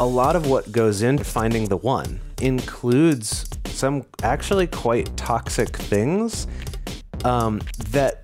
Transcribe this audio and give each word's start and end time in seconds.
a 0.00 0.06
lot 0.06 0.34
of 0.34 0.46
what 0.46 0.72
goes 0.72 1.02
into 1.02 1.22
finding 1.22 1.66
the 1.66 1.76
one 1.76 2.20
includes 2.40 3.48
some 3.66 4.04
actually 4.22 4.66
quite 4.66 5.16
toxic 5.16 5.76
things 5.76 6.46
um, 7.24 7.60
that 7.90 8.23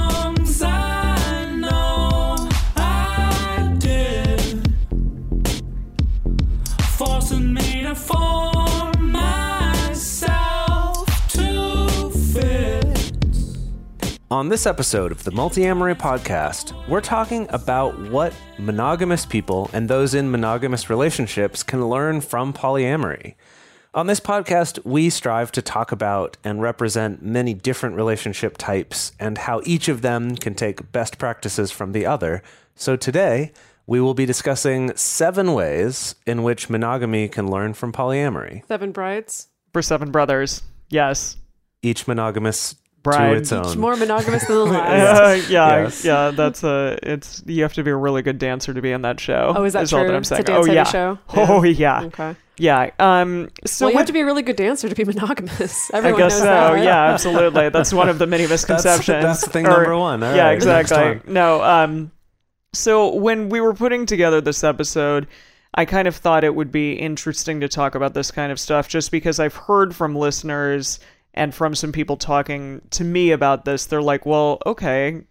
On 14.31 14.47
this 14.47 14.65
episode 14.65 15.11
of 15.11 15.25
the 15.25 15.31
Multiamory 15.31 15.95
podcast, 15.95 16.71
we're 16.87 17.01
talking 17.01 17.47
about 17.49 17.99
what 18.09 18.33
monogamous 18.57 19.25
people 19.25 19.69
and 19.73 19.89
those 19.89 20.13
in 20.13 20.31
monogamous 20.31 20.89
relationships 20.89 21.63
can 21.63 21.89
learn 21.89 22.21
from 22.21 22.53
polyamory. 22.53 23.35
On 23.93 24.07
this 24.07 24.21
podcast, 24.21 24.79
we 24.85 25.09
strive 25.09 25.51
to 25.51 25.61
talk 25.61 25.91
about 25.91 26.37
and 26.45 26.61
represent 26.61 27.21
many 27.21 27.53
different 27.53 27.97
relationship 27.97 28.57
types 28.57 29.11
and 29.19 29.37
how 29.37 29.61
each 29.65 29.89
of 29.89 30.01
them 30.01 30.37
can 30.37 30.55
take 30.55 30.93
best 30.93 31.17
practices 31.17 31.69
from 31.69 31.91
the 31.91 32.05
other. 32.05 32.41
So 32.73 32.95
today, 32.95 33.51
we 33.85 33.99
will 33.99 34.13
be 34.13 34.25
discussing 34.25 34.95
seven 34.95 35.51
ways 35.53 36.15
in 36.25 36.41
which 36.43 36.69
monogamy 36.69 37.27
can 37.27 37.51
learn 37.51 37.73
from 37.73 37.91
polyamory, 37.91 38.65
Seven 38.69 38.93
brides. 38.93 39.49
For 39.73 39.81
Seven 39.81 40.09
Brothers. 40.09 40.61
Yes. 40.89 41.35
each 41.83 42.07
monogamous 42.07 42.75
to 42.75 42.80
Bride. 43.03 43.37
its 43.37 43.51
own. 43.51 43.79
More 43.79 43.95
monogamous 43.95 44.45
than 44.45 44.55
the 44.57 44.65
last. 44.73 45.19
Uh, 45.19 45.51
yeah, 45.51 45.81
Yes. 45.83 46.05
yeah, 46.05 46.31
that's 46.31 46.63
a. 46.63 46.99
It's 47.01 47.41
you 47.47 47.63
have 47.63 47.73
to 47.73 47.83
be 47.83 47.89
a 47.91 47.95
really 47.95 48.21
good 48.21 48.37
dancer 48.37 48.73
to 48.73 48.81
be 48.81 48.91
in 48.91 49.01
that 49.01 49.19
show. 49.19 49.53
Oh, 49.55 49.63
is 49.63 49.73
that 49.73 49.91
all 49.93 49.99
true? 50.01 50.07
that 50.07 50.15
I'm 50.15 50.21
It's 50.21 50.31
a 50.31 50.35
dance 50.43 50.49
oh 50.49 50.63
heavy 50.65 50.73
yeah. 50.75 50.83
show? 50.83 51.19
Oh 51.35 51.63
yeah. 51.63 52.03
Okay. 52.03 52.35
Yeah. 52.57 52.91
Um. 52.99 53.49
So 53.65 53.85
well, 53.85 53.91
you 53.91 53.95
what- 53.95 53.99
have 54.01 54.07
to 54.07 54.13
be 54.13 54.19
a 54.19 54.25
really 54.25 54.43
good 54.43 54.55
dancer 54.55 54.87
to 54.87 54.93
be 54.95 55.03
monogamous. 55.13 55.91
I 55.93 56.01
guess 56.01 56.17
knows 56.19 56.33
so. 56.39 56.43
that, 56.45 56.69
right? 56.73 56.83
Yeah, 56.83 57.05
absolutely. 57.11 57.69
That's 57.69 57.91
one 57.91 58.07
of 58.09 58.19
the 58.19 58.27
many 58.27 58.45
misconceptions. 58.45 59.23
that's 59.23 59.47
thing 59.47 59.65
Or- 59.65 59.71
number 59.71 59.97
one. 59.97 60.21
All 60.21 60.35
yeah, 60.35 60.45
right, 60.47 60.53
exactly. 60.53 61.21
No. 61.31 61.63
Um. 61.63 62.11
So 62.73 63.15
when 63.15 63.49
we 63.49 63.59
were 63.61 63.73
putting 63.73 64.05
together 64.05 64.39
this 64.41 64.63
episode, 64.63 65.27
I 65.73 65.85
kind 65.85 66.07
of 66.07 66.15
thought 66.15 66.43
it 66.43 66.53
would 66.55 66.71
be 66.71 66.93
interesting 66.93 67.61
to 67.61 67.67
talk 67.67 67.95
about 67.95 68.13
this 68.13 68.29
kind 68.31 68.51
of 68.51 68.59
stuff, 68.59 68.87
just 68.87 69.11
because 69.11 69.39
I've 69.39 69.55
heard 69.55 69.95
from 69.95 70.15
listeners 70.15 70.99
and 71.33 71.53
from 71.53 71.75
some 71.75 71.91
people 71.91 72.17
talking 72.17 72.81
to 72.91 73.03
me 73.03 73.31
about 73.31 73.65
this. 73.65 73.85
They're 73.85 74.01
like, 74.01 74.25
"Well, 74.25 74.59
okay, 74.65 75.21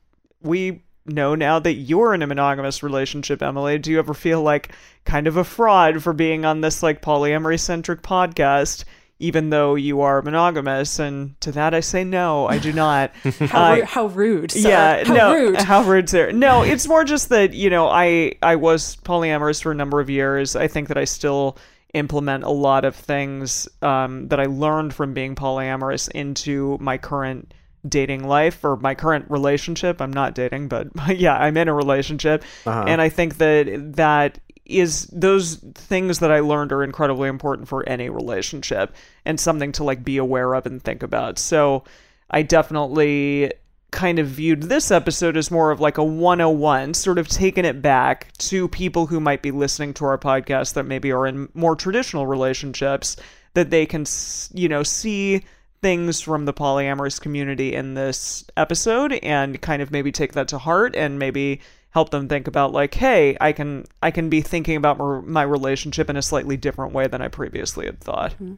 we." 0.42 0.82
know 1.06 1.34
now 1.34 1.58
that 1.58 1.72
you're 1.72 2.14
in 2.14 2.22
a 2.22 2.26
monogamous 2.26 2.82
relationship, 2.84 3.42
Emily. 3.42 3.78
Do 3.78 3.90
you 3.90 3.98
ever 3.98 4.14
feel 4.14 4.42
like 4.42 4.70
kind 5.04 5.26
of 5.26 5.36
a 5.36 5.42
fraud 5.42 6.02
for 6.04 6.12
being 6.12 6.44
on 6.44 6.60
this 6.60 6.82
like 6.84 7.02
polyamory 7.02 7.58
centric 7.58 8.02
podcast, 8.02 8.84
even 9.18 9.50
though 9.50 9.74
you 9.74 10.02
are 10.02 10.22
monogamous? 10.22 10.98
And 11.00 11.40
to 11.40 11.50
that 11.52 11.74
I 11.74 11.80
say 11.80 12.04
no, 12.04 12.46
I 12.46 12.58
do 12.58 12.72
not. 12.72 13.10
How, 13.40 13.72
Uh, 13.72 13.76
ru- 13.76 13.82
how 13.84 14.06
rude. 14.06 14.52
sir. 14.52 14.68
yeah, 14.68 15.04
how 15.04 15.14
no, 15.14 15.34
rude. 15.34 15.56
how 15.56 15.82
rude, 15.82 16.08
sir. 16.10 16.30
No, 16.32 16.62
it's 16.62 16.86
more 16.86 17.02
just 17.02 17.30
that 17.30 17.54
you 17.54 17.70
know 17.70 17.88
I 17.88 18.34
I 18.42 18.54
was 18.56 18.96
polyamorous 18.98 19.60
for 19.62 19.72
a 19.72 19.74
number 19.74 20.00
of 20.00 20.10
years. 20.10 20.54
I 20.54 20.68
think 20.68 20.88
that 20.88 20.98
I 20.98 21.04
still 21.04 21.56
implement 21.94 22.44
a 22.44 22.50
lot 22.50 22.84
of 22.84 22.94
things 22.94 23.68
um, 23.82 24.28
that 24.28 24.38
I 24.40 24.46
learned 24.46 24.94
from 24.94 25.12
being 25.14 25.34
polyamorous 25.34 26.08
into 26.10 26.78
my 26.80 26.98
current 26.98 27.52
dating 27.88 28.24
life 28.26 28.62
or 28.64 28.76
my 28.76 28.94
current 28.94 29.26
relationship. 29.30 30.00
I'm 30.00 30.12
not 30.12 30.34
dating, 30.34 30.68
but 30.68 30.88
yeah, 31.16 31.36
I'm 31.36 31.56
in 31.56 31.68
a 31.68 31.74
relationship, 31.74 32.44
Uh-huh. 32.66 32.84
and 32.86 33.00
I 33.00 33.08
think 33.08 33.38
that 33.38 33.94
that 33.96 34.38
is 34.66 35.06
those 35.06 35.56
things 35.74 36.20
that 36.20 36.30
I 36.30 36.40
learned 36.40 36.70
are 36.72 36.84
incredibly 36.84 37.28
important 37.28 37.66
for 37.68 37.88
any 37.88 38.08
relationship 38.08 38.94
and 39.24 39.40
something 39.40 39.72
to 39.72 39.84
like 39.84 40.04
be 40.04 40.16
aware 40.18 40.54
of 40.54 40.64
and 40.66 40.80
think 40.80 41.02
about. 41.02 41.38
So 41.40 41.82
I 42.30 42.42
definitely 42.42 43.50
kind 43.90 44.18
of 44.18 44.26
viewed 44.26 44.64
this 44.64 44.90
episode 44.90 45.36
as 45.36 45.50
more 45.50 45.70
of 45.70 45.80
like 45.80 45.98
a 45.98 46.04
101, 46.04 46.94
sort 46.94 47.18
of 47.18 47.28
taking 47.28 47.64
it 47.64 47.82
back 47.82 48.32
to 48.38 48.68
people 48.68 49.06
who 49.06 49.20
might 49.20 49.42
be 49.42 49.50
listening 49.50 49.94
to 49.94 50.04
our 50.04 50.18
podcast 50.18 50.74
that 50.74 50.86
maybe 50.86 51.12
are 51.12 51.26
in 51.26 51.48
more 51.54 51.76
traditional 51.76 52.26
relationships 52.26 53.16
that 53.54 53.70
they 53.70 53.86
can, 53.86 54.04
you 54.52 54.68
know, 54.68 54.82
see 54.82 55.42
things 55.82 56.20
from 56.20 56.44
the 56.44 56.52
polyamorous 56.52 57.20
community 57.20 57.74
in 57.74 57.94
this 57.94 58.44
episode 58.56 59.12
and 59.22 59.60
kind 59.62 59.80
of 59.82 59.90
maybe 59.90 60.12
take 60.12 60.34
that 60.34 60.48
to 60.48 60.58
heart 60.58 60.94
and 60.94 61.18
maybe 61.18 61.60
help 61.90 62.10
them 62.10 62.28
think 62.28 62.46
about 62.46 62.70
like 62.70 62.94
hey 62.94 63.36
i 63.40 63.50
can 63.50 63.84
i 64.02 64.10
can 64.10 64.28
be 64.28 64.42
thinking 64.42 64.76
about 64.76 64.98
my, 64.98 65.20
my 65.20 65.42
relationship 65.42 66.10
in 66.10 66.16
a 66.16 66.22
slightly 66.22 66.56
different 66.56 66.92
way 66.92 67.06
than 67.06 67.22
i 67.22 67.28
previously 67.28 67.86
had 67.86 67.98
thought 67.98 68.32
mm-hmm. 68.34 68.54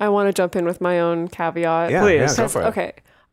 I 0.00 0.08
want 0.08 0.28
to 0.28 0.32
jump 0.32 0.54
in 0.54 0.64
with 0.64 0.80
my 0.80 1.00
own 1.00 1.28
caveat. 1.28 1.90
Yeah, 1.90 2.02
Please. 2.02 2.38
yeah, 2.38 2.48
go 2.48 2.48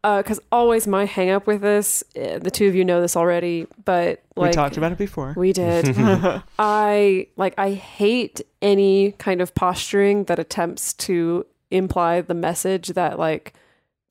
Because- 0.05 0.13
for 0.13 0.13
it. 0.13 0.19
okay. 0.19 0.21
Because 0.21 0.39
always 0.51 0.87
my 0.87 1.05
hang 1.05 1.29
up 1.29 1.47
with 1.47 1.61
this, 1.61 2.03
eh, 2.15 2.37
the 2.39 2.51
two 2.51 2.67
of 2.67 2.75
you 2.75 2.85
know 2.85 3.01
this 3.01 3.15
already, 3.15 3.67
but 3.83 4.21
like 4.35 4.49
we 4.49 4.53
talked 4.53 4.77
about 4.77 4.91
it 4.91 4.97
before 4.97 5.33
We 5.37 5.53
did. 5.53 5.95
I 6.59 7.27
like 7.37 7.53
I 7.57 7.71
hate 7.71 8.41
any 8.61 9.13
kind 9.13 9.41
of 9.41 9.53
posturing 9.55 10.25
that 10.25 10.39
attempts 10.39 10.93
to 10.93 11.45
imply 11.71 12.21
the 12.21 12.33
message 12.33 12.89
that 12.89 13.17
like 13.19 13.53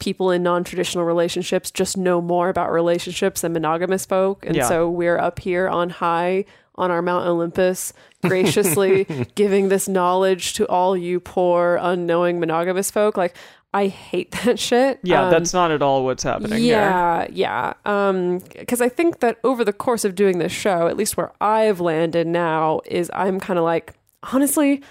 people 0.01 0.31
in 0.31 0.43
non-traditional 0.43 1.05
relationships 1.05 1.71
just 1.71 1.97
know 1.97 2.21
more 2.21 2.49
about 2.49 2.73
relationships 2.73 3.41
than 3.43 3.53
monogamous 3.53 4.05
folk 4.05 4.45
and 4.45 4.57
Yeah. 4.57 4.69
so 4.69 4.91
we're 4.91 5.17
up 5.19 5.39
here 5.39 5.69
on 5.69 5.89
high 5.89 6.45
on 6.75 6.91
our 6.91 7.01
Mount 7.01 7.27
Olympus 7.27 7.93
graciously 8.23 9.05
giving 9.37 9.69
this 9.69 9.89
knowledge 9.89 10.55
to 10.55 10.67
all 10.67 10.97
you 10.97 11.21
poor 11.21 11.79
unknowing 11.81 12.41
monogamous 12.41 12.91
folk 12.91 13.17
like 13.17 13.37
I 13.75 13.89
hate 13.89 14.31
that 14.45 14.59
shit. 14.59 15.01
yeah 15.03 15.25
Um, 15.25 15.31
that's 15.31 15.53
not 15.53 15.71
at 15.73 15.83
all 15.83 16.05
what's 16.05 16.23
happening 16.23 16.61
here 16.61 16.79
yeah, 16.79 17.27
yeah. 17.31 17.75
Um, 17.85 18.39
because 18.57 18.81
I 18.81 18.89
think 18.89 19.19
that 19.21 19.39
over 19.45 19.65
the 19.65 19.73
course 19.73 20.05
of 20.05 20.15
doing 20.15 20.39
this 20.39 20.53
show, 20.53 20.87
at 20.87 20.97
least 20.97 21.17
where 21.17 21.33
I've 21.41 21.81
landed 21.81 22.27
now, 22.27 22.81
is 22.87 23.11
I'm 23.13 23.41
kind 23.41 23.59
of 23.59 23.65
like, 23.65 23.93
honestly, 24.33 24.83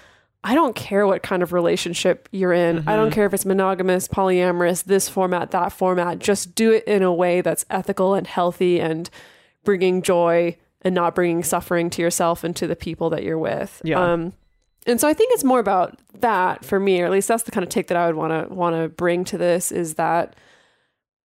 I 0.44 0.54
don't 0.54 0.76
care 0.76 1.06
what 1.06 1.22
kind 1.22 1.42
of 1.42 1.54
relationship 1.54 2.28
you're 2.30 2.52
in. 2.52 2.86
I 2.86 2.96
don't 2.96 3.10
care 3.10 3.24
if 3.24 3.32
it's 3.32 3.46
monogamous, 3.46 4.06
polyamorous, 4.06 4.84
this 4.84 5.08
format, 5.08 5.52
that 5.52 5.72
format. 5.72 6.18
Just 6.18 6.54
do 6.54 6.70
it 6.70 6.84
in 6.84 7.02
a 7.02 7.12
way 7.12 7.40
that's 7.40 7.64
ethical 7.70 8.12
and 8.14 8.26
healthy 8.26 8.78
and 8.78 9.08
bringing 9.64 10.02
joy 10.02 10.58
and 10.82 10.94
not 10.94 11.14
bringing 11.14 11.42
suffering 11.42 11.88
to 11.88 12.02
yourself 12.02 12.44
and 12.44 12.54
to 12.56 12.66
the 12.66 12.76
people 12.76 13.08
that 13.08 13.22
you're 13.22 13.38
with. 13.38 13.80
Yeah. 13.84 14.12
Um, 14.12 14.34
and 14.86 15.00
so 15.00 15.08
I 15.08 15.14
think 15.14 15.32
it's 15.34 15.44
more 15.44 15.60
about 15.60 15.98
that 16.20 16.64
for 16.64 16.78
me, 16.80 17.00
or 17.02 17.06
at 17.06 17.10
least 17.10 17.28
that's 17.28 17.42
the 17.44 17.50
kind 17.50 17.62
of 17.64 17.68
take 17.70 17.86
that 17.88 17.96
I 17.96 18.06
would 18.06 18.16
want 18.16 18.48
to 18.48 18.54
want 18.54 18.76
to 18.76 18.88
bring 18.88 19.24
to 19.24 19.38
this 19.38 19.72
is 19.72 19.94
that 19.94 20.34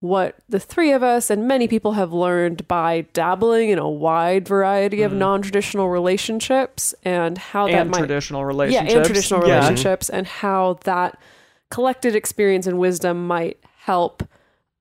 what 0.00 0.36
the 0.48 0.60
three 0.60 0.92
of 0.92 1.02
us 1.02 1.28
and 1.28 1.48
many 1.48 1.66
people 1.66 1.92
have 1.92 2.12
learned 2.12 2.68
by 2.68 3.00
dabbling 3.12 3.70
in 3.70 3.78
a 3.80 3.88
wide 3.88 4.46
variety 4.46 5.02
of 5.02 5.12
non-traditional 5.12 5.88
relationships 5.88 6.94
and 7.04 7.36
how 7.36 7.66
that 7.66 7.74
and 7.74 7.90
might 7.90 7.98
traditional 7.98 8.44
relationships 8.44 8.90
yeah, 8.92 8.96
and 8.96 9.04
traditional 9.06 9.46
Yeah. 9.48 9.54
relationships, 9.56 10.08
and 10.08 10.26
how 10.26 10.78
that 10.84 11.18
collected 11.70 12.14
experience 12.14 12.66
and 12.68 12.78
wisdom 12.78 13.26
might 13.26 13.58
help 13.80 14.22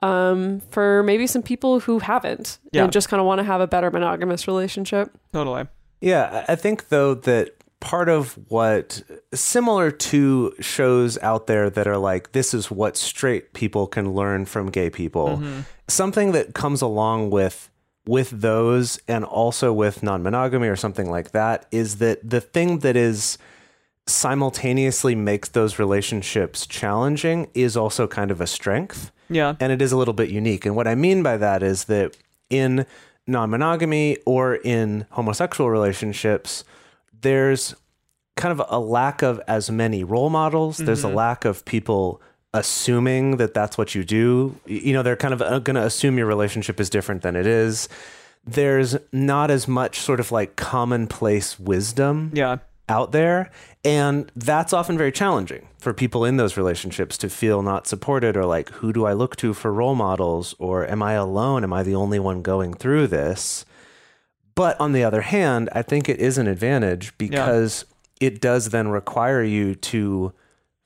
um, 0.03 0.61
for 0.69 1.01
maybe 1.01 1.25
some 1.25 1.41
people 1.41 1.79
who 1.79 1.97
haven't 1.97 2.59
Yeah. 2.71 2.83
and 2.83 2.91
just 2.93 3.09
kind 3.09 3.19
of 3.19 3.25
want 3.25 3.39
to 3.39 3.43
have 3.43 3.59
a 3.59 3.65
better 3.67 3.89
monogamous 3.89 4.47
relationship. 4.47 5.09
totally 5.33 5.65
Yeah, 5.99 6.45
I 6.47 6.53
I 6.53 6.55
think 6.55 6.89
though 6.89 7.15
that 7.15 7.55
part 7.79 8.09
of 8.09 8.33
what 8.49 9.01
similar 9.33 9.91
to 9.91 10.53
shows 10.59 11.17
out 11.19 11.47
there 11.47 11.69
that 11.69 11.87
are 11.87 11.97
like 11.97 12.31
this 12.31 12.53
is 12.53 12.71
what 12.71 12.97
straight 12.97 13.53
people 13.53 13.87
can 13.87 14.13
learn 14.13 14.45
from 14.45 14.69
gay 14.69 14.89
people. 14.89 15.37
Mm-hmm. 15.37 15.61
Something 15.87 16.31
that 16.31 16.53
comes 16.53 16.81
along 16.81 17.29
with 17.29 17.69
with 18.05 18.29
those 18.29 18.99
and 19.07 19.25
also 19.25 19.73
with 19.73 20.01
non-monogamy 20.01 20.67
or 20.67 20.77
something 20.77 21.09
like 21.09 21.31
that 21.31 21.65
is 21.71 21.97
that 21.97 22.27
the 22.27 22.39
thing 22.39 22.79
that 22.79 22.95
is 22.95 23.37
simultaneously 24.05 25.13
makes 25.13 25.49
those 25.49 25.77
relationships 25.77 26.65
challenging 26.65 27.49
is 27.53 27.75
also 27.75 28.07
kind 28.07 28.31
of 28.31 28.39
a 28.39 28.47
strength 28.47 29.11
yeah 29.29 29.55
and 29.59 29.73
it 29.73 29.81
is 29.81 29.91
a 29.91 29.97
little 29.97 30.13
bit 30.13 30.29
unique. 30.29 30.65
And 30.65 30.75
what 30.75 30.87
I 30.87 30.95
mean 30.95 31.21
by 31.21 31.37
that 31.37 31.63
is 31.63 31.85
that 31.85 32.17
in 32.49 32.85
non 33.25 33.49
monogamy 33.49 34.17
or 34.25 34.55
in 34.55 35.05
homosexual 35.11 35.69
relationships, 35.69 36.63
there's 37.21 37.75
kind 38.35 38.57
of 38.57 38.65
a 38.69 38.79
lack 38.79 39.21
of 39.21 39.41
as 39.47 39.69
many 39.69 40.03
role 40.03 40.29
models. 40.29 40.77
There's 40.77 41.03
a 41.03 41.07
mm-hmm. 41.07 41.17
lack 41.17 41.45
of 41.45 41.65
people 41.65 42.21
assuming 42.53 43.37
that 43.37 43.53
that's 43.53 43.77
what 43.77 43.93
you 43.95 44.03
do. 44.03 44.55
You 44.65 44.93
know, 44.93 45.03
they're 45.03 45.15
kind 45.15 45.33
of 45.33 45.41
uh, 45.41 45.59
going 45.59 45.75
to 45.75 45.83
assume 45.83 46.17
your 46.17 46.27
relationship 46.27 46.79
is 46.79 46.89
different 46.89 47.21
than 47.21 47.35
it 47.35 47.45
is. 47.45 47.89
There's 48.45 48.95
not 49.11 49.51
as 49.51 49.67
much 49.67 49.99
sort 49.99 50.19
of 50.19 50.31
like 50.31 50.55
commonplace 50.55 51.59
wisdom 51.59 52.31
Yeah. 52.33 52.57
out 52.87 53.11
there. 53.11 53.51
And 53.83 54.31
that's 54.35 54.71
often 54.71 54.97
very 54.97 55.11
challenging 55.11 55.67
for 55.77 55.93
people 55.93 56.23
in 56.23 56.37
those 56.37 56.55
relationships 56.57 57.17
to 57.19 57.29
feel 57.29 57.61
not 57.61 57.87
supported 57.87 58.37
or 58.37 58.45
like, 58.45 58.69
who 58.69 58.93
do 58.93 59.05
I 59.05 59.13
look 59.13 59.35
to 59.37 59.53
for 59.53 59.73
role 59.73 59.95
models? 59.95 60.55
Or 60.59 60.87
am 60.89 61.03
I 61.03 61.13
alone? 61.13 61.63
Am 61.63 61.73
I 61.73 61.83
the 61.83 61.95
only 61.95 62.19
one 62.19 62.41
going 62.41 62.73
through 62.73 63.07
this? 63.07 63.65
But 64.57 64.81
on 64.81 64.91
the 64.91 65.03
other 65.03 65.21
hand, 65.21 65.69
I 65.71 65.83
think 65.83 66.09
it 66.09 66.19
is 66.19 66.39
an 66.39 66.47
advantage 66.47 67.15
because 67.19 67.85
it 68.19 68.41
does 68.41 68.69
then 68.69 68.87
require 68.87 69.43
you 69.43 69.75
to 69.75 70.33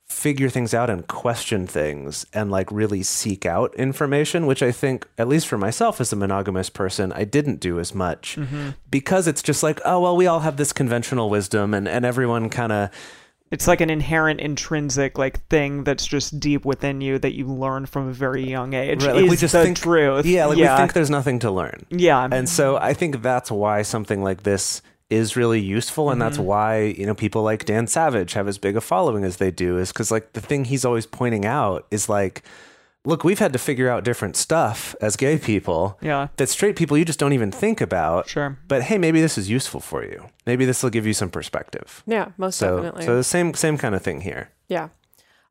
figure 0.04 0.50
things 0.50 0.74
out 0.74 0.90
and 0.90 1.08
question 1.08 1.66
things 1.66 2.26
and 2.34 2.50
like 2.50 2.70
really 2.70 3.02
seek 3.02 3.46
out 3.46 3.74
information, 3.76 4.44
which 4.44 4.62
I 4.62 4.72
think, 4.72 5.08
at 5.16 5.26
least 5.26 5.46
for 5.46 5.56
myself 5.56 6.02
as 6.02 6.12
a 6.12 6.16
monogamous 6.16 6.68
person, 6.68 7.14
I 7.14 7.24
didn't 7.24 7.60
do 7.60 7.80
as 7.80 7.94
much 7.94 8.36
mm-hmm. 8.36 8.72
because 8.90 9.26
it's 9.26 9.42
just 9.42 9.62
like, 9.62 9.80
oh, 9.86 10.00
well, 10.00 10.16
we 10.18 10.26
all 10.26 10.40
have 10.40 10.58
this 10.58 10.74
conventional 10.74 11.30
wisdom 11.30 11.72
and, 11.72 11.88
and 11.88 12.04
everyone 12.04 12.50
kind 12.50 12.72
of, 12.72 12.90
It's 13.52 13.68
like 13.68 13.82
an 13.82 13.90
inherent 13.90 14.40
intrinsic 14.40 15.18
like 15.18 15.46
thing 15.48 15.84
that's 15.84 16.06
just 16.06 16.40
deep 16.40 16.64
within 16.64 17.02
you 17.02 17.18
that 17.18 17.34
you 17.34 17.46
learn 17.46 17.84
from 17.84 18.08
a 18.08 18.12
very 18.12 18.48
young 18.48 18.72
age. 18.72 19.04
right, 19.04 19.14
like 19.14 19.30
we 19.30 19.36
just 19.36 19.52
think, 19.52 19.76
truth. 19.76 20.24
Yeah, 20.24 20.46
like 20.46 20.58
yeah. 20.58 20.74
we 20.74 20.78
think 20.78 20.94
there's 20.94 21.10
nothing 21.10 21.38
to 21.40 21.50
learn. 21.50 21.84
yeah. 21.90 22.26
And 22.32 22.48
so 22.48 22.78
I 22.78 22.94
think 22.94 23.22
that's 23.22 23.50
why 23.50 23.82
something 23.82 24.22
like 24.22 24.42
this 24.42 24.80
is 25.10 25.36
really 25.36 25.60
useful. 25.60 26.10
And 26.10 26.20
that's 26.20 26.38
mm-hmm. 26.38 26.46
why, 26.46 26.80
you 26.80 27.04
know, 27.04 27.14
people 27.14 27.42
like 27.42 27.66
Dan 27.66 27.86
Savage 27.86 28.32
have 28.32 28.48
as 28.48 28.56
big 28.56 28.74
a 28.74 28.80
following 28.80 29.22
as 29.22 29.36
they 29.36 29.50
do, 29.50 29.76
is 29.76 29.92
because 29.92 30.10
like 30.10 30.32
the 30.32 30.40
thing 30.40 30.64
he's 30.64 30.86
always 30.86 31.04
pointing 31.04 31.44
out 31.44 31.86
is 31.90 32.08
like, 32.08 32.42
look, 33.04 33.24
we've 33.24 33.38
had 33.38 33.52
to 33.52 33.58
figure 33.58 33.88
out 33.88 34.04
different 34.04 34.36
stuff 34.36 34.94
as 35.00 35.16
gay 35.16 35.38
people 35.38 35.98
yeah. 36.00 36.28
that 36.36 36.48
straight 36.48 36.76
people 36.76 36.96
you 36.96 37.04
just 37.04 37.18
don't 37.18 37.32
even 37.32 37.50
think 37.50 37.80
about. 37.80 38.28
Sure. 38.28 38.58
But 38.68 38.82
hey, 38.82 38.98
maybe 38.98 39.20
this 39.20 39.36
is 39.36 39.50
useful 39.50 39.80
for 39.80 40.04
you. 40.04 40.26
Maybe 40.46 40.64
this 40.64 40.82
will 40.82 40.90
give 40.90 41.06
you 41.06 41.14
some 41.14 41.30
perspective. 41.30 42.02
Yeah, 42.06 42.28
most 42.36 42.58
So, 42.58 42.76
definitely. 42.76 43.06
so 43.06 43.16
the 43.16 43.24
same 43.24 43.54
same 43.54 43.78
kind 43.78 43.94
of 43.94 44.02
thing 44.02 44.20
here. 44.20 44.50
Yeah. 44.68 44.88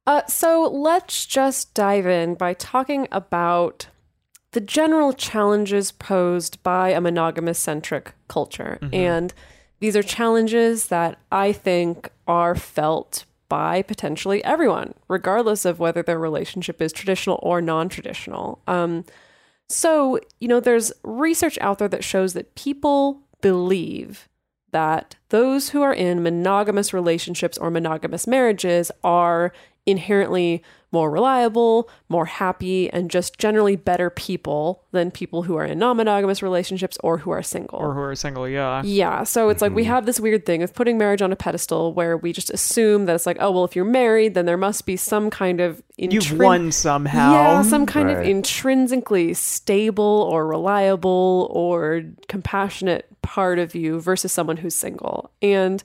Uh, 0.07 0.25
so 0.27 0.63
let's 0.63 1.25
just 1.25 1.73
dive 1.73 2.07
in 2.07 2.35
by 2.35 2.53
talking 2.53 3.07
about 3.11 3.87
the 4.51 4.61
general 4.61 5.13
challenges 5.13 5.91
posed 5.91 6.61
by 6.63 6.89
a 6.89 6.99
monogamous 6.99 7.59
centric 7.59 8.13
culture. 8.27 8.79
And 8.91 9.33
these 9.79 9.95
are 9.95 10.03
challenges 10.03 10.87
that 10.87 11.19
I 11.31 11.53
think 11.53 12.09
are 12.27 12.55
felt 12.55 13.25
by 13.51 13.81
potentially 13.81 14.41
everyone, 14.45 14.93
regardless 15.09 15.65
of 15.65 15.77
whether 15.77 16.01
their 16.01 16.17
relationship 16.17 16.81
is 16.81 16.93
traditional 16.93 17.37
or 17.43 17.61
non 17.61 17.89
traditional. 17.89 18.61
Um, 18.65 19.03
so, 19.67 20.21
you 20.39 20.47
know, 20.47 20.61
there's 20.61 20.93
research 21.03 21.57
out 21.59 21.77
there 21.77 21.89
that 21.89 22.01
shows 22.01 22.31
that 22.31 22.55
people 22.55 23.23
believe 23.41 24.29
that 24.71 25.17
those 25.31 25.71
who 25.71 25.81
are 25.81 25.93
in 25.93 26.23
monogamous 26.23 26.93
relationships 26.93 27.57
or 27.57 27.69
monogamous 27.69 28.25
marriages 28.25 28.89
are 29.03 29.51
inherently 29.85 30.63
more 30.91 31.09
reliable, 31.09 31.89
more 32.09 32.25
happy, 32.25 32.89
and 32.91 33.09
just 33.09 33.37
generally 33.37 33.75
better 33.77 34.09
people 34.09 34.83
than 34.91 35.09
people 35.09 35.43
who 35.43 35.55
are 35.55 35.63
in 35.63 35.79
non 35.79 35.95
monogamous 35.97 36.43
relationships 36.43 36.97
or 37.01 37.17
who 37.19 37.31
are 37.31 37.41
single. 37.41 37.79
Or 37.79 37.93
who 37.93 38.01
are 38.01 38.15
single, 38.15 38.47
yeah. 38.47 38.81
Yeah. 38.83 39.23
So 39.23 39.47
it's 39.49 39.61
like 39.61 39.73
we 39.73 39.83
Mm-hmm. 39.83 39.91
have 39.93 40.05
this 40.05 40.19
weird 40.19 40.45
thing 40.45 40.63
of 40.63 40.73
putting 40.73 40.97
marriage 40.97 41.21
on 41.21 41.31
a 41.31 41.35
pedestal 41.35 41.93
where 41.93 42.17
we 42.17 42.33
just 42.33 42.49
assume 42.49 43.05
that 43.05 43.15
it's 43.15 43.25
like, 43.25 43.37
oh, 43.39 43.51
well, 43.51 43.63
if 43.63 43.75
you're 43.75 43.85
married, 43.85 44.33
then 44.33 44.45
there 44.45 44.57
must 44.57 44.85
be 44.85 44.97
some 44.97 45.29
kind 45.29 45.61
of 45.61 45.81
You've 45.97 46.37
won 46.37 46.71
somehow. 46.71 47.33
Yeah, 47.33 47.61
some 47.61 47.85
kind 47.85 48.09
of 48.09 48.23
intrinsically 48.25 49.33
stable 49.33 50.27
or 50.31 50.45
reliable 50.47 51.47
or 51.51 52.03
compassionate 52.27 53.05
part 53.21 53.59
of 53.59 53.75
you 53.75 53.99
versus 54.01 54.31
someone 54.31 54.57
who's 54.57 54.75
single. 54.75 55.31
And 55.41 55.83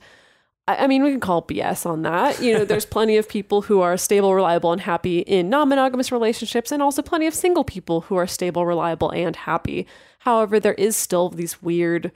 I, 0.69 0.77
I 0.85 0.87
mean, 0.87 1.03
we 1.05 1.11
can 1.11 1.21
call 1.21 1.43
BS 1.43 1.87
on 1.87 2.03
that. 2.03 2.41
You 2.43 2.55
know, 2.55 2.65
there's 2.65 2.87
plenty 2.87 3.17
of 3.17 3.29
people 3.29 3.63
who 3.63 3.81
are 3.81 3.97
stable, 3.97 4.35
reliable, 4.35 4.73
and 4.73 4.81
happy 4.81 5.21
in 5.21 5.49
non 5.51 5.69
monogamous 5.69 6.11
relationships, 6.13 6.73
and 6.73 6.83
also 6.83 7.03
plenty 7.03 7.27
of 7.27 7.35
single 7.35 7.65
people 7.65 8.03
who 8.03 8.17
are 8.17 8.27
stable, 8.27 8.67
reliable, 8.67 9.11
and 9.11 9.37
happy. 9.37 9.87
However, 10.21 10.59
there 10.59 10.75
is 10.75 10.97
still 10.97 11.29
these 11.29 11.63
weird 11.63 12.11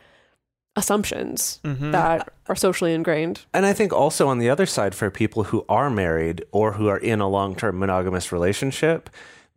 assumptions 0.76 1.60
Mm-hmm. 1.64 1.90
that 1.90 2.32
are 2.48 2.56
socially 2.56 2.94
ingrained. 2.94 3.40
And 3.52 3.66
I 3.66 3.72
think 3.72 3.92
also 3.92 4.28
on 4.28 4.38
the 4.38 4.48
other 4.50 4.66
side, 4.66 4.94
for 4.94 5.10
people 5.10 5.44
who 5.44 5.64
are 5.68 5.90
married 5.90 6.44
or 6.52 6.72
who 6.72 6.88
are 6.88 6.98
in 6.98 7.20
a 7.20 7.28
long 7.28 7.54
term 7.54 7.78
monogamous 7.78 8.32
relationship, 8.32 9.10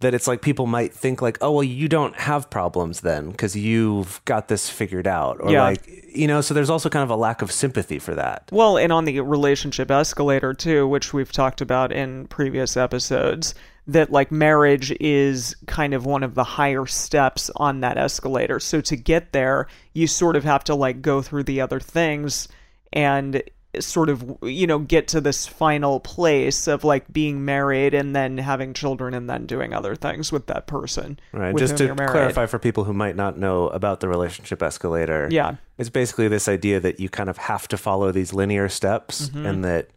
that 0.04 0.14
it's 0.14 0.28
like 0.28 0.42
people 0.42 0.68
might 0.68 0.94
think 0.94 1.22
like, 1.22 1.38
oh 1.42 1.52
well, 1.52 1.64
you 1.64 1.90
don't 1.90 2.16
have 2.16 2.50
problems 2.50 3.02
then 3.02 3.32
because 3.32 3.56
you've 3.56 4.22
got 4.26 4.48
this 4.48 4.70
figured 4.70 5.08
out, 5.08 5.38
or 5.42 5.52
Yeah. 5.52 5.64
like 5.64 5.82
you 6.16 6.28
know. 6.28 6.40
So 6.42 6.54
there's 6.54 6.70
also 6.70 6.90
kind 6.90 7.04
of 7.04 7.10
a 7.10 7.16
lack 7.16 7.42
of 7.42 7.52
sympathy 7.52 8.00
for 8.00 8.14
that. 8.16 8.48
Well, 8.52 8.78
and 8.78 8.94
on 8.94 9.06
the 9.06 9.20
relationship 9.22 9.90
escalator 9.90 10.54
too, 10.54 10.88
which 10.88 11.12
we've 11.14 11.32
talked 11.32 11.60
about 11.62 11.92
in 11.92 12.28
previous 12.28 12.78
episodes, 12.78 13.56
that 13.88 14.12
like 14.12 14.32
marriage 14.32 14.92
is 15.00 15.56
kind 15.66 15.94
of 15.94 16.06
one 16.06 16.24
of 16.24 16.36
the 16.36 16.44
higher 16.44 16.86
steps 16.86 17.50
on 17.58 17.82
that 17.82 17.98
escalator. 17.98 18.60
So 18.60 18.80
to 18.82 18.96
get 18.96 19.34
there, 19.34 19.68
you 19.94 20.08
sort 20.08 20.36
of 20.36 20.44
have 20.44 20.64
to 20.66 20.76
like 20.76 21.02
go 21.02 21.22
through 21.22 21.44
the 21.44 21.60
other 21.62 21.80
things 21.80 22.48
and 22.94 23.42
sort 23.80 24.10
of 24.10 24.38
you 24.44 24.68
know 24.68 24.80
get 24.80 25.08
to 25.08 25.20
this 25.22 25.48
final 25.48 26.00
place 26.00 26.68
of 26.68 26.84
like 26.84 27.12
being 27.12 27.44
married 27.44 27.94
and 27.94 28.16
then 28.16 28.38
having 28.38 28.74
children 28.74 29.14
and 29.14 29.30
then 29.30 29.46
doing 29.46 29.74
other 29.74 29.96
things 29.96 30.32
with 30.32 30.46
that 30.48 30.68
person 30.68 31.20
Right. 31.32 31.56
Just 31.56 31.78
to 31.78 31.96
clarify 31.96 32.46
for 32.46 32.60
people 32.60 32.84
who 32.84 32.94
might 32.94 33.16
not 33.16 33.38
know 33.38 33.68
about 33.70 34.00
the 34.00 34.08
relationship 34.08 34.62
escalator. 34.62 35.28
yeah 35.32 35.56
It's 35.78 35.90
basically 35.90 36.28
this 36.28 36.48
idea 36.48 36.80
that 36.80 37.00
you 37.00 37.10
kind 37.10 37.30
of 37.30 37.38
have 37.38 37.68
to 37.70 37.78
follow 37.78 38.12
these 38.12 38.34
linear 38.34 38.70
steps 38.70 39.30
Mm-hmm. 39.30 39.46
and 39.46 39.66
that 39.66 39.90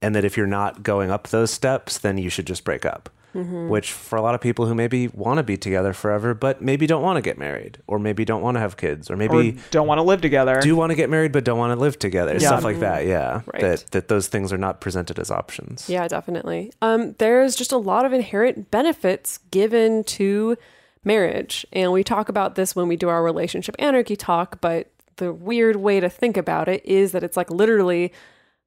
and 0.00 0.14
that 0.14 0.24
if 0.24 0.36
you're 0.36 0.46
not 0.46 0.84
going 0.84 1.10
up 1.10 1.26
those 1.28 1.50
steps, 1.50 1.98
then 1.98 2.18
you 2.18 2.30
should 2.30 2.46
just 2.46 2.62
break 2.62 2.86
up. 2.86 3.10
Mm-hmm. 3.34 3.68
Which 3.68 3.92
for 3.92 4.16
a 4.16 4.22
lot 4.22 4.34
of 4.34 4.40
people 4.40 4.64
who 4.64 4.74
maybe 4.74 5.08
want 5.08 5.36
to 5.36 5.42
be 5.42 5.58
together 5.58 5.92
forever, 5.92 6.32
but 6.32 6.62
maybe 6.62 6.86
don't 6.86 7.02
want 7.02 7.18
to 7.18 7.22
get 7.22 7.36
married, 7.36 7.78
or 7.86 7.98
maybe 7.98 8.24
don't 8.24 8.40
want 8.40 8.56
to 8.56 8.60
have 8.60 8.78
kids, 8.78 9.10
or 9.10 9.14
or 9.14 9.16
maybe 9.16 9.58
don't 9.70 9.86
want 9.86 9.98
to 9.98 10.02
live 10.02 10.20
together 10.20 10.60
do 10.60 10.76
want 10.76 10.90
to 10.90 10.96
get 10.96 11.10
married 11.10 11.32
but 11.32 11.44
don't 11.44 11.58
want 11.58 11.72
to 11.72 11.80
live 11.80 11.98
together. 11.98 12.32
Yeah. 12.32 12.48
Stuff 12.48 12.64
like 12.64 12.80
that, 12.80 13.06
yeah. 13.06 13.42
Right. 13.52 13.60
That 13.60 13.90
that 13.90 14.08
those 14.08 14.28
things 14.28 14.52
are 14.52 14.58
not 14.58 14.80
presented 14.80 15.18
as 15.18 15.30
options. 15.30 15.88
Yeah, 15.88 16.06
definitely. 16.08 16.72
Um, 16.82 17.14
there's 17.18 17.56
just 17.56 17.72
a 17.72 17.78
lot 17.78 18.04
of 18.04 18.12
inherent 18.12 18.70
benefits 18.70 19.38
given 19.50 20.04
to 20.04 20.56
marriage. 21.04 21.66
And 21.72 21.92
we 21.92 22.04
talk 22.04 22.28
about 22.28 22.54
this 22.54 22.74
when 22.76 22.88
we 22.88 22.96
do 22.96 23.08
our 23.08 23.22
relationship 23.22 23.74
anarchy 23.78 24.16
talk, 24.16 24.60
but 24.60 24.90
the 25.16 25.32
weird 25.32 25.76
way 25.76 26.00
to 26.00 26.08
think 26.08 26.36
about 26.36 26.68
it 26.68 26.84
is 26.84 27.12
that 27.12 27.22
it's 27.22 27.36
like 27.36 27.50
literally 27.50 28.12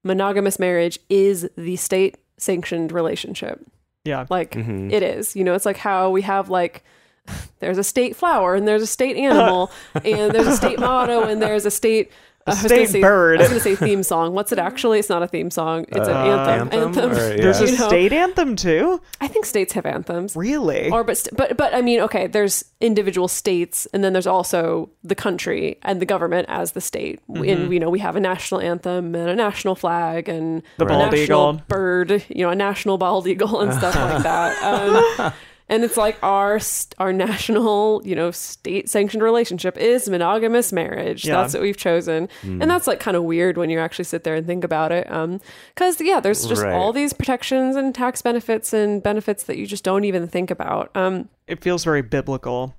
monogamous 0.03 0.60
marriage 0.60 1.00
is 1.10 1.50
the 1.58 1.75
state 1.75 2.18
sanctioned 2.38 2.91
relationship. 2.91 3.65
Yeah 4.03 4.25
Like 4.29 4.51
Mm-hmm. 4.51 4.91
it 4.91 5.03
is. 5.03 5.36
You 5.36 5.43
know, 5.43 5.53
it's 5.53 5.65
like 5.65 5.77
how 5.77 6.10
we 6.10 6.22
have 6.24 6.50
like 6.50 6.84
there's 7.60 7.77
a 7.77 7.84
state 7.84 8.15
flower 8.15 8.55
and 8.55 8.67
there's 8.67 8.81
a 8.81 8.88
state 8.88 9.15
animal 9.15 9.72
and 10.03 10.31
there's 10.34 10.48
a 10.48 10.58
state 10.58 10.79
motto 10.79 11.24
and 11.24 11.41
there's 11.41 11.65
a 11.65 11.72
state 11.72 12.12
I 12.48 12.51
was 12.51 12.57
gonna 12.63 12.69
state 12.69 12.89
say- 12.89 13.01
bird. 13.01 13.39
I 13.39 13.43
was 13.43 13.50
going 13.50 13.62
to 13.62 13.63
say 13.63 13.75
theme 13.75 14.03
song. 14.03 14.33
What's 14.33 14.51
it 14.51 14.57
actually? 14.60 15.00
It's 15.00 15.10
not 15.10 15.21
a 15.24 15.27
theme 15.27 15.51
song. 15.51 15.86
It's 15.89 16.07
an 16.07 16.15
Uh, 16.15 16.45
anthem. 16.48 16.79
anthem? 16.81 17.12
Or- 17.12 17.15
there's 17.38 17.62
yeah. 17.62 17.67
a 17.67 17.71
know? 17.79 17.88
state 17.88 18.12
anthem 18.13 18.55
too 18.55 19.00
I 19.19 19.27
think 19.27 19.45
states 19.45 19.74
have 19.74 19.86
anthems. 19.86 20.36
really 20.36 20.89
Or 20.89 21.03
but 21.03 21.27
but 21.36 21.55
but 21.57 21.74
I 21.75 21.81
mean, 21.81 22.00
okay, 22.01 22.27
there's 22.27 22.63
individual 22.79 23.27
states, 23.27 23.88
and 23.93 24.03
then 24.03 24.13
there's 24.13 24.25
also 24.27 24.89
the 25.03 25.13
country 25.15 25.77
and 25.83 26.01
the 26.01 26.05
government 26.05 26.48
as 26.50 26.71
the 26.71 26.81
state. 26.81 27.19
And 27.29 27.71
you 27.71 27.79
know, 27.79 27.89
we 27.89 28.00
have 28.00 28.15
a 28.15 28.19
national 28.19 28.60
anthem 28.62 29.13
and 29.13 29.29
a 29.29 29.36
national 29.36 29.75
flag 29.75 30.27
and 30.27 30.63
The 30.77 30.86
a 30.86 30.88
bald 30.88 31.12
national 31.12 31.50
eagle. 31.53 31.62
bird, 31.67 32.25
you 32.29 32.43
know, 32.43 32.50
a 32.50 32.55
national 32.55 32.98
bald 32.98 33.27
eagle 33.27 33.62
and 33.62 33.71
stuff 33.74 33.95
like 33.95 34.24
that. 34.24 34.63
Um, 34.63 35.33
and 35.72 35.84
it's 35.84 35.98
like 35.98 36.18
our 36.22 36.60
our 37.00 37.13
national, 37.13 38.01
you 38.06 38.13
know, 38.13 38.30
state 38.30 38.90
sanctioned 38.90 39.24
relationship 39.24 39.78
is 39.78 40.08
monogamous 40.10 40.72
marriage. 40.72 41.25
Yeah. 41.25 41.38
That's 41.38 41.54
what 41.56 41.63
we've 41.63 41.78
chosen, 41.78 42.30
and 42.44 42.70
that's 42.70 42.86
like 42.86 43.00
kind 43.00 43.18
of 43.18 43.24
weird 43.24 43.58
when 43.58 43.72
you 43.72 43.80
actually 43.80 44.06
sit 44.06 44.24
there 44.24 44.36
and 44.36 44.46
think 44.46 44.63
about 44.63 44.92
it. 44.92 45.12
Um, 45.12 45.40
because 45.74 46.00
yeah, 46.01 46.20
there's 46.20 46.46
just 46.46 46.62
Right. 46.62 46.74
all 46.74 46.94
these 46.94 47.13
protections 47.13 47.75
and 47.75 47.96
tax 47.96 48.22
benefits 48.22 48.74
and 48.74 49.01
benefits 49.01 49.44
that 49.46 49.58
you 49.58 49.66
just 49.66 49.84
don't 49.84 50.04
even 50.04 50.28
think 50.28 50.51
about. 50.51 50.96
Um, 50.96 51.30
it 51.48 51.63
feels 51.63 51.84
very 51.84 52.01
biblical 52.04 52.75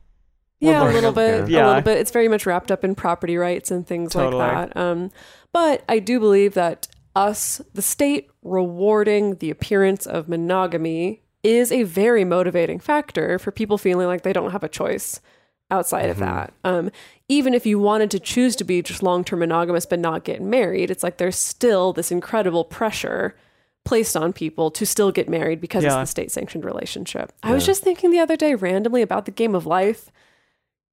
yeah, 0.60 0.88
a 0.88 0.92
little 0.92 1.12
bit. 1.12 1.48
Yeah. 1.48 1.66
A 1.66 1.68
little 1.68 1.82
bit. 1.82 1.98
It's 1.98 2.12
very 2.12 2.28
much 2.28 2.46
wrapped 2.46 2.70
up 2.70 2.84
in 2.84 2.94
property 2.94 3.36
rights 3.36 3.70
and 3.72 3.84
things 3.84 4.12
Totally. 4.12 4.42
like 4.44 4.72
that. 4.72 4.76
Um, 4.76 5.10
but 5.52 5.82
I 5.88 5.98
do 5.98 6.20
believe 6.20 6.54
that 6.54 6.86
us, 7.16 7.60
the 7.74 7.82
state, 7.82 8.30
rewarding 8.42 9.36
the 9.36 9.50
appearance 9.50 10.06
of 10.06 10.28
monogamy 10.28 11.21
is 11.42 11.72
a 11.72 11.82
very 11.82 12.24
motivating 12.24 12.78
factor 12.78 13.38
for 13.38 13.50
people 13.50 13.78
feeling 13.78 14.06
like 14.06 14.22
they 14.22 14.32
don't 14.32 14.52
have 14.52 14.62
a 14.62 14.68
choice 14.68 15.20
outside 15.70 16.08
of 16.10 16.18
that. 16.18 16.52
Um, 16.64 16.90
even 17.28 17.54
if 17.54 17.64
you 17.66 17.78
wanted 17.78 18.10
to 18.12 18.20
choose 18.20 18.54
to 18.56 18.64
be 18.64 18.82
just 18.82 19.02
long 19.02 19.24
term 19.24 19.40
monogamous 19.40 19.86
but 19.86 19.98
not 19.98 20.24
get 20.24 20.40
married, 20.42 20.90
it's 20.90 21.02
like 21.02 21.16
there's 21.16 21.36
still 21.36 21.92
this 21.92 22.12
incredible 22.12 22.64
pressure 22.64 23.34
placed 23.84 24.16
on 24.16 24.32
people 24.32 24.70
to 24.70 24.86
still 24.86 25.10
get 25.10 25.28
married 25.28 25.60
because 25.60 25.82
Yeah. 25.82 26.00
it's 26.00 26.10
the 26.10 26.12
state 26.12 26.30
sanctioned 26.30 26.64
relationship. 26.64 27.32
I 27.42 27.52
was 27.52 27.66
just 27.66 27.82
thinking 27.82 28.10
the 28.12 28.20
other 28.20 28.36
day 28.36 28.54
randomly 28.54 29.02
about 29.02 29.24
the 29.24 29.32
game 29.32 29.54
of 29.56 29.66
life. 29.66 30.10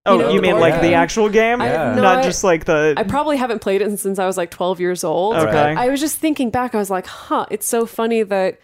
Oh, 0.08 0.18
know, 0.18 0.30
you 0.32 0.42
mean 0.42 0.52
board 0.52 0.62
like 0.62 0.82
the 0.82 0.94
actual 0.96 1.30
game, 1.30 1.60
Yeah. 1.62 1.94
No, 1.94 2.02
not 2.02 2.20
I- 2.20 2.24
just 2.24 2.44
like 2.44 2.66
the 2.66 2.96
I 2.98 3.04
probably 3.04 3.38
haven't 3.38 3.60
played 3.60 3.82
it 3.84 4.00
since 4.00 4.18
I 4.18 4.26
was 4.26 4.38
like 4.38 4.50
12 4.50 4.80
years 4.80 5.04
old. 5.04 5.36
Okay. 5.36 5.52
but 5.52 5.78
I 5.78 5.90
was 5.90 6.00
just 6.00 6.18
thinking 6.18 6.50
back, 6.50 6.74
I 6.74 6.80
was 6.80 6.90
like, 6.90 7.06
huh, 7.06 7.46
it's 7.52 7.68
so 7.68 7.86
funny 7.86 8.24
that 8.24 8.60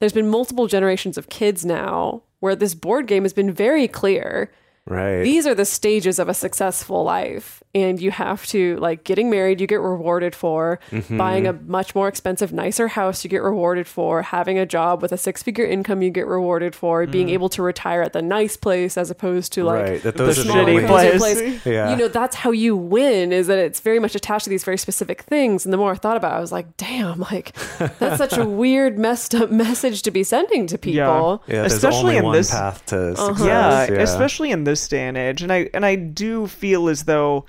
there's 0.00 0.12
been 0.12 0.28
multiple 0.28 0.66
generations 0.66 1.18
of 1.18 1.28
kids 1.28 1.64
now 1.64 2.22
where 2.40 2.54
this 2.54 2.74
board 2.74 3.06
game 3.06 3.22
has 3.22 3.32
been 3.32 3.52
very 3.52 3.88
clear. 3.88 4.52
Right. 4.86 5.22
These 5.22 5.46
are 5.46 5.54
the 5.54 5.64
stages 5.64 6.18
of 6.18 6.28
a 6.28 6.34
successful 6.34 7.04
life. 7.04 7.62
And 7.74 8.00
you 8.00 8.12
have 8.12 8.46
to, 8.46 8.76
like, 8.76 9.02
getting 9.02 9.30
married, 9.30 9.60
you 9.60 9.66
get 9.66 9.80
rewarded 9.80 10.32
for. 10.34 10.78
Mm-hmm. 10.92 11.16
Buying 11.18 11.46
a 11.48 11.52
much 11.52 11.92
more 11.94 12.06
expensive, 12.06 12.52
nicer 12.52 12.86
house, 12.86 13.24
you 13.24 13.30
get 13.30 13.42
rewarded 13.42 13.88
for. 13.88 14.22
Having 14.22 14.60
a 14.60 14.66
job 14.66 15.02
with 15.02 15.10
a 15.10 15.16
six 15.18 15.42
figure 15.42 15.64
income, 15.64 16.00
you 16.00 16.10
get 16.10 16.28
rewarded 16.28 16.74
for. 16.76 17.04
Being 17.06 17.30
able 17.30 17.48
to 17.48 17.62
retire 17.62 18.00
at 18.02 18.12
the 18.12 18.22
nice 18.22 18.56
place 18.56 18.96
as 18.96 19.10
opposed 19.10 19.52
to, 19.54 19.64
like, 19.64 19.74
Mm. 19.84 19.88
right. 19.90 20.02
That 20.04 20.16
the 20.16 20.24
those 20.24 20.38
are 20.38 20.42
shitty 20.52 20.78
only- 20.78 20.86
place. 20.86 21.64
Yeah. 21.66 21.90
You 21.90 21.96
know, 21.96 22.08
that's 22.08 22.36
how 22.36 22.52
you 22.52 22.76
win, 22.76 23.32
is 23.32 23.48
that 23.48 23.58
it's 23.58 23.80
very 23.80 23.98
much 23.98 24.14
attached 24.14 24.44
to 24.44 24.50
these 24.50 24.62
very 24.62 24.78
specific 24.78 25.22
things. 25.22 25.64
And 25.66 25.72
the 25.72 25.76
more 25.76 25.92
I 25.92 25.96
thought 25.96 26.16
about 26.16 26.32
it, 26.34 26.36
I 26.36 26.40
was 26.40 26.52
like, 26.52 26.76
damn, 26.76 27.18
like, 27.20 27.54
that's 27.98 28.18
such 28.18 28.36
a 28.38 28.44
weird, 28.48 28.98
messed 28.98 29.34
up 29.34 29.50
message 29.50 30.02
to 30.02 30.10
be 30.12 30.22
sending 30.22 30.68
to 30.68 30.78
people. 30.78 31.42
Yeah, 31.48 31.62
there's 31.62 31.72
Especially 31.74 31.98
only 32.00 32.16
in 32.18 32.24
one 32.24 32.36
this- 32.36 32.50
path 32.52 32.86
to 32.86 33.14
Uh-huh. 33.18 33.44
yeah, 33.44 33.86
yeah, 33.90 33.98
especially 34.00 34.52
in 34.52 34.62
this 34.64 34.86
day 34.86 35.08
and 35.08 35.16
age 35.16 35.42
and 35.42 35.52
i 35.52 35.68
and 35.74 35.84
i 35.86 35.94
do 35.96 36.46
feel 36.46 36.88
as 36.88 37.04
though 37.04 37.44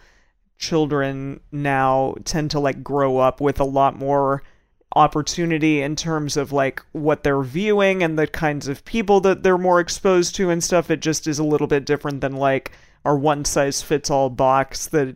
children 0.57 1.39
now 1.51 2.15
tend 2.23 2.51
to 2.51 2.59
like 2.59 2.83
grow 2.83 3.17
up 3.17 3.41
with 3.41 3.59
a 3.59 3.63
lot 3.65 3.97
more 3.97 4.41
opportunity 4.95 5.81
in 5.81 5.95
terms 5.95 6.37
of 6.37 6.53
like 6.53 6.81
what 6.93 7.23
they're 7.23 7.41
viewing 7.41 8.01
and 8.01 8.17
the 8.17 8.27
kinds 8.27 8.67
of 8.67 8.85
people 8.85 9.19
that 9.19 9.43
they're 9.43 9.57
more 9.57 9.81
exposed 9.81 10.33
to 10.35 10.49
and 10.49 10.63
stuff 10.63 10.89
it 10.89 11.01
just 11.01 11.27
is 11.27 11.37
a 11.37 11.43
little 11.43 11.67
bit 11.67 11.85
different 11.85 12.21
than 12.21 12.33
like 12.37 12.71
our 13.03 13.17
one 13.17 13.43
size 13.43 13.81
fits 13.81 14.09
all 14.09 14.29
box 14.29 14.87
that 14.87 15.15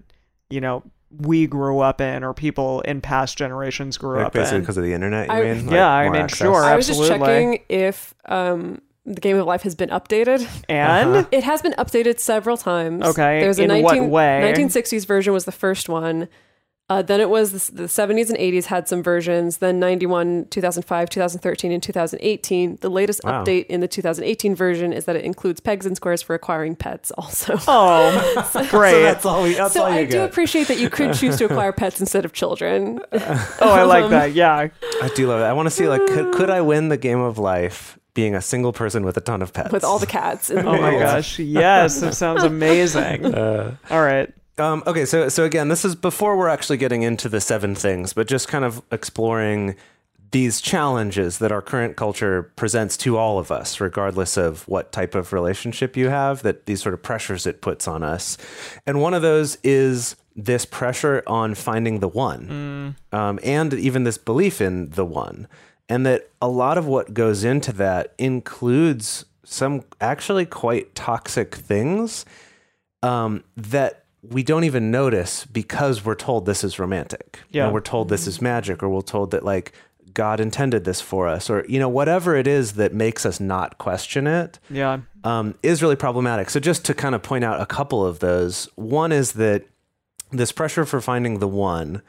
you 0.49 0.59
know 0.59 0.83
we 1.17 1.47
grew 1.47 1.79
up 1.79 2.01
in 2.01 2.23
or 2.23 2.33
people 2.33 2.81
in 2.81 2.99
past 3.01 3.37
generations 3.37 3.97
grew 3.97 4.17
Like 4.17 4.27
up 4.27 4.33
basically 4.33 4.57
in 4.57 4.61
because 4.61 4.77
of 4.77 4.83
the 4.83 4.93
internet. 4.93 5.27
You 5.27 5.33
I- 5.33 5.41
mean? 5.43 5.65
Like, 5.65 5.73
Yeah, 5.73 5.89
I 5.89 6.09
mean, 6.09 6.21
access? 6.21 6.37
sure. 6.37 6.63
I 6.63 6.75
was 6.75 6.85
just 6.85 7.07
checking 7.07 7.63
if 7.67 8.13
um, 8.25 8.79
the 9.09 9.21
Game 9.21 9.37
of 9.37 9.45
Life 9.45 9.63
has 9.63 9.75
been 9.75 9.89
updated. 9.89 10.47
and 10.69 11.09
Uh-huh. 11.15 11.27
It 11.31 11.43
has 11.43 11.61
been 11.61 11.73
updated 11.73 12.19
several 12.19 12.57
times. 12.57 13.03
Okay, 13.03 13.39
There's 13.41 13.59
a 13.59 13.63
in 13.63 13.83
what 13.83 14.01
way? 14.09 14.53
1960s 14.55 15.05
version 15.05 15.33
was 15.33 15.45
the 15.45 15.51
first 15.51 15.89
one. 15.89 16.27
Uh, 16.91 17.03
then 17.03 17.21
it 17.21 17.29
was 17.29 17.51
the, 17.69 17.83
the 17.83 17.83
70s 17.83 18.29
and 18.29 18.37
80s 18.39 18.65
had 18.65 18.87
some 18.87 19.03
versions. 19.03 19.57
Then 19.57 19.79
91, 19.79 20.47
2005, 20.49 21.07
2013, 21.11 21.71
and 21.71 21.83
2018. 21.83 22.77
The 22.81 22.89
latest 22.89 23.21
Wow. 23.23 23.43
update 23.43 23.67
in 23.67 23.79
the 23.81 23.87
2018 23.87 24.55
version 24.55 24.91
is 24.91 25.05
that 25.05 25.15
it 25.15 25.23
includes 25.23 25.59
pegs 25.59 25.85
and 25.85 25.95
squares 25.95 26.23
for 26.23 26.33
acquiring 26.33 26.75
pets 26.75 27.11
also. 27.11 27.59
oh 27.67 28.47
So 28.51 28.65
great 28.69 29.03
that's 29.03 29.23
all 29.23 29.43
we. 29.43 29.53
That's 29.53 29.75
so 29.75 29.83
all 29.83 29.91
you 29.91 29.97
I 29.99 30.05
do 30.05 30.23
appreciate 30.23 30.67
that 30.67 30.79
you 30.79 30.89
could 30.89 31.13
choose 31.13 31.37
to 31.37 31.45
acquire 31.45 31.71
pets 31.71 31.99
instead 31.99 32.25
of 32.25 32.33
children 32.33 33.01
oh 33.11 33.57
i 33.61 33.83
like 33.83 34.05
Um, 34.05 34.11
that 34.11 34.33
yeah 34.33 34.69
I 35.03 35.07
do 35.15 35.27
love 35.27 35.41
it. 35.41 35.43
I 35.43 35.53
want 35.53 35.67
to 35.67 35.71
see 35.71 35.87
like 35.87 36.03
could, 36.07 36.33
could 36.33 36.49
I 36.49 36.61
win 36.61 36.89
the 36.89 36.97
game 36.97 37.19
of 37.19 37.37
life 37.37 37.98
being 38.19 38.35
a 38.35 38.41
single 38.41 38.73
person 38.73 39.05
with 39.05 39.15
a 39.15 39.21
ton 39.21 39.41
of 39.41 39.53
pets? 39.53 39.71
with 39.71 39.85
all 39.85 39.97
the 39.97 40.05
cats. 40.05 40.49
In 40.49 40.57
the 40.57 40.69
Oh 40.69 40.81
my 40.81 40.91
gosh. 40.91 41.39
Yes, 41.39 42.01
that 42.01 42.13
sounds 42.15 42.43
amazing. 42.43 43.33
Uh, 43.39 43.75
All 43.89 44.01
right. 44.01 44.33
Um, 44.57 44.83
okay, 44.85 45.05
so 45.05 45.29
so 45.29 45.45
again, 45.45 45.69
this 45.69 45.85
is 45.85 45.95
before 45.95 46.35
we're 46.37 46.49
actually 46.49 46.77
getting 46.77 47.03
into 47.03 47.29
the 47.29 47.39
seven 47.39 47.75
things, 47.75 48.11
but 48.11 48.27
just 48.27 48.47
kind 48.49 48.65
of 48.65 48.81
exploring 48.91 49.75
these 50.31 50.59
challenges 50.59 51.37
that 51.37 51.51
our 51.51 51.61
current 51.61 51.95
culture 51.95 52.51
presents 52.55 52.97
to 52.97 53.17
all 53.17 53.39
of 53.39 53.51
us, 53.51 53.79
regardless 53.79 54.35
of 54.37 54.67
what 54.67 54.91
type 54.91 55.15
of 55.15 55.31
relationship 55.31 55.95
you 55.95 56.09
have. 56.09 56.41
That 56.43 56.65
these 56.65 56.81
sort 56.81 56.93
of 56.93 57.01
pressures 57.01 57.47
it 57.47 57.61
puts 57.61 57.87
on 57.87 58.03
us, 58.03 58.37
and 58.85 58.99
one 58.99 59.13
of 59.13 59.21
those 59.21 59.57
is 59.63 60.17
this 60.35 60.65
pressure 60.65 61.23
on 61.25 61.55
finding 61.55 61.99
the 61.99 62.09
one, 62.09 62.95
um, 63.13 63.39
and 63.43 63.73
even 63.73 64.03
this 64.03 64.17
belief 64.17 64.59
in 64.59 64.89
the 64.89 65.05
one, 65.05 65.47
and 65.89 66.05
that 66.05 66.29
a 66.41 66.47
lot 66.47 66.77
of 66.77 66.85
what 66.85 67.13
goes 67.13 67.43
into 67.43 67.71
that 67.73 68.13
includes 68.19 69.25
some 69.43 69.83
actually 69.99 70.45
quite 70.45 70.93
toxic 70.95 71.55
things 71.55 72.23
um, 73.03 73.43
that 73.57 74.03
we 74.21 74.43
don't 74.43 74.63
even 74.65 74.91
notice 74.91 75.45
because 75.45 76.05
we're 76.05 76.13
told 76.15 76.45
this 76.45 76.63
is 76.63 76.77
romantic. 76.77 77.39
Yeah. 77.49 77.71
we're 77.71 77.79
told 77.81 78.09
this 78.09 78.27
is 78.27 78.41
magic, 78.41 78.83
or 78.83 78.89
we're 78.89 79.01
told 79.01 79.31
that 79.31 79.43
like 79.43 79.71
God 80.13 80.39
intended 80.39 80.83
this 80.83 80.99
for 81.01 81.27
us, 81.27 81.49
or 81.49 81.65
you 81.69 81.79
know 81.79 81.89
whatever 81.89 82.35
it 82.35 82.45
is 82.47 82.73
that 82.73 82.93
makes 82.93 83.25
us 83.25 83.39
not 83.39 83.77
question 83.77 84.27
it 84.27 84.59
Yeah. 84.69 84.99
um, 85.23 85.55
is 85.63 85.81
really 85.81 85.95
problematic. 85.95 86.49
So 86.49 86.59
just 86.59 86.83
to 86.85 86.93
kind 86.93 87.15
of 87.15 87.23
point 87.23 87.43
out 87.43 87.61
a 87.61 87.65
couple 87.65 88.05
of 88.05 88.19
those, 88.19 88.67
one 88.75 89.11
is 89.11 89.33
that 89.33 89.63
this 90.31 90.51
pressure 90.51 90.85
for 90.85 90.99
finding 91.01 91.39
the 91.39 91.47
one 91.47 92.01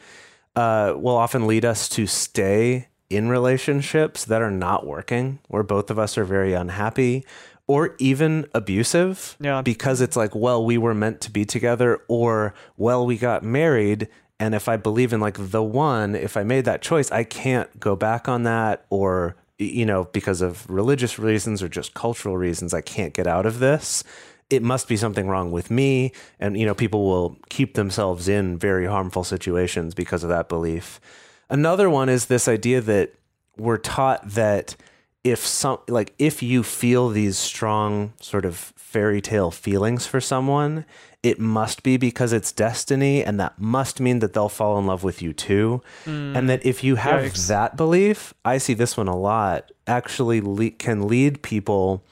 uh, 0.56 0.94
will 0.96 1.16
often 1.16 1.46
lead 1.46 1.64
us 1.64 1.88
to 1.90 2.06
stay 2.06 2.88
in 3.10 3.28
relationships 3.28 4.24
that 4.24 4.40
are 4.40 4.50
not 4.52 4.86
working, 4.86 5.40
where 5.48 5.64
both 5.64 5.90
of 5.90 5.98
us 5.98 6.16
are 6.16 6.24
very 6.24 6.54
unhappy 6.54 7.24
or 7.66 7.94
even 7.98 8.46
abusive 8.54 9.36
Yeah. 9.40 9.62
because 9.62 10.00
it's 10.00 10.16
like, 10.16 10.34
well, 10.34 10.64
we 10.64 10.78
were 10.78 10.94
meant 10.94 11.20
to 11.22 11.30
be 11.30 11.44
together, 11.44 12.00
or 12.08 12.54
well, 12.76 13.04
we 13.04 13.16
got 13.16 13.42
married. 13.42 14.08
And 14.38 14.54
if 14.54 14.68
I 14.68 14.76
believe 14.76 15.12
in 15.12 15.20
like 15.20 15.36
the 15.38 15.62
one, 15.62 16.14
if 16.14 16.36
I 16.36 16.42
made 16.42 16.64
that 16.64 16.82
choice, 16.82 17.10
I 17.12 17.24
can't 17.24 17.78
go 17.78 17.94
back 17.94 18.28
on 18.28 18.44
that, 18.44 18.86
or, 18.90 19.36
you 19.58 19.84
know, 19.84 20.04
because 20.12 20.40
of 20.40 20.68
religious 20.70 21.18
reasons 21.18 21.62
or 21.62 21.68
just 21.68 21.94
cultural 21.94 22.36
reasons, 22.36 22.72
I 22.72 22.80
can't 22.80 23.12
get 23.12 23.26
out 23.26 23.44
of 23.46 23.58
this. 23.58 24.02
It 24.48 24.62
must 24.64 24.88
be 24.88 24.96
something 24.96 25.28
wrong 25.28 25.52
with 25.52 25.70
me. 25.70 26.12
And, 26.40 26.58
you 26.58 26.66
know, 26.66 26.74
people 26.74 27.04
will 27.06 27.38
keep 27.50 27.74
themselves 27.74 28.28
in 28.28 28.58
very 28.58 28.86
harmful 28.86 29.22
situations 29.22 29.94
because 29.94 30.24
of 30.24 30.28
that 30.30 30.48
belief. 30.48 31.00
Another 31.50 31.90
one 31.90 32.08
is 32.08 32.26
this 32.26 32.48
idea 32.48 32.80
that 32.80 33.12
we're 33.56 33.76
taught 33.76 34.26
that 34.30 34.76
if 35.22 35.44
some 35.46 35.78
like 35.88 36.14
if 36.18 36.42
you 36.42 36.62
feel 36.62 37.08
these 37.10 37.36
strong 37.36 38.14
sort 38.20 38.44
of 38.44 38.72
fairy 38.76 39.20
tale 39.20 39.50
feelings 39.50 40.06
for 40.06 40.20
someone, 40.20 40.86
it 41.22 41.38
must 41.38 41.82
be 41.82 41.96
because 41.96 42.32
it's 42.32 42.52
destiny 42.52 43.22
and 43.22 43.38
that 43.38 43.60
must 43.60 44.00
mean 44.00 44.20
that 44.20 44.32
they'll 44.32 44.48
fall 44.48 44.78
in 44.78 44.86
love 44.86 45.04
with 45.04 45.20
you 45.20 45.32
too. 45.32 45.82
Hmm. 46.04 46.34
and 46.36 46.48
that 46.48 46.64
if 46.64 46.82
you 46.82 46.96
have 46.96 47.22
Yikes. 47.22 47.48
that 47.48 47.76
belief, 47.76 48.32
I 48.44 48.58
see 48.58 48.72
this 48.74 48.96
one 48.96 49.08
a 49.08 49.16
lot, 49.16 49.70
actually 49.86 50.40
le- 50.40 50.70
can 50.70 51.06
lead 51.06 51.42
people 51.42 52.02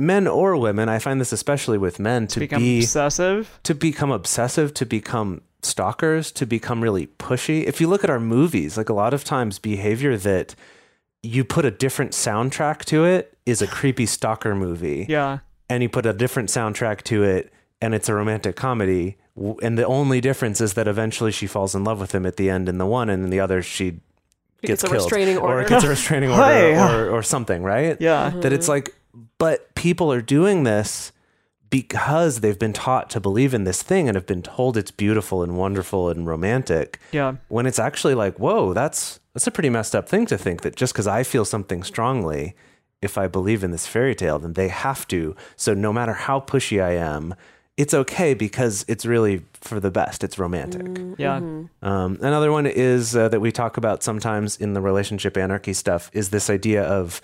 men 0.00 0.26
or 0.26 0.56
women, 0.56 0.88
I 0.88 0.98
find 0.98 1.20
this 1.20 1.32
especially 1.32 1.78
with 1.78 1.98
men 1.98 2.26
to 2.28 2.40
Become 2.40 2.60
be 2.62 2.78
obsessive. 2.80 3.58
to 3.64 3.74
become 3.74 4.10
obsessive, 4.10 4.74
to 4.74 4.86
become 4.86 5.40
stalkers, 5.62 6.30
to 6.32 6.46
become 6.46 6.82
really 6.82 7.06
pushy. 7.18 7.64
If 7.64 7.80
you 7.80 7.88
look 7.88 8.04
at 8.04 8.10
our 8.10 8.20
movies, 8.20 8.76
like 8.76 8.88
a 8.88 8.94
lot 8.94 9.14
of 9.14 9.24
times 9.24 9.58
behavior 9.58 10.16
that 10.18 10.54
you 11.22 11.42
put 11.44 11.64
a 11.64 11.70
different 11.70 12.12
soundtrack 12.12 12.84
to 12.86 13.04
it 13.04 13.36
is 13.46 13.62
a 13.62 13.66
creepy 13.66 14.04
stalker 14.06 14.54
movie. 14.54 15.06
Yeah. 15.08 15.38
And 15.70 15.82
you 15.82 15.88
put 15.88 16.04
a 16.04 16.12
different 16.12 16.50
soundtrack 16.50 17.02
to 17.04 17.22
it 17.24 17.52
and 17.80 17.94
it's 17.94 18.08
a 18.08 18.14
romantic 18.14 18.56
comedy. 18.56 19.16
And 19.62 19.78
the 19.78 19.86
only 19.86 20.20
difference 20.20 20.60
is 20.60 20.74
that 20.74 20.86
eventually 20.86 21.32
she 21.32 21.46
falls 21.46 21.74
in 21.74 21.82
love 21.82 21.98
with 21.98 22.14
him 22.14 22.26
at 22.26 22.36
the 22.36 22.50
end 22.50 22.68
in 22.68 22.76
the 22.78 22.86
one 22.86 23.08
and 23.08 23.24
in 23.24 23.30
the 23.30 23.40
other 23.40 23.62
she 23.62 24.00
Gets 24.62 24.82
gets 24.82 24.84
a 24.84 24.86
killed. 24.88 24.96
restraining 25.00 25.38
Or 25.38 25.54
order. 25.56 25.68
gets 25.68 25.84
a 25.84 25.88
restraining 25.88 26.30
order 26.32 26.44
Hey. 26.44 26.78
or, 26.78 27.10
or 27.10 27.22
something, 27.22 27.62
right? 27.62 27.96
Yeah. 28.00 28.30
that 28.30 28.52
it's 28.52 28.64
mm-hmm. 28.66 28.72
like 28.72 28.94
but 29.38 29.74
people 29.74 30.12
are 30.12 30.22
doing 30.22 30.64
this 30.64 31.12
because 31.70 32.40
they've 32.40 32.58
been 32.58 32.72
taught 32.72 33.10
to 33.10 33.20
believe 33.20 33.52
in 33.52 33.64
this 33.64 33.82
thing 33.82 34.08
and 34.08 34.14
have 34.14 34.26
been 34.26 34.42
told 34.42 34.76
it's 34.76 34.90
beautiful 34.90 35.42
and 35.42 35.56
wonderful 35.56 36.08
and 36.08 36.26
romantic. 36.26 37.00
Yeah. 37.10 37.36
when 37.48 37.66
it's 37.66 37.78
actually 37.78 38.14
like 38.14 38.38
whoa 38.38 38.72
that's 38.72 39.20
that's 39.32 39.46
a 39.46 39.50
pretty 39.50 39.70
messed 39.70 39.94
up 39.96 40.08
thing 40.08 40.26
to 40.26 40.38
think 40.38 40.62
that 40.62 40.76
just 40.76 40.92
because 40.92 41.06
i 41.08 41.22
feel 41.24 41.44
something 41.44 41.82
strongly 41.82 42.54
if 43.02 43.18
i 43.18 43.26
believe 43.26 43.64
in 43.64 43.72
this 43.72 43.86
fairy 43.86 44.14
tale 44.14 44.38
then 44.38 44.52
they 44.52 44.68
have 44.68 45.06
to. 45.08 45.34
So 45.56 45.74
no 45.74 45.92
matter 45.92 46.12
how 46.12 46.40
pushy 46.40 46.82
i 46.82 46.92
am 46.92 47.34
it's 47.76 47.92
okay 47.92 48.34
because 48.34 48.84
it's 48.86 49.04
really 49.04 49.44
for 49.54 49.80
the 49.80 49.90
best. 49.90 50.22
It's 50.22 50.38
romantic. 50.38 50.86
Yeah. 51.18 51.36
um, 51.82 52.18
another 52.20 52.52
one 52.52 52.66
is 52.66 53.16
uh, 53.16 53.28
that 53.30 53.40
we 53.40 53.50
talk 53.50 53.76
about 53.76 54.04
sometimes 54.04 54.56
in 54.56 54.74
the 54.74 54.80
relationship 54.80 55.36
anarchy 55.36 55.72
stuff 55.72 56.08
is 56.12 56.30
this 56.30 56.48
idea 56.48 56.84
of 56.84 57.20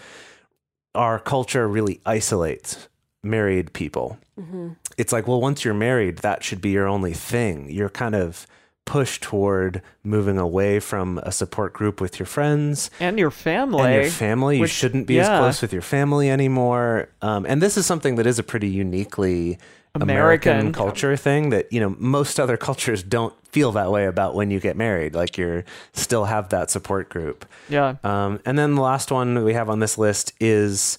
our 0.94 1.18
culture 1.18 1.68
really 1.68 2.00
isolates 2.04 2.88
married 3.23 3.73
people. 3.73 4.18
Mm-hmm. 4.38 4.70
It's 4.97 5.12
like, 5.12 5.26
well, 5.26 5.40
once 5.40 5.64
you're 5.64 5.75
married, 5.75 6.18
that 6.18 6.42
should 6.42 6.61
be 6.61 6.70
your 6.70 6.87
only 6.87 7.12
thing. 7.12 7.70
You're 7.70 7.90
kind 7.90 8.14
of 8.14 8.47
push 8.84 9.20
toward 9.20 9.82
moving 10.02 10.37
away 10.38 10.80
from 10.80 11.18
a 11.18 11.30
support 11.30 11.72
group 11.72 12.00
with 12.00 12.18
your 12.18 12.26
friends 12.26 12.90
and 12.99 13.18
your 13.18 13.30
family. 13.30 13.84
and 13.84 13.94
your 14.02 14.10
family. 14.10 14.58
You 14.58 14.66
shouldn't 14.66 15.06
be 15.06 15.20
as 15.20 15.28
close 15.28 15.62
with 15.62 15.72
your 15.72 15.82
family 15.82 16.28
anymore. 16.30 17.08
Um, 17.22 17.46
and 17.46 17.62
this 17.62 17.76
is 17.76 17.87
something 17.87 18.16
that 18.16 18.26
is 18.26 18.38
a 18.38 18.42
pretty 18.42 18.68
uniquely 18.68 19.58
American. 19.94 20.52
American 20.52 20.72
culture 20.72 21.16
thing 21.16 21.50
that 21.50 21.72
you 21.72 21.80
know 21.80 21.94
most 21.99 22.38
other 22.40 22.56
cultures 22.56 23.02
don't 23.02 23.34
feel 23.49 23.72
that 23.72 23.90
way 23.90 24.06
about 24.06 24.34
when 24.34 24.50
you 24.50 24.60
get 24.60 24.76
married. 24.76 25.14
Like 25.14 25.37
you're 25.37 25.64
still 25.92 26.25
have 26.26 26.49
that 26.50 26.70
support 26.70 27.08
group. 27.08 27.44
Yeah. 27.68 27.96
Um, 28.04 28.40
and 28.46 28.58
then 28.58 28.75
the 28.76 28.82
last 28.82 29.10
one 29.10 29.44
we 29.44 29.54
have 29.54 29.68
on 29.68 29.80
this 29.80 29.99
list 29.99 30.32
is 30.40 30.99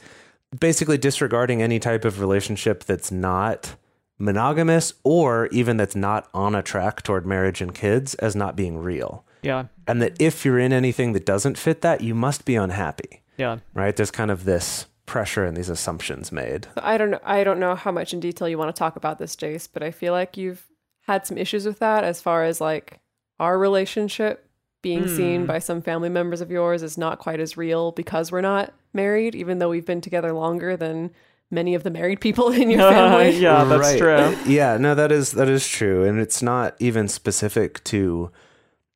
basically 0.59 0.97
disregarding 0.97 1.61
any 1.61 1.79
type 1.79 2.03
of 2.03 2.19
relationship 2.19 2.83
that's 2.83 3.11
not 3.11 3.75
monogamous 4.21 4.93
or 5.03 5.47
even 5.47 5.77
that's 5.77 5.95
not 5.95 6.29
on 6.33 6.55
a 6.55 6.61
track 6.61 7.01
toward 7.01 7.25
marriage 7.25 7.61
and 7.61 7.73
kids 7.73 8.13
as 8.15 8.35
not 8.35 8.55
being 8.55 8.77
real. 8.77 9.25
Yeah. 9.41 9.65
And 9.87 10.01
that 10.01 10.21
if 10.21 10.45
you're 10.45 10.59
in 10.59 10.71
anything 10.71 11.13
that 11.13 11.25
doesn't 11.25 11.57
fit 11.57 11.81
that, 11.81 12.01
you 12.01 12.13
must 12.13 12.45
be 12.45 12.55
unhappy, 12.55 13.21
Yeah. 13.37 13.57
right? 13.73 13.95
There's 13.95 14.11
kind 14.11 14.31
of 14.31 14.45
this 14.45 14.85
pressure 15.05 15.43
and 15.43 15.57
these 15.57 15.69
assumptions 15.69 16.31
made. 16.31 16.67
I 16.77 16.97
don't 16.97 17.09
know. 17.09 17.19
I 17.23 17.43
don't 17.43 17.59
know 17.59 17.75
how 17.75 17.91
much 17.91 18.13
in 18.13 18.19
detail 18.19 18.47
you 18.47 18.57
want 18.57 18.73
to 18.73 18.79
talk 18.79 18.95
about 18.95 19.17
this, 19.17 19.35
Jase, 19.35 19.67
but 19.67 19.83
I 19.83 19.91
feel 19.91 20.13
like 20.13 20.37
you've 20.37 20.67
had 21.07 21.25
some 21.25 21.37
issues 21.37 21.65
with 21.65 21.79
that 21.79 22.03
as 22.03 22.21
far 22.21 22.43
as 22.43 22.61
like 22.61 22.99
our 23.39 23.57
relationship 23.57 24.47
being 24.81 25.07
seen 25.07 25.41
hmm. 25.41 25.47
by 25.47 25.59
some 25.59 25.81
family 25.81 26.09
members 26.09 26.41
of 26.41 26.49
yours 26.49 26.81
is 26.81 26.97
not 26.97 27.19
quite 27.19 27.39
as 27.39 27.57
real 27.57 27.91
because 27.91 28.31
we're 28.31 28.41
not 28.41 28.73
married, 28.93 29.35
even 29.35 29.59
though 29.59 29.69
we've 29.69 29.85
been 29.85 30.01
together 30.01 30.33
longer 30.33 30.75
than 30.75 31.11
many 31.51 31.75
of 31.75 31.83
the 31.83 31.89
married 31.91 32.21
people 32.21 32.49
in 32.51 32.69
your 32.71 32.79
family. 32.91 33.37
yeah, 33.37 33.63
that's 33.65 33.81
Right. 33.81 33.97
true. 33.99 34.51
Yeah, 34.51 34.77
no, 34.77 34.95
that 34.95 35.11
is 35.11 35.31
that 35.33 35.49
is 35.49 35.67
true, 35.67 36.03
and 36.05 36.19
it's 36.19 36.41
not 36.41 36.75
even 36.79 37.07
specific 37.07 37.83
to 37.85 38.31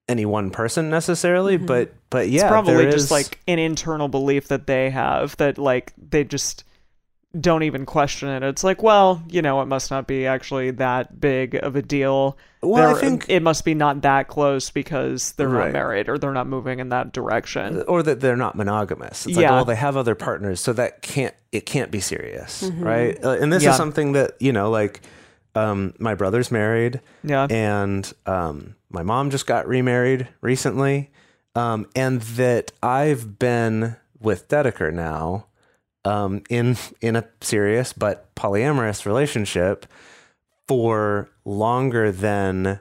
any 0.07 0.25
one 0.25 0.51
person 0.51 0.89
necessarily, 0.89 1.57
mm-hmm. 1.57 1.65
but 1.65 1.93
but 2.09 2.29
yeah, 2.29 2.41
it's 2.41 2.49
probably 2.49 2.75
there 2.75 2.91
just 2.91 3.05
is- 3.05 3.11
like 3.11 3.39
an 3.47 3.59
internal 3.59 4.07
belief 4.07 4.47
that 4.47 4.67
they 4.67 4.89
have 4.89 5.35
that 5.37 5.57
like 5.57 5.93
they 5.97 6.23
just 6.23 6.63
don't 7.39 7.63
even 7.63 7.85
question 7.85 8.29
it. 8.29 8.43
It's 8.43 8.63
like, 8.63 8.81
well, 8.83 9.21
you 9.29 9.41
know, 9.41 9.61
it 9.61 9.65
must 9.65 9.91
not 9.91 10.07
be 10.07 10.25
actually 10.25 10.71
that 10.71 11.19
big 11.19 11.55
of 11.55 11.75
a 11.75 11.81
deal. 11.81 12.37
Well, 12.61 12.89
I 12.89 12.93
They're- 12.93 13.01
think- 13.01 13.25
it 13.29 13.41
must 13.43 13.65
be 13.65 13.73
not 13.73 14.01
that 14.03 14.27
close 14.27 14.69
because 14.69 15.33
they're 15.33 15.49
Right. 15.49 15.65
not 15.65 15.73
married 15.73 16.09
or 16.09 16.17
they're 16.17 16.31
not 16.31 16.47
moving 16.47 16.79
in 16.79 16.89
that 16.89 17.11
direction. 17.13 17.83
or 17.87 18.01
that 18.03 18.19
they're 18.21 18.35
not 18.37 18.55
monogamous. 18.55 19.25
It's 19.25 19.35
like, 19.35 19.43
Yeah. 19.43 19.51
well, 19.51 19.65
they 19.65 19.75
have 19.75 19.97
other 19.97 20.15
partners, 20.15 20.59
so 20.61 20.73
that 20.73 21.01
can't 21.01 21.33
it 21.51 21.65
can't 21.65 21.89
be 21.91 21.99
serious, 22.01 22.69
right? 22.79 23.17
Uh, 23.23 23.37
And 23.39 23.51
this 23.53 23.63
Yeah. 23.63 23.69
is 23.71 23.77
something 23.77 24.11
that 24.13 24.33
you 24.39 24.51
know, 24.51 24.69
like 24.69 25.01
um, 25.55 25.93
my 25.99 26.15
brother's 26.15 26.51
married, 26.51 26.99
Yeah. 27.23 27.47
and 27.49 28.11
um, 28.25 28.75
my 28.89 29.03
mom 29.03 29.29
just 29.29 29.47
got 29.47 29.65
remarried 29.67 30.27
recently, 30.41 31.11
um, 31.55 31.85
and 31.95 32.21
that 32.21 32.71
I've 32.83 33.39
been 33.39 33.95
with 34.19 34.49
Dedeker 34.49 34.91
now 34.91 35.45
um, 36.05 36.43
in 36.49 36.77
in 37.01 37.15
a 37.15 37.25
serious 37.41 37.93
but 37.93 38.33
polyamorous 38.35 39.05
relationship 39.05 39.85
for 40.67 41.29
longer 41.43 42.11
than 42.11 42.79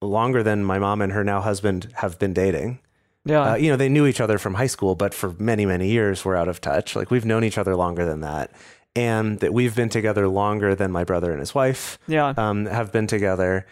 longer 0.00 0.42
than 0.42 0.64
my 0.64 0.78
mom 0.78 1.02
and 1.02 1.12
her 1.12 1.24
now 1.24 1.40
husband 1.40 1.90
have 1.94 2.18
been 2.18 2.32
dating. 2.32 2.80
Yeah. 3.24 3.52
Uh, 3.52 3.54
you 3.56 3.70
know, 3.70 3.76
they 3.76 3.88
knew 3.88 4.06
each 4.06 4.20
other 4.20 4.38
from 4.38 4.54
high 4.54 4.68
school, 4.68 4.94
but 4.94 5.12
for 5.12 5.34
many, 5.38 5.66
many 5.66 5.88
years 5.88 6.24
we're 6.24 6.36
out 6.36 6.48
of 6.48 6.60
touch. 6.60 6.96
Like 6.96 7.10
we've 7.10 7.24
known 7.24 7.44
each 7.44 7.58
other 7.58 7.76
longer 7.76 8.04
than 8.04 8.20
that. 8.20 8.52
And 8.96 9.38
that 9.40 9.52
we've 9.52 9.76
been 9.76 9.90
together 9.90 10.28
longer 10.28 10.74
than 10.74 10.90
my 10.90 11.04
brother 11.04 11.30
and 11.30 11.38
his 11.38 11.54
wife 11.54 11.98
yeah. 12.08 12.32
um, 12.36 12.66
have 12.66 12.90
been 12.90 13.06
together. 13.06 13.66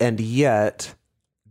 And 0.00 0.20
yet 0.20 0.94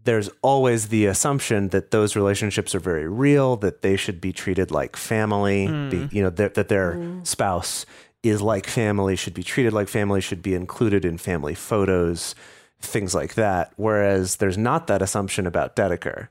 there's 0.06 0.30
always 0.42 0.88
the 0.88 1.08
assumption 1.08 1.70
that 1.70 1.92
those 1.92 2.16
relationships 2.16 2.74
are 2.74 2.80
very 2.80 3.08
real, 3.08 3.58
that 3.58 3.82
they 3.82 3.96
should 3.96 4.22
be 4.22 4.32
treated 4.32 4.72
like 4.72 4.96
family, 4.96 5.68
be, 5.68 5.72
mm. 5.72 6.14
you 6.14 6.24
know, 6.24 6.30
that, 6.30 6.54
that 6.54 6.70
their 6.70 6.98
spouse 7.24 7.86
is 8.24 8.42
like 8.42 8.68
family, 8.68 9.16
should 9.16 9.34
be 9.34 9.44
treated 9.44 9.74
like 9.74 9.88
family, 9.88 10.22
should 10.22 10.42
be 10.42 10.54
included 10.56 11.06
in 11.06 11.18
family 11.18 11.56
photos, 11.56 12.36
things 12.80 13.14
like 13.14 13.34
that. 13.34 13.74
Whereas 13.76 14.38
there's 14.38 14.58
not 14.58 14.88
that 14.88 15.02
assumption 15.02 15.46
about 15.46 15.76
Dedeker. 15.76 16.30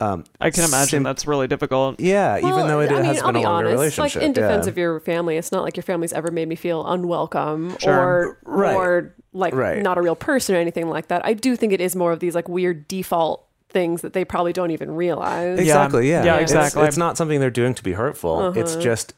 Um, 0.00 0.24
I 0.40 0.50
can 0.50 0.64
imagine 0.64 0.88
sim- 0.88 1.02
that's 1.04 1.26
really 1.26 1.46
difficult. 1.46 2.00
yeah, 2.00 2.36
even 2.38 2.66
though 2.66 2.80
it 2.80 2.90
I 2.90 2.94
mean, 2.96 3.04
has 3.04 3.20
I'll 3.22 3.28
been 3.32 3.36
a 3.36 3.40
longer 3.42 3.68
honest, 3.68 3.72
relationship. 3.96 4.20
Like 4.22 4.26
in 4.26 4.32
defense 4.32 4.66
yeah. 4.66 4.70
of 4.70 4.76
your 4.78 5.00
family, 5.00 5.36
it's 5.36 5.52
not 5.52 5.62
like 5.62 5.76
your 5.76 5.84
family's 5.84 6.12
ever 6.12 6.30
made 6.32 6.48
me 6.48 6.56
feel 6.56 6.84
unwelcome 6.86 7.76
Sure. 7.78 7.94
or 7.94 8.38
Right. 8.44 8.74
or 8.74 9.14
like 9.32 9.54
Right. 9.54 9.82
not 9.82 9.96
a 9.96 10.02
real 10.02 10.16
person 10.16 10.56
or 10.56 10.58
anything 10.58 10.88
like 10.90 11.08
that. 11.08 11.24
I 11.24 11.32
do 11.32 11.54
think 11.54 11.72
it 11.72 11.80
is 11.80 11.94
more 11.94 12.10
of 12.12 12.18
these 12.20 12.34
like 12.34 12.48
weird 12.48 12.88
default 12.88 13.46
things 13.70 14.02
that 14.02 14.12
they 14.14 14.24
probably 14.24 14.52
don't 14.52 14.72
even 14.72 14.94
realize. 14.94 15.58
Exactly. 15.60 16.10
Yeah. 16.10 16.24
Yeah, 16.24 16.34
It's- 16.34 16.50
exactly. 16.50 16.86
It's, 16.86 16.96
not 16.96 17.16
something 17.16 17.38
they're 17.40 17.50
doing 17.50 17.74
to 17.74 17.82
be 17.82 17.92
hurtful. 17.92 18.56
It's 18.58 18.74
just 18.76 19.14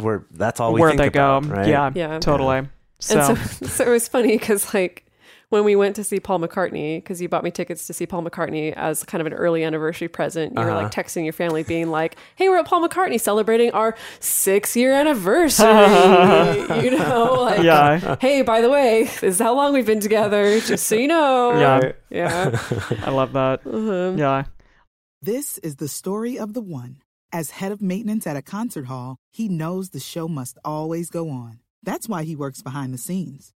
where 0.00 0.24
that's 0.30 0.60
all 0.60 0.72
we 0.74 0.80
Where 0.82 0.90
think 0.90 1.00
they 1.00 1.08
go. 1.10 1.38
about, 1.38 1.50
right? 1.56 1.68
Yeah. 1.68 1.90
Yeah. 1.94 2.18
Totally. 2.18 2.68
So, 3.00 3.18
And 3.18 3.38
so, 3.38 3.66
so 3.66 3.84
it 3.84 3.90
was 3.90 4.08
funny 4.08 4.36
because 4.36 4.72
like 4.74 5.04
when 5.50 5.62
we 5.64 5.76
went 5.76 5.94
to 5.96 6.02
see 6.04 6.18
Paul 6.18 6.40
McCartney, 6.40 6.96
because 6.98 7.22
you 7.22 7.28
bought 7.28 7.44
me 7.44 7.50
tickets 7.52 7.86
to 7.86 7.92
see 7.92 8.04
Paul 8.06 8.22
McCartney 8.24 8.72
as 8.72 9.04
kind 9.04 9.20
of 9.20 9.26
an 9.28 9.32
early 9.32 9.62
anniversary 9.62 10.08
present, 10.08 10.52
you 10.54 10.60
were 10.60 10.70
Uh-huh. 10.70 10.82
like 10.82 10.92
texting 10.92 11.22
your 11.24 11.32
family, 11.32 11.62
being 11.62 11.88
like, 11.90 12.16
"Hey, 12.34 12.48
we're 12.48 12.58
at 12.58 12.66
Paul 12.66 12.86
McCartney 12.86 13.20
celebrating 13.20 13.70
our 13.70 13.94
six 14.20 14.74
year 14.76 14.92
anniversary." 14.92 15.66
you 16.84 16.90
know, 16.98 17.34
like, 17.42 17.62
yeah. 17.62 18.16
Hey, 18.20 18.42
by 18.42 18.60
the 18.60 18.70
way, 18.70 19.04
this 19.04 19.22
is 19.22 19.38
how 19.38 19.54
long 19.54 19.72
we've 19.72 19.86
been 19.86 20.00
together, 20.00 20.58
just 20.60 20.86
so 20.86 20.96
you 20.96 21.06
know. 21.08 21.52
Yeah. 21.58 21.92
yeah. 22.10 22.58
I 23.04 23.10
love 23.10 23.32
that. 23.34 23.60
Uh-huh. 23.66 24.14
Yeah. 24.16 24.44
This 25.22 25.58
is 25.58 25.76
the 25.76 25.88
story 25.88 26.38
of 26.38 26.54
the 26.54 26.60
one. 26.60 26.98
As 27.32 27.50
head 27.50 27.72
of 27.72 27.82
maintenance 27.82 28.26
at 28.26 28.36
a 28.36 28.42
concert 28.42 28.86
hall, 28.86 29.16
he 29.32 29.48
knows 29.48 29.90
the 29.90 30.00
show 30.00 30.28
must 30.28 30.58
always 30.64 31.10
go 31.10 31.28
on. 31.28 31.58
That's 31.82 32.08
why 32.08 32.22
he 32.24 32.34
works 32.36 32.62
behind 32.62 32.94
the 32.94 32.98
scenes, 32.98 33.52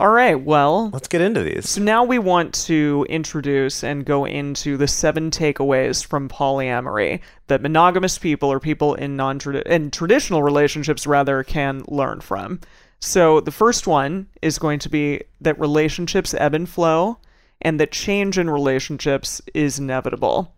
All 0.00 0.08
right. 0.08 0.40
Well, 0.40 0.88
Let's 0.94 1.08
get 1.08 1.20
into 1.20 1.42
these. 1.42 1.68
So 1.68 1.82
now 1.82 2.04
we 2.04 2.18
want 2.18 2.54
to 2.64 3.04
introduce 3.10 3.84
and 3.84 4.02
go 4.02 4.24
into 4.24 4.78
the 4.78 4.88
seven 4.88 5.30
takeaways 5.30 6.02
from 6.02 6.26
polyamory 6.26 7.20
that 7.48 7.60
monogamous 7.60 8.16
people 8.16 8.50
or 8.50 8.60
people 8.60 8.94
in 8.94 9.14
non 9.14 9.38
in 9.66 9.90
traditional 9.90 10.42
relationships 10.42 11.06
rather 11.06 11.42
can 11.42 11.82
learn 11.86 12.22
from. 12.22 12.60
So 13.00 13.40
the 13.40 13.50
first 13.50 13.86
one 13.86 14.28
is 14.40 14.58
going 14.58 14.78
to 14.78 14.88
be 14.88 15.20
that 15.42 15.60
relationships 15.60 16.32
ebb 16.32 16.54
and 16.54 16.66
flow 16.66 17.18
and 17.60 17.78
that 17.78 17.92
change 17.92 18.38
in 18.38 18.48
relationships 18.48 19.42
is 19.52 19.78
inevitable. 19.78 20.54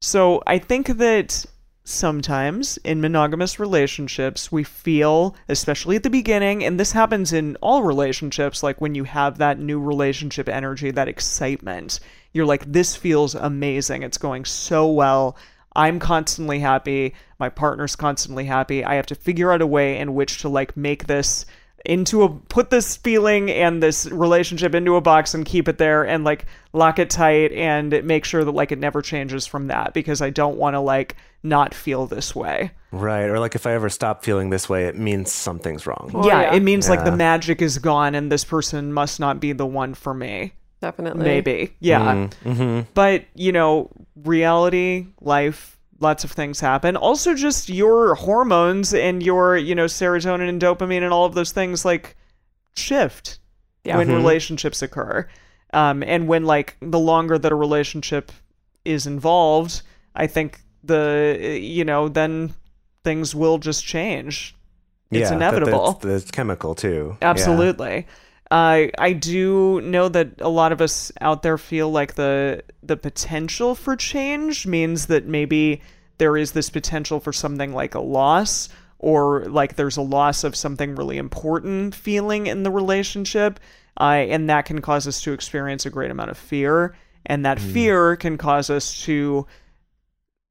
So 0.00 0.42
I 0.46 0.60
think 0.60 0.86
that 0.96 1.44
sometimes 1.88 2.78
in 2.78 3.00
monogamous 3.00 3.60
relationships, 3.60 4.50
we 4.50 4.64
feel, 4.64 5.36
especially 5.48 5.94
at 5.96 6.02
the 6.02 6.10
beginning, 6.10 6.64
and 6.64 6.78
this 6.78 6.92
happens 6.92 7.32
in 7.32 7.56
all 7.62 7.84
relationships, 7.84 8.62
like 8.62 8.80
when 8.80 8.94
you 8.94 9.04
have 9.04 9.38
that 9.38 9.58
new 9.58 9.80
relationship 9.80 10.48
energy, 10.48 10.90
that 10.90 11.08
excitement, 11.08 12.00
you're 12.32 12.44
like, 12.44 12.70
this 12.70 12.96
feels 12.96 13.34
amazing. 13.34 14.02
It's 14.02 14.18
going 14.18 14.44
so 14.44 14.90
well. 14.90 15.36
I'm 15.76 16.00
constantly 16.00 16.58
happy. 16.58 17.14
My 17.38 17.48
partner's 17.48 17.94
constantly 17.94 18.46
happy. 18.46 18.84
I 18.84 18.94
have 18.94 19.06
to 19.06 19.14
figure 19.14 19.52
out 19.52 19.62
a 19.62 19.66
way 19.66 19.98
in 19.98 20.14
which 20.14 20.38
to 20.38 20.48
like 20.48 20.76
make 20.76 21.06
this 21.06 21.46
into 21.86 22.22
a 22.22 22.28
put 22.28 22.70
this 22.70 22.96
feeling 22.96 23.50
and 23.50 23.82
this 23.82 24.06
relationship 24.06 24.74
into 24.74 24.96
a 24.96 25.00
box 25.00 25.34
and 25.34 25.44
keep 25.46 25.68
it 25.68 25.78
there 25.78 26.06
and 26.06 26.24
like 26.24 26.46
lock 26.72 26.98
it 26.98 27.10
tight 27.10 27.52
and 27.52 28.04
make 28.04 28.24
sure 28.24 28.44
that 28.44 28.50
like 28.52 28.72
it 28.72 28.78
never 28.78 29.00
changes 29.00 29.46
from 29.46 29.68
that 29.68 29.94
because 29.94 30.20
I 30.20 30.30
don't 30.30 30.56
want 30.56 30.74
to 30.74 30.80
like 30.80 31.16
not 31.42 31.74
feel 31.74 32.06
this 32.06 32.34
way. 32.34 32.72
Right. 32.92 33.24
Or 33.24 33.38
like 33.38 33.54
if 33.54 33.66
I 33.66 33.72
ever 33.72 33.88
stop 33.88 34.24
feeling 34.24 34.50
this 34.50 34.68
way, 34.68 34.86
it 34.86 34.96
means 34.96 35.32
something's 35.32 35.86
wrong. 35.86 36.10
Oh, 36.14 36.26
yeah, 36.26 36.42
yeah. 36.42 36.54
it 36.54 36.60
means 36.60 36.88
like 36.88 37.04
the 37.04 37.16
magic 37.16 37.62
is 37.62 37.78
gone 37.78 38.14
and 38.14 38.30
this 38.30 38.44
person 38.44 38.92
must 38.92 39.20
not 39.20 39.40
be 39.40 39.52
the 39.52 39.66
one 39.66 39.94
for 39.94 40.12
me. 40.12 40.52
Definitely. 40.80 41.24
Maybe. 41.24 41.76
Yeah. 41.80 42.28
Mm-hmm. 42.44 42.80
But, 42.94 43.24
you 43.34 43.52
know, 43.52 43.90
reality, 44.16 45.06
life, 45.20 45.75
lots 46.00 46.24
of 46.24 46.32
things 46.32 46.60
happen. 46.60 46.96
Also 46.96 47.34
just 47.34 47.68
your 47.68 48.14
hormones 48.14 48.92
and 48.92 49.22
your, 49.22 49.56
you 49.56 49.74
know, 49.74 49.86
serotonin 49.86 50.48
and 50.48 50.60
dopamine 50.60 51.02
and 51.02 51.12
all 51.12 51.24
of 51.24 51.34
those 51.34 51.52
things 51.52 51.84
like 51.84 52.16
shift 52.76 53.38
Yeah. 53.84 53.96
when 53.96 54.08
Mhm. 54.08 54.16
relationships 54.16 54.82
occur. 54.82 55.26
Um, 55.72 56.02
and 56.02 56.28
when 56.28 56.44
like 56.44 56.76
the 56.80 56.98
longer 56.98 57.38
that 57.38 57.52
a 57.52 57.54
relationship 57.54 58.30
is 58.84 59.06
involved, 59.06 59.82
I 60.14 60.26
think 60.26 60.60
the 60.84 61.58
you 61.60 61.84
know, 61.84 62.08
then 62.08 62.54
things 63.04 63.34
will 63.34 63.58
just 63.58 63.84
change. 63.84 64.54
it's 65.12 65.30
Yeah, 65.30 65.36
inevitable. 65.36 65.90
It's, 65.92 66.04
that's 66.04 66.30
chemical 66.32 66.74
too. 66.74 67.16
Yeah. 67.22 67.34
Uh, 68.50 68.86
I 68.98 69.12
do 69.12 69.80
know 69.80 70.08
that 70.08 70.40
a 70.40 70.48
lot 70.48 70.72
of 70.72 70.80
us 70.80 71.10
out 71.20 71.42
there 71.42 71.58
feel 71.58 71.90
like 71.90 72.14
the 72.14 72.62
the 72.82 72.96
potential 72.96 73.74
for 73.74 73.96
change 73.96 74.66
means 74.66 75.06
that 75.06 75.26
maybe 75.26 75.82
there 76.18 76.36
is 76.36 76.52
this 76.52 76.70
potential 76.70 77.18
for 77.18 77.32
something 77.32 77.72
like 77.72 77.94
a 77.96 78.00
loss 78.00 78.68
or 78.98 79.46
like 79.46 79.74
there's 79.74 79.96
a 79.96 80.02
loss 80.02 80.44
of 80.44 80.54
something 80.54 80.94
really 80.94 81.18
important 81.18 81.94
feeling 81.94 82.46
in 82.46 82.62
the 82.62 82.70
relationship 82.70 83.58
uh, 83.98 84.24
and 84.28 84.50
that 84.50 84.66
can 84.66 84.80
cause 84.80 85.06
us 85.06 85.20
to 85.22 85.32
experience 85.32 85.86
a 85.86 85.90
great 85.90 86.10
amount 86.10 86.30
of 86.30 86.38
fear. 86.38 86.94
And 87.24 87.44
that 87.44 87.58
fear 87.58 88.14
can 88.16 88.38
cause 88.38 88.70
us 88.70 89.02
to 89.04 89.46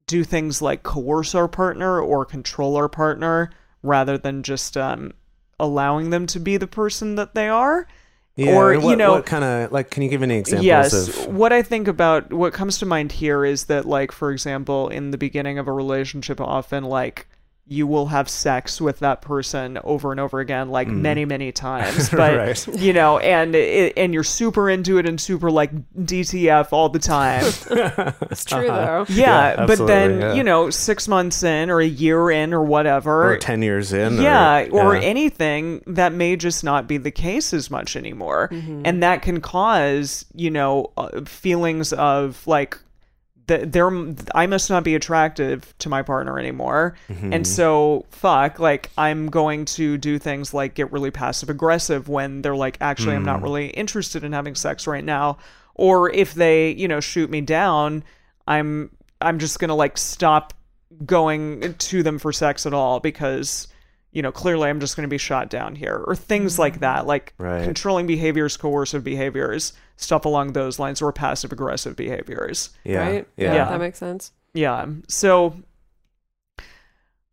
do 0.06 0.24
things 0.24 0.60
like 0.60 0.82
coerce 0.82 1.34
our 1.34 1.48
partner 1.48 2.00
or 2.00 2.24
control 2.24 2.76
our 2.76 2.88
partner 2.88 3.50
rather 3.82 4.18
than 4.18 4.42
just 4.42 4.76
um, 4.76 5.14
allowing 5.58 6.10
them 6.10 6.26
to 6.26 6.40
be 6.40 6.56
the 6.56 6.66
person 6.66 7.14
that 7.16 7.34
they 7.34 7.48
are. 7.48 7.86
Yeah, 8.34 8.54
or 8.54 8.78
what, 8.78 8.90
you 8.90 8.96
know, 8.96 9.12
what 9.12 9.24
kind 9.24 9.44
of 9.44 9.72
like? 9.72 9.90
Can 9.90 10.02
you 10.02 10.10
give 10.10 10.22
any 10.22 10.36
examples 10.36 10.66
yes. 10.66 11.08
of? 11.26 11.34
What 11.34 11.54
I 11.54 11.62
think 11.62 11.88
about 11.88 12.32
what 12.34 12.52
comes 12.52 12.78
to 12.80 12.86
mind 12.86 13.12
here 13.12 13.46
is 13.46 13.64
that, 13.64 13.86
like, 13.86 14.12
for 14.12 14.30
example, 14.30 14.88
in 14.88 15.10
the 15.10 15.16
beginning 15.16 15.58
of 15.58 15.66
a 15.66 15.72
relationship, 15.72 16.38
often 16.38 16.84
like 16.84 17.28
you 17.68 17.84
will 17.86 18.06
have 18.06 18.28
sex 18.28 18.80
with 18.80 19.00
that 19.00 19.20
person 19.22 19.76
over 19.82 20.12
and 20.12 20.20
over 20.20 20.38
again, 20.38 20.68
like 20.68 20.86
many, 20.86 21.24
many 21.24 21.50
times. 21.68 22.08
But 22.10 22.26
Mm. 22.36 22.36
Right. 22.68 22.80
you 22.80 22.92
know, 22.92 23.18
and 23.18 23.54
and 23.56 24.14
you're 24.14 24.22
super 24.22 24.70
into 24.70 24.98
it 24.98 25.06
and 25.08 25.20
super 25.20 25.50
like 25.50 25.70
DTF 25.96 26.68
all 26.72 26.88
the 26.88 26.98
time. 26.98 27.44
It's 28.30 28.44
true 28.44 28.66
though. 28.66 29.04
Yeah, 29.08 29.54
Yeah, 29.58 29.66
but 29.66 29.84
then 29.86 30.20
yeah. 30.20 30.32
you 30.34 30.44
know, 30.44 30.70
six 30.70 31.08
months 31.08 31.42
in 31.42 31.70
or 31.70 31.80
a 31.80 31.86
year 31.86 32.30
in 32.30 32.52
or 32.54 32.62
whatever, 32.62 33.32
Or 33.32 33.36
ten 33.38 33.62
years 33.62 33.92
in? 33.92 34.20
yeah, 34.20 34.66
or, 34.70 34.94
yeah. 34.96 35.02
anything 35.02 35.82
that 35.86 36.12
may 36.12 36.36
just 36.36 36.62
not 36.64 36.86
be 36.86 36.98
the 36.98 37.10
case 37.10 37.52
as 37.54 37.70
much 37.70 37.96
anymore, 37.96 38.48
and 38.84 39.02
that 39.02 39.22
can 39.22 39.40
cause 39.40 40.24
you 40.34 40.50
know 40.50 40.90
uh, 40.96 41.22
feelings 41.24 41.92
of 41.92 42.46
like 42.46 42.78
that 43.46 43.72
there 43.72 43.90
I 44.34 44.46
must 44.46 44.70
not 44.70 44.84
be 44.84 44.94
attractive 44.94 45.74
to 45.78 45.88
my 45.88 46.02
partner 46.02 46.38
anymore, 46.38 46.96
mm-hmm. 47.08 47.32
and 47.32 47.46
so 47.46 48.04
fuck, 48.10 48.58
like 48.58 48.90
I'm 48.98 49.28
going 49.28 49.64
to 49.66 49.96
do 49.98 50.18
things 50.18 50.52
like 50.52 50.74
get 50.74 50.90
really 50.92 51.10
passive 51.10 51.48
aggressive 51.50 52.08
when 52.08 52.42
they're 52.42 52.56
like, 52.56 52.76
actually, 52.80 53.14
I'm 53.14 53.24
not 53.24 53.40
mm. 53.40 53.44
really 53.44 53.66
interested 53.68 54.24
in 54.24 54.32
having 54.32 54.54
sex 54.54 54.86
right 54.86 55.04
now, 55.04 55.38
or 55.74 56.10
if 56.10 56.34
they 56.34 56.70
you 56.70 56.88
know 56.88 57.00
shoot 57.00 57.30
me 57.30 57.40
down, 57.40 58.04
I'm 58.46 58.90
I'm 59.20 59.38
just 59.38 59.58
gonna 59.58 59.76
like 59.76 59.96
stop 59.96 60.52
going 61.04 61.74
to 61.74 62.02
them 62.02 62.18
for 62.18 62.32
sex 62.32 62.66
at 62.66 62.74
all 62.74 63.00
because 63.00 63.68
you 64.16 64.22
know 64.22 64.32
clearly 64.32 64.68
i'm 64.70 64.80
just 64.80 64.96
going 64.96 65.06
to 65.06 65.10
be 65.10 65.18
shot 65.18 65.50
down 65.50 65.74
here 65.76 66.02
or 66.06 66.16
things 66.16 66.58
like 66.58 66.80
that 66.80 67.06
like 67.06 67.34
Right. 67.38 67.62
controlling 67.64 68.06
behaviors 68.06 68.56
coercive 68.56 69.04
behaviors 69.04 69.74
stuff 69.96 70.24
along 70.24 70.54
those 70.54 70.78
lines 70.78 71.02
or 71.02 71.12
passive 71.12 71.52
aggressive 71.52 71.94
behaviors 71.96 72.70
yeah, 72.82 72.98
Right? 73.06 73.28
yeah, 73.36 73.54
Yeah. 73.54 73.64
That 73.68 73.78
makes 73.80 73.98
sense. 73.98 74.32
yeah 74.54 74.86
so 75.06 75.54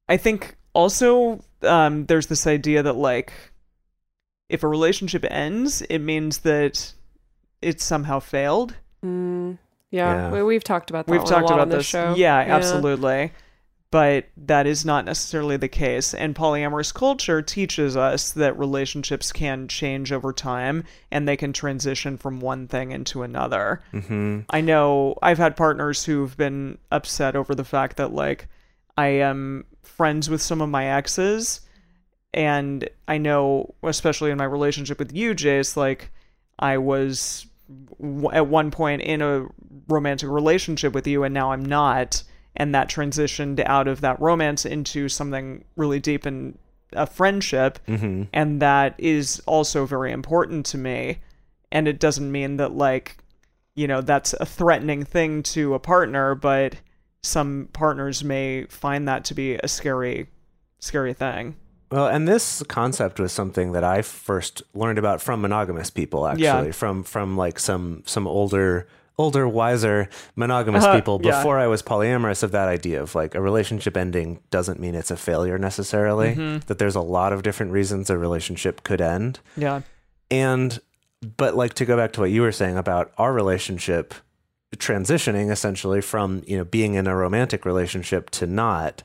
i 0.10 0.18
think 0.18 0.58
also 0.74 1.40
um, 1.62 2.06
there's 2.08 2.28
this 2.28 2.46
idea 2.48 2.84
that 2.84 2.98
like 2.98 3.32
if 4.50 4.64
a 4.64 4.68
relationship 4.68 5.24
ends 5.30 5.82
it 5.84 6.00
means 6.00 6.40
that 6.40 6.94
it 7.62 7.80
somehow 7.82 8.20
failed 8.20 8.76
Mm, 9.06 9.58
yeah, 9.92 10.14
Yeah. 10.14 10.32
We, 10.32 10.44
we've 10.44 10.64
talked 10.64 10.90
about 10.90 11.06
that. 11.08 11.12
We've 11.12 11.22
one 11.22 11.30
talked 11.30 11.44
a 11.44 11.46
lot 11.48 11.54
about 11.56 11.62
on 11.64 11.70
this, 11.70 11.80
this. 11.80 11.86
show. 11.88 12.16
Yeah, 12.16 12.38
absolutely. 12.38 13.34
But 13.94 14.26
that 14.38 14.66
is 14.66 14.84
not 14.84 15.06
necessarily 15.06 15.56
the 15.56 15.68
case. 15.68 16.16
And 16.16 16.34
polyamorous 16.34 16.92
culture 16.92 17.44
teaches 17.44 17.96
us 17.96 18.32
that 18.32 18.58
relationships 18.58 19.32
can 19.32 19.68
change 19.68 20.12
over 20.12 20.34
time 20.34 20.84
and 21.12 21.28
they 21.28 21.38
can 21.38 21.54
transition 21.54 22.18
from 22.18 22.40
one 22.40 22.68
thing 22.68 22.90
into 22.90 23.22
another. 23.22 23.84
hmm 23.92 24.40
I 24.50 24.62
know 24.62 25.16
I've 25.22 25.38
had 25.38 25.56
partners 25.56 26.06
who've 26.06 26.36
been 26.36 26.80
upset 26.92 27.36
over 27.36 27.54
the 27.54 27.64
fact 27.64 27.98
that, 27.98 28.12
like, 28.12 28.48
I 28.98 29.10
am 29.10 29.66
friends 29.84 30.28
with 30.28 30.42
some 30.42 30.60
of 30.60 30.70
my 30.70 30.88
exes. 30.88 31.62
And 32.34 32.90
I 33.08 33.20
know, 33.20 33.76
especially 33.84 34.32
in 34.32 34.40
my 34.40 34.46
relationship 34.46 34.98
with 34.98 35.14
you, 35.14 35.36
Jase, 35.36 35.78
like, 35.78 36.10
I 36.58 36.80
was 36.80 37.46
w- 38.02 38.32
at 38.32 38.48
one 38.48 38.72
point 38.72 39.04
in 39.04 39.22
a 39.22 39.46
romantic 39.88 40.30
relationship 40.30 40.94
with 40.96 41.06
you, 41.06 41.24
and 41.24 41.32
now 41.32 41.52
I'm 41.52 41.64
not. 41.64 42.24
And 42.56 42.74
that 42.76 42.90
transitioned 42.90 43.64
out 43.66 43.88
of 43.88 44.02
that 44.02 44.20
romance 44.22 44.66
into 44.66 45.10
something 45.10 45.64
really 45.76 46.00
deep 46.00 46.26
and 46.26 46.58
a 46.94 47.08
friendship. 47.08 47.80
hmm 47.88 48.24
And 48.34 48.62
that 48.62 48.96
is 49.00 49.42
also 49.48 49.86
very 49.86 50.12
important 50.12 50.66
to 50.68 50.78
me. 50.78 51.20
And 51.72 51.88
it 51.88 52.00
doesn't 52.00 52.32
mean 52.32 52.58
that, 52.58 52.74
like, 52.74 53.18
you 53.76 53.88
know, 53.88 54.02
that's 54.02 54.34
a 54.34 54.46
threatening 54.46 55.04
thing 55.04 55.42
to 55.44 55.74
a 55.74 55.80
partner, 55.80 56.36
but 56.36 56.76
some 57.24 57.70
partners 57.74 58.24
may 58.24 58.66
find 58.66 59.08
that 59.08 59.26
to 59.26 59.34
be 59.34 59.56
a 59.56 59.68
scary, 59.68 60.28
scary 60.80 61.14
thing. 61.14 61.56
Well, 61.92 62.08
and 62.08 62.28
this 62.28 62.62
concept 62.68 63.20
was 63.20 63.32
something 63.32 63.72
that 63.72 63.84
I 63.84 64.02
first 64.04 64.62
learned 64.76 65.00
about 65.00 65.22
from 65.22 65.42
monogamous 65.42 65.90
people, 65.90 66.28
actually, 66.28 66.44
Yeah. 66.44 66.72
from 66.72 67.04
from 67.04 67.38
like 67.38 67.58
some 67.60 68.04
some 68.06 68.28
older 68.28 68.88
older 69.18 69.48
wiser 69.48 70.10
monogamous 70.36 70.84
Uh-huh, 70.84 70.96
people 70.96 71.22
yeah. 71.24 71.38
before 71.38 71.60
I 71.60 71.68
was 71.68 71.84
polyamorous 71.84 72.42
of 72.44 72.52
that 72.52 72.68
idea 72.68 73.02
of 73.02 73.14
like 73.16 73.36
a 73.36 73.42
relationship 73.42 73.96
ending 73.96 74.40
doesn't 74.50 74.80
mean 74.80 74.96
it's 74.96 75.12
a 75.12 75.18
failure 75.18 75.58
necessarily 75.60 76.30
Mm-hmm. 76.36 76.60
that 76.68 76.80
there's 76.80 76.96
a 76.96 77.02
lot 77.02 77.32
of 77.34 77.44
different 77.44 77.72
reasons 77.72 78.10
a 78.10 78.18
relationship 78.18 78.84
could 78.84 79.02
end 79.02 79.40
Yeah. 79.56 79.82
and 80.32 80.80
but 81.38 81.56
like 81.56 81.74
to 81.76 81.86
go 81.86 81.96
back 81.96 82.12
to 82.14 82.22
what 82.22 82.32
you 82.32 82.42
were 82.42 82.52
saying 82.52 82.78
about 82.78 83.12
our 83.18 83.32
relationship 83.32 84.14
transitioning 84.78 85.52
essentially 85.52 86.02
from 86.02 86.42
you 86.48 86.58
know 86.58 86.64
being 86.66 86.96
in 86.96 87.06
a 87.08 87.16
romantic 87.16 87.66
relationship 87.66 88.30
to 88.32 88.48
not 88.48 89.04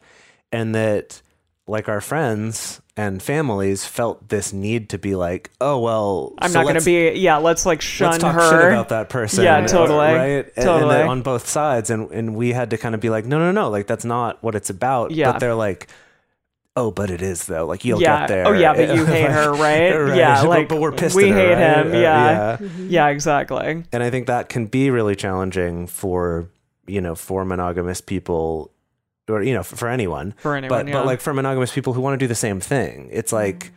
and 0.51 0.75
that 0.75 1.21
like 1.67 1.89
our 1.89 2.01
friends 2.01 2.81
and 2.99 3.23
families 3.23 3.85
felt 3.87 4.29
this 4.29 4.53
need 4.53 4.91
to 4.91 4.99
be 4.99 5.15
like 5.15 5.51
oh 5.61 5.79
well 5.79 6.35
I'm 6.39 6.51
so 6.51 6.59
not 6.59 6.65
going 6.69 6.79
to 6.81 6.85
be, 6.85 7.19
yeah, 7.19 7.37
let's 7.39 7.65
like 7.65 7.81
shun 7.81 8.11
let's 8.11 8.23
talk 8.23 8.35
her. 8.35 8.51
shit 8.51 8.73
about 8.73 8.89
that 8.91 9.09
person 9.09 9.45
Yeah, 9.45 9.67
totally. 9.67 9.99
right 9.99 10.27
And- 10.47 10.53
and, 10.57 10.65
Totally. 10.65 10.97
on 11.03 11.23
both 11.23 11.49
sides 11.49 11.89
and 11.91 12.11
and 12.11 12.35
we 12.35 12.53
had 12.53 12.71
to 12.71 12.77
kind 12.79 12.95
of 12.95 13.01
be 13.01 13.09
like 13.09 13.25
no 13.25 13.39
no 13.39 13.53
no 13.53 13.71
like 13.71 13.87
that's 13.87 14.05
not 14.05 14.43
what 14.43 14.55
it's 14.55 14.69
about 14.69 15.13
Yeah. 15.13 15.33
but 15.33 15.39
they're 15.39 15.55
like 15.55 15.87
oh 16.77 16.91
but 16.91 17.11
it 17.11 17.23
is 17.23 17.47
though 17.47 17.67
like 17.67 17.85
you'll 17.85 18.01
yeah. 18.01 18.21
get 18.21 18.29
there 18.29 18.47
Oh, 18.49 18.53
yeah, 18.53 18.75
but 18.75 18.95
you 18.95 19.05
hate 19.17 19.31
her, 19.31 19.53
right? 19.53 19.91
Right. 20.09 20.17
Yeah. 20.17 20.43
Like, 20.55 20.69
but 20.69 20.81
we're 20.81 20.93
pissed 20.93 21.17
we 21.17 21.31
at 21.31 21.35
her, 21.35 21.37
hate 21.37 21.55
right? 21.55 21.87
him. 21.87 21.93
Uh, 21.93 21.99
yeah. 21.99 22.57
yeah. 22.61 22.69
Yeah, 22.89 23.07
exactly. 23.09 23.85
and 23.93 24.03
I 24.03 24.11
think 24.11 24.27
that 24.27 24.49
can 24.49 24.67
be 24.67 24.91
really 24.91 25.15
challenging 25.17 25.87
for 25.87 26.49
you 26.87 27.01
know 27.01 27.15
for 27.15 27.45
monogamous 27.45 28.01
people 28.01 28.71
or 29.29 29.43
you 29.43 29.55
know 29.55 29.63
for, 29.63 29.77
for 29.77 29.89
anyone 29.89 30.33
For 30.39 30.55
anyone. 30.57 30.69
but 30.69 30.87
yeah. 30.87 30.93
Mm-hmm. 30.95 31.01
but 31.03 31.07
like 31.07 31.21
for 31.21 31.33
monogamous 31.35 31.73
people 31.73 31.93
who 31.93 32.01
want 32.01 32.15
to 32.15 32.19
do 32.25 32.27
the 32.29 32.35
same 32.35 32.61
thing 32.61 33.09
it's 33.13 33.33
like 33.33 33.73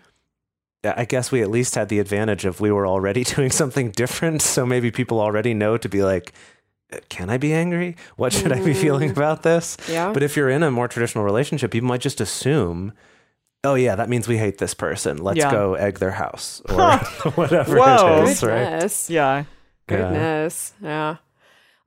I 0.84 1.06
guess 1.06 1.32
we 1.32 1.42
at 1.44 1.50
least 1.52 1.76
had 1.76 1.90
the 1.90 2.00
advantage 2.00 2.44
of 2.46 2.60
we 2.60 2.72
were 2.72 2.88
already 2.88 3.24
doing 3.36 3.52
something 3.52 3.92
different 3.92 4.42
so 4.42 4.66
maybe 4.66 4.90
people 4.92 5.20
already 5.20 5.54
know 5.54 5.78
to 5.78 5.88
be 5.90 6.02
like 6.04 6.34
"Uh, 6.92 6.98
can 7.08 7.30
I 7.30 7.38
be 7.38 7.54
angry? 7.54 7.96
What 8.18 8.34
should 8.34 8.52
I 8.52 8.60
be 8.66 8.74
feeling 8.74 9.12
about 9.12 9.44
this? 9.44 9.78
Yeah. 9.88 10.12
But 10.12 10.24
if 10.24 10.36
you're 10.36 10.50
in 10.50 10.64
a 10.64 10.72
more 10.72 10.88
traditional 10.88 11.24
relationship, 11.24 11.70
people 11.72 11.88
might 11.88 12.02
just 12.02 12.20
assume, 12.20 12.92
oh, 13.64 13.76
yeah, 13.76 13.96
that 13.96 14.10
means 14.10 14.28
we 14.28 14.38
hate 14.40 14.58
this 14.58 14.74
person. 14.74 15.18
Let's 15.24 15.38
Yeah. 15.38 15.52
go 15.52 15.76
egg 15.76 16.00
their 16.00 16.12
house 16.12 16.62
or 16.68 16.98
whatever 17.36 17.78
Whoa. 17.78 18.24
it 18.24 18.30
is, 18.30 18.44
right? 18.44 18.64
Goodness. 18.72 19.10
yeah. 19.10 19.38
Yeah. 19.38 19.98
Goodness. 19.98 20.74
Yeah. 20.82 21.18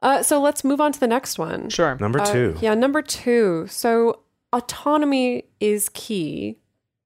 Uh, 0.05 0.23
so 0.23 0.41
let's 0.41 0.63
move 0.63 0.81
on 0.81 0.93
to 0.93 1.01
the 1.01 1.07
next 1.09 1.39
one. 1.39 1.69
Sure. 1.71 1.97
Number 1.99 2.21
Uh, 2.21 2.27
two. 2.27 2.57
yeah, 2.61 2.75
number 2.75 3.03
two. 3.03 3.67
So 3.69 4.21
autonomy 4.53 5.45
is 5.61 5.89
key. 5.89 6.59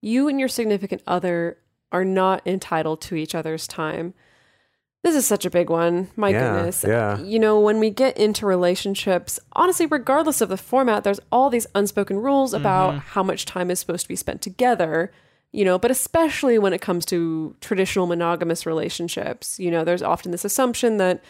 You 0.03 0.29
and 0.29 0.39
your 0.39 0.49
significant 0.49 1.03
other 1.07 1.59
are 1.93 2.05
not 2.05 2.43
entitled 2.47 3.01
to 3.03 3.15
each 3.15 3.35
other's 3.35 3.67
time. 3.67 4.15
This 5.05 5.15
is 5.15 5.27
such 5.27 5.45
a 5.47 5.51
big 5.51 5.71
one. 5.71 6.09
My 6.17 6.31
Yeah, 6.31 6.55
goodness. 6.57 6.85
yeah. 6.87 7.19
You 7.21 7.39
know, 7.39 7.59
when 7.61 7.79
we 7.79 7.89
get 7.89 8.17
into 8.19 8.45
relationships, 8.47 9.39
honestly, 9.55 9.87
regardless 9.87 10.41
of 10.41 10.49
the 10.49 10.57
format, 10.57 11.05
there's 11.05 11.21
all 11.31 11.51
these 11.51 11.69
unspoken 11.75 12.19
rules 12.19 12.53
about 12.53 12.99
how 12.99 13.23
much 13.23 13.45
time 13.47 13.71
is 13.71 13.79
supposed 13.79 14.03
to 14.03 14.09
be 14.09 14.17
spent 14.17 14.43
together. 14.43 15.13
You 15.53 15.65
know, 15.65 15.79
but 15.79 15.91
especially 15.91 16.59
when 16.59 16.75
it 16.75 16.81
comes 16.83 17.07
to 17.07 17.57
traditional 17.63 18.07
monogamous 18.07 18.67
relationships, 18.67 19.59
you 19.59 19.71
know, 19.71 19.83
there's 19.85 20.03
often 20.03 20.31
this 20.33 20.45
assumption 20.45 20.99
that 20.99 21.23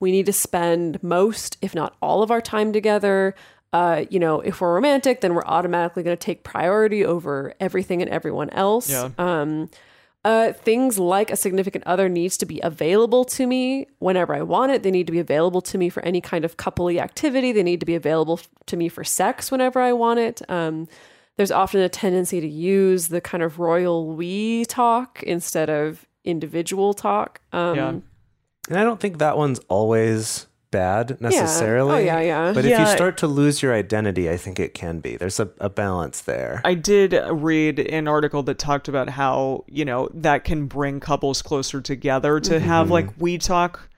we 0.00 0.10
need 0.10 0.26
to 0.26 0.32
spend 0.32 1.02
most, 1.02 1.56
if 1.62 1.74
not 1.74 1.96
all 2.02 2.22
of 2.22 2.30
our 2.30 2.40
time 2.40 2.72
together. 2.72 3.34
Uh, 3.72 4.04
you 4.10 4.18
know, 4.18 4.40
if 4.40 4.60
we're 4.60 4.74
romantic, 4.74 5.20
then 5.20 5.34
we're 5.34 5.44
automatically 5.44 6.02
going 6.02 6.16
to 6.16 6.20
take 6.20 6.42
priority 6.42 7.04
over 7.04 7.54
everything 7.60 8.02
and 8.02 8.10
everyone 8.10 8.50
else. 8.50 8.90
Yeah. 8.90 9.10
Um, 9.18 9.70
uh, 10.24 10.52
things 10.52 10.98
like 10.98 11.30
a 11.30 11.36
significant 11.36 11.84
other 11.86 12.08
needs 12.08 12.36
to 12.36 12.44
be 12.44 12.60
available 12.62 13.24
to 13.24 13.46
me 13.46 13.86
whenever 14.00 14.34
I 14.34 14.42
want 14.42 14.72
it. 14.72 14.82
They 14.82 14.90
need 14.90 15.06
to 15.06 15.12
be 15.12 15.18
available 15.18 15.62
to 15.62 15.78
me 15.78 15.88
for 15.88 16.04
any 16.04 16.20
kind 16.20 16.44
of 16.44 16.56
coupley 16.58 16.98
activity. 17.00 17.52
They 17.52 17.62
need 17.62 17.80
to 17.80 17.86
be 17.86 17.94
available 17.94 18.38
f- 18.38 18.48
to 18.66 18.76
me 18.76 18.88
for 18.90 19.02
sex 19.04 19.50
whenever 19.50 19.80
I 19.80 19.92
want 19.94 20.18
it. 20.18 20.42
Um, 20.50 20.88
there's 21.36 21.50
often 21.50 21.80
a 21.80 21.88
tendency 21.88 22.38
to 22.40 22.46
use 22.48 23.08
the 23.08 23.20
kind 23.22 23.42
of 23.42 23.58
royal 23.58 24.08
we 24.14 24.66
talk 24.66 25.22
instead 25.22 25.70
of 25.70 26.06
individual 26.24 26.92
talk. 26.92 27.40
Um, 27.52 27.76
Yeah. 27.76 27.94
And 28.70 28.78
I 28.78 28.84
don't 28.84 29.00
think 29.00 29.18
that 29.18 29.36
one's 29.36 29.58
always 29.68 30.46
bad 30.70 31.12
oh, 31.12 31.16
necessarily. 31.20 31.94
Oh, 31.94 31.98
yeah, 31.98 32.20
yeah. 32.20 32.52
But 32.52 32.64
if 32.64 32.78
you 32.78 32.86
start 32.86 33.18
to 33.18 33.26
lose 33.26 33.62
your 33.62 33.74
identity, 33.74 34.30
I 34.30 34.36
think 34.36 34.60
it 34.60 34.74
can 34.74 35.00
be. 35.00 35.16
There's 35.16 35.40
a, 35.40 35.50
a 35.58 35.68
balance 35.68 36.22
there. 36.22 36.62
I 36.64 36.74
did 36.74 37.20
read 37.30 37.80
an 37.80 38.08
article 38.08 38.42
that 38.44 38.58
talked 38.58 38.88
about 38.88 39.08
how, 39.08 39.64
you 39.66 39.84
know, 39.84 40.08
that 40.14 40.44
can 40.44 40.66
bring 40.66 41.00
couples 41.00 41.42
closer 41.42 41.80
together 41.80 42.40
to 42.40 42.54
mm-hmm. 42.54 42.64
have 42.64 42.90
like 42.90 43.08
we 43.18 43.36
talk 43.38 43.88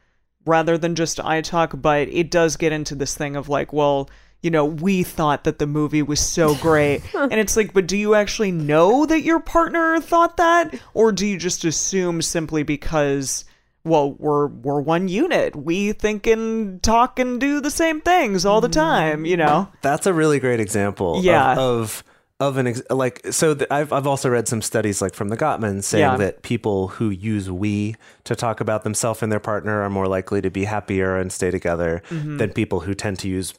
rather 0.45 0.77
than 0.79 0.95
just 0.95 1.21
I 1.21 1.41
talk, 1.43 1.75
but 1.77 2.09
it 2.09 2.31
does 2.31 2.57
get 2.57 2.73
into 2.73 2.95
this 2.95 3.15
thing 3.15 3.37
of 3.37 3.49
like, 3.49 3.73
well, 3.73 4.09
you 4.41 4.51
know, 4.51 4.65
we 4.65 5.05
thought 5.05 5.45
that 5.45 5.59
the 5.59 5.67
movie 5.67 6.03
was 6.03 6.19
so 6.19 6.55
great. 6.57 7.03
and 7.15 7.35
it's 7.35 7.57
like, 7.57 7.73
but 7.73 7.87
do 7.87 7.97
you 7.97 8.15
actually 8.15 8.51
know 8.51 9.07
that 9.07 9.23
your 9.23 9.39
partner 9.39 10.01
thought 10.01 10.39
that? 10.39 10.81
Or 10.95 11.13
do 11.13 11.27
you 11.27 11.39
just 11.39 11.65
assume 11.65 12.23
simply 12.23 12.63
because 12.63 13.45
well, 13.85 14.13
we're 14.13 14.47
we're 14.47 14.81
one 14.81 15.09
unit. 15.09 15.57
We 15.57 15.93
think 15.93 16.27
and 16.27 16.83
talk 16.83 17.19
and 17.19 17.41
do 17.41 17.61
the 17.61 17.71
same 17.71 18.01
things 18.01 18.45
all 18.47 18.61
the 18.61 18.69
time, 18.69 19.25
you 19.27 19.37
know? 19.37 19.69
That's 19.83 20.07
a 20.07 20.13
really 20.13 20.39
great 20.41 20.61
example 20.61 21.21
Yeah. 21.23 21.53
of, 21.53 21.59
of 21.59 22.05
of 22.41 22.57
an 22.57 22.67
ex- 22.67 22.83
like 22.91 23.21
so 23.31 23.55
th- 23.55 23.69
I've 23.71 23.93
I've 23.93 24.07
also 24.07 24.29
read 24.29 24.49
some 24.49 24.63
studies 24.63 25.01
like 25.01 25.15
from 25.15 25.29
the 25.29 25.37
Gottman 25.37 25.83
saying 25.85 26.03
Yeah. 26.03 26.17
that 26.17 26.43
people 26.43 26.89
who 26.89 27.11
use 27.11 27.49
we 27.49 27.95
to 28.25 28.35
talk 28.35 28.61
about 28.61 28.83
themselves 28.83 29.23
and 29.23 29.31
their 29.31 29.39
partner 29.39 29.83
are 29.83 29.91
more 29.91 30.09
likely 30.09 30.41
to 30.43 30.51
be 30.51 30.65
happier 30.65 31.17
and 31.17 31.31
stay 31.31 31.53
together 31.53 32.03
than 32.11 32.51
people 32.53 32.81
who 32.81 32.95
tend 32.95 33.21
to 33.21 33.29
use 33.29 33.55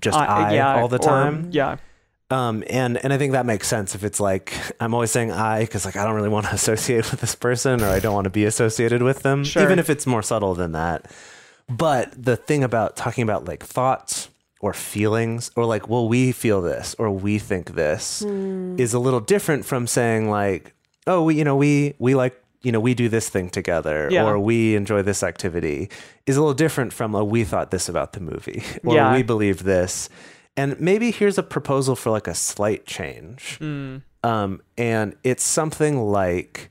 just 0.00 0.16
Mm-hmm. 0.16 0.30
Uh, 0.32 0.46
I 0.46 0.54
yeah, 0.54 0.76
all 0.80 0.86
the 0.88 0.96
or- 0.98 1.08
time. 1.08 1.48
yeah. 1.50 1.76
Um, 2.30 2.62
and 2.68 2.98
and 3.02 3.10
I 3.12 3.16
think 3.18 3.32
that 3.32 3.46
makes 3.46 3.66
sense 3.68 3.94
if 3.94 4.04
it's 4.04 4.20
like 4.20 4.52
I'm 4.80 4.92
always 4.92 5.10
saying 5.10 5.32
I 5.32 5.60
because 5.60 5.86
like 5.86 5.96
I 5.96 6.04
don't 6.04 6.14
really 6.14 6.28
want 6.28 6.46
to 6.46 6.52
associate 6.60 7.10
with 7.10 7.20
this 7.20 7.34
person 7.34 7.82
or 7.82 7.86
I 7.86 8.00
don't 8.00 8.14
want 8.14 8.24
to 8.24 8.30
be 8.30 8.44
associated 8.44 9.02
with 9.02 9.22
them, 9.22 9.44
Sure. 9.44 9.62
even 9.62 9.78
if 9.78 9.88
it's 9.88 10.06
more 10.06 10.22
subtle 10.22 10.54
than 10.54 10.72
that. 10.72 11.10
But 11.70 12.12
the 12.22 12.36
thing 12.36 12.62
about 12.64 12.96
talking 12.96 13.22
about 13.22 13.46
like 13.46 13.62
thoughts 13.64 14.28
or 14.60 14.74
feelings 14.74 15.50
or 15.56 15.64
like, 15.64 15.88
well, 15.88 16.08
we 16.08 16.32
feel 16.32 16.60
this 16.60 16.94
or 16.98 17.10
we 17.10 17.38
think 17.38 17.74
this 17.74 18.22
is 18.22 18.92
a 18.92 18.98
little 18.98 19.20
different 19.20 19.64
from 19.64 19.86
saying 19.86 20.28
like, 20.28 20.74
oh, 21.06 21.22
we 21.22 21.36
you 21.36 21.44
know 21.44 21.56
we 21.56 21.94
we 21.98 22.14
like 22.14 22.38
you 22.62 22.72
know 22.72 22.80
we 22.80 22.92
do 22.92 23.08
this 23.08 23.30
thing 23.30 23.48
together 23.48 24.08
Yeah. 24.10 24.26
or 24.26 24.38
we 24.38 24.74
enjoy 24.76 25.00
this 25.00 25.22
activity 25.22 25.88
is 26.26 26.36
a 26.36 26.40
little 26.40 26.52
different 26.54 26.92
from 26.92 27.14
a 27.14 27.24
we 27.24 27.44
thought 27.44 27.70
this 27.70 27.88
about 27.88 28.12
the 28.12 28.20
movie 28.20 28.62
or 28.84 28.94
Yeah. 28.96 29.14
we 29.14 29.22
believe 29.22 29.62
this 29.62 30.10
and 30.58 30.78
maybe 30.80 31.12
here's 31.12 31.38
a 31.38 31.42
proposal 31.42 31.94
for 31.96 32.10
like 32.10 32.26
a 32.26 32.34
slight 32.34 32.84
change. 32.84 33.58
Um, 34.24 34.60
and 34.76 35.14
it's 35.22 35.44
something 35.44 36.02
like 36.02 36.70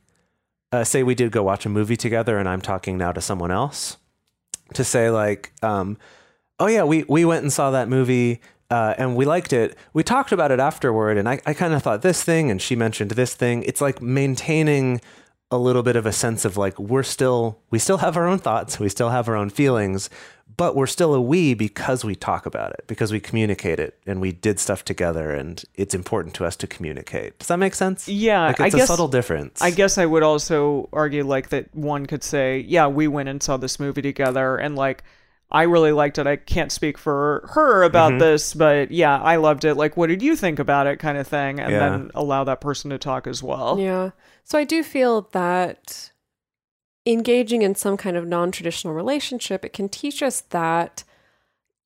uh, 0.73 0.83
say 0.83 1.01
we 1.03 1.15
did 1.15 1.31
go 1.31 1.41
watch 1.41 1.65
a 1.65 1.69
movie 1.69 1.95
together 1.95 2.37
and 2.37 2.49
i'm 2.49 2.59
talking 2.59 2.97
now 2.97 3.13
to 3.13 3.21
someone 3.21 3.51
else 3.51 3.95
to 4.73 4.83
say 4.83 5.09
like 5.09 5.53
um, 5.63 5.97
oh 6.59 6.67
yeah 6.67 6.83
we, 6.83 7.05
we 7.07 7.23
went 7.23 7.43
and 7.43 7.53
saw 7.53 7.71
that 7.71 7.87
movie 7.87 8.41
uh, 8.69 8.93
and 8.97 9.15
we 9.15 9.23
liked 9.23 9.53
it. 9.53 9.77
We 9.93 10.03
talked 10.03 10.33
about 10.33 10.51
it 10.51 10.59
afterward 10.59 11.17
and 11.17 11.29
i, 11.29 11.39
I 11.45 11.53
kind 11.53 11.73
of 11.73 11.81
thought 11.81 12.01
this 12.01 12.21
thing 12.21 12.51
and 12.51 12.61
she 12.61 12.75
mentioned 12.75 13.11
this 13.11 13.33
thing. 13.33 13.63
It's 13.63 13.79
like 13.79 14.01
maintaining 14.01 14.99
a 15.49 15.57
little 15.57 15.83
bit 15.83 15.95
of 15.95 16.05
a 16.05 16.11
sense 16.11 16.43
of 16.43 16.57
like 16.57 16.77
we're 16.77 17.03
still 17.03 17.59
we 17.69 17.79
still 17.79 17.99
have 17.99 18.17
our 18.17 18.27
own 18.27 18.39
thoughts. 18.39 18.77
We 18.77 18.89
still 18.89 19.11
have 19.11 19.29
our 19.29 19.37
own 19.37 19.49
feelings 19.49 20.09
but 20.57 20.75
we're 20.75 20.87
still 20.87 21.13
a 21.13 21.21
we 21.21 21.53
because 21.53 22.03
we 22.03 22.15
talk 22.15 22.45
about 22.45 22.71
it 22.73 22.83
because 22.87 23.11
we 23.11 23.19
communicate 23.19 23.79
it 23.79 23.97
and 24.07 24.19
we 24.19 24.31
did 24.31 24.59
stuff 24.59 24.83
together 24.83 25.31
and 25.31 25.63
it's 25.75 25.93
important 25.93 26.33
to 26.35 26.43
us 26.45 26.55
to 26.55 26.67
communicate 26.67 27.37
does 27.39 27.47
that 27.47 27.57
make 27.59 27.75
sense 27.75 28.07
Yeah, 28.09 28.47
like 28.47 28.59
I 28.59 28.65
it's 28.65 28.75
a 28.75 28.79
guess- 28.79 28.87
subtle 28.87 29.07
difference 29.07 29.61
I 29.61 29.71
guess 29.71 29.97
I 29.97 30.05
would 30.05 30.23
also 30.23 30.89
argue 30.91 31.23
like 31.23 31.49
that 31.49 31.73
one 31.75 32.05
could 32.07 32.23
say, 32.23 32.59
yeah, 32.67 32.87
we 32.87 33.07
went 33.07 33.29
and 33.29 33.41
saw 33.41 33.57
this 33.57 33.79
movie 33.79 34.01
together 34.01 34.57
and 34.57 34.75
like 34.75 35.03
I 35.49 35.63
really 35.63 35.93
liked 35.93 36.17
it. 36.17 36.27
I 36.27 36.35
can't 36.35 36.73
speak 36.73 36.97
for 36.97 37.49
her 37.53 37.83
about 37.83 38.09
Mm-hmm. 38.11 38.19
this, 38.19 38.53
but 38.53 38.91
yeah, 38.91 39.17
I 39.17 39.37
loved 39.37 39.63
it. 39.63 39.75
Like 39.75 39.95
what 39.95 40.07
did 40.07 40.21
you 40.21 40.35
think 40.35 40.59
about 40.59 40.87
it 40.87 40.97
kind 40.99 41.17
of 41.17 41.25
thing 41.25 41.61
and 41.61 41.71
Yeah. 41.71 41.79
then 41.79 42.11
allow 42.15 42.43
that 42.43 42.59
person 42.59 42.89
to 42.91 42.97
talk 42.97 43.27
as 43.27 43.41
well. 43.41 43.79
Yeah. 43.79 44.09
So 44.43 44.57
I 44.57 44.65
do 44.65 44.83
feel 44.83 45.29
that 45.31 46.11
engaging 47.13 47.61
in 47.61 47.75
some 47.75 47.97
kind 47.97 48.17
of 48.17 48.27
non-traditional 48.27 48.93
relationship, 48.93 49.63
it 49.65 49.73
can 49.73 49.89
teach 49.89 50.21
us 50.21 50.41
that 50.41 51.03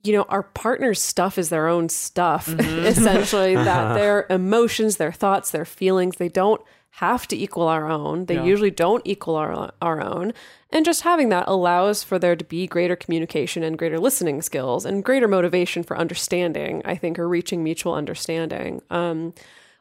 you 0.03 0.13
know, 0.13 0.23
our 0.29 0.41
partner's 0.41 0.99
stuff 0.99 1.37
is 1.37 1.49
their 1.49 1.67
own 1.67 1.87
stuff, 1.87 2.47
essentially, 2.59 3.53
that 3.53 3.93
their 3.93 4.25
emotions, 4.31 4.97
their 4.97 5.11
thoughts, 5.11 5.51
their 5.51 5.63
feelings, 5.63 6.15
they 6.17 6.27
don't 6.27 6.59
have 6.95 7.27
to 7.27 7.37
equal 7.37 7.67
our 7.67 7.87
own. 7.87 8.25
They 8.25 8.33
Yeah. 8.35 8.45
usually 8.45 8.71
don't 8.71 9.03
equal 9.05 9.35
our, 9.35 9.71
our 9.79 10.01
own. 10.01 10.33
And 10.71 10.83
just 10.85 11.01
having 11.03 11.29
that 11.29 11.47
allows 11.47 12.03
for 12.03 12.17
there 12.17 12.35
to 12.35 12.43
be 12.43 12.65
greater 12.65 12.95
communication 12.95 13.61
and 13.61 13.77
greater 13.77 13.99
listening 13.99 14.41
skills 14.41 14.85
and 14.85 15.03
greater 15.03 15.27
motivation 15.27 15.83
for 15.83 15.95
understanding, 15.95 16.81
I 16.83 16.95
think, 16.95 17.19
or 17.19 17.29
reaching 17.29 17.63
mutual 17.63 17.93
understanding. 17.93 18.81
Um, 18.89 19.33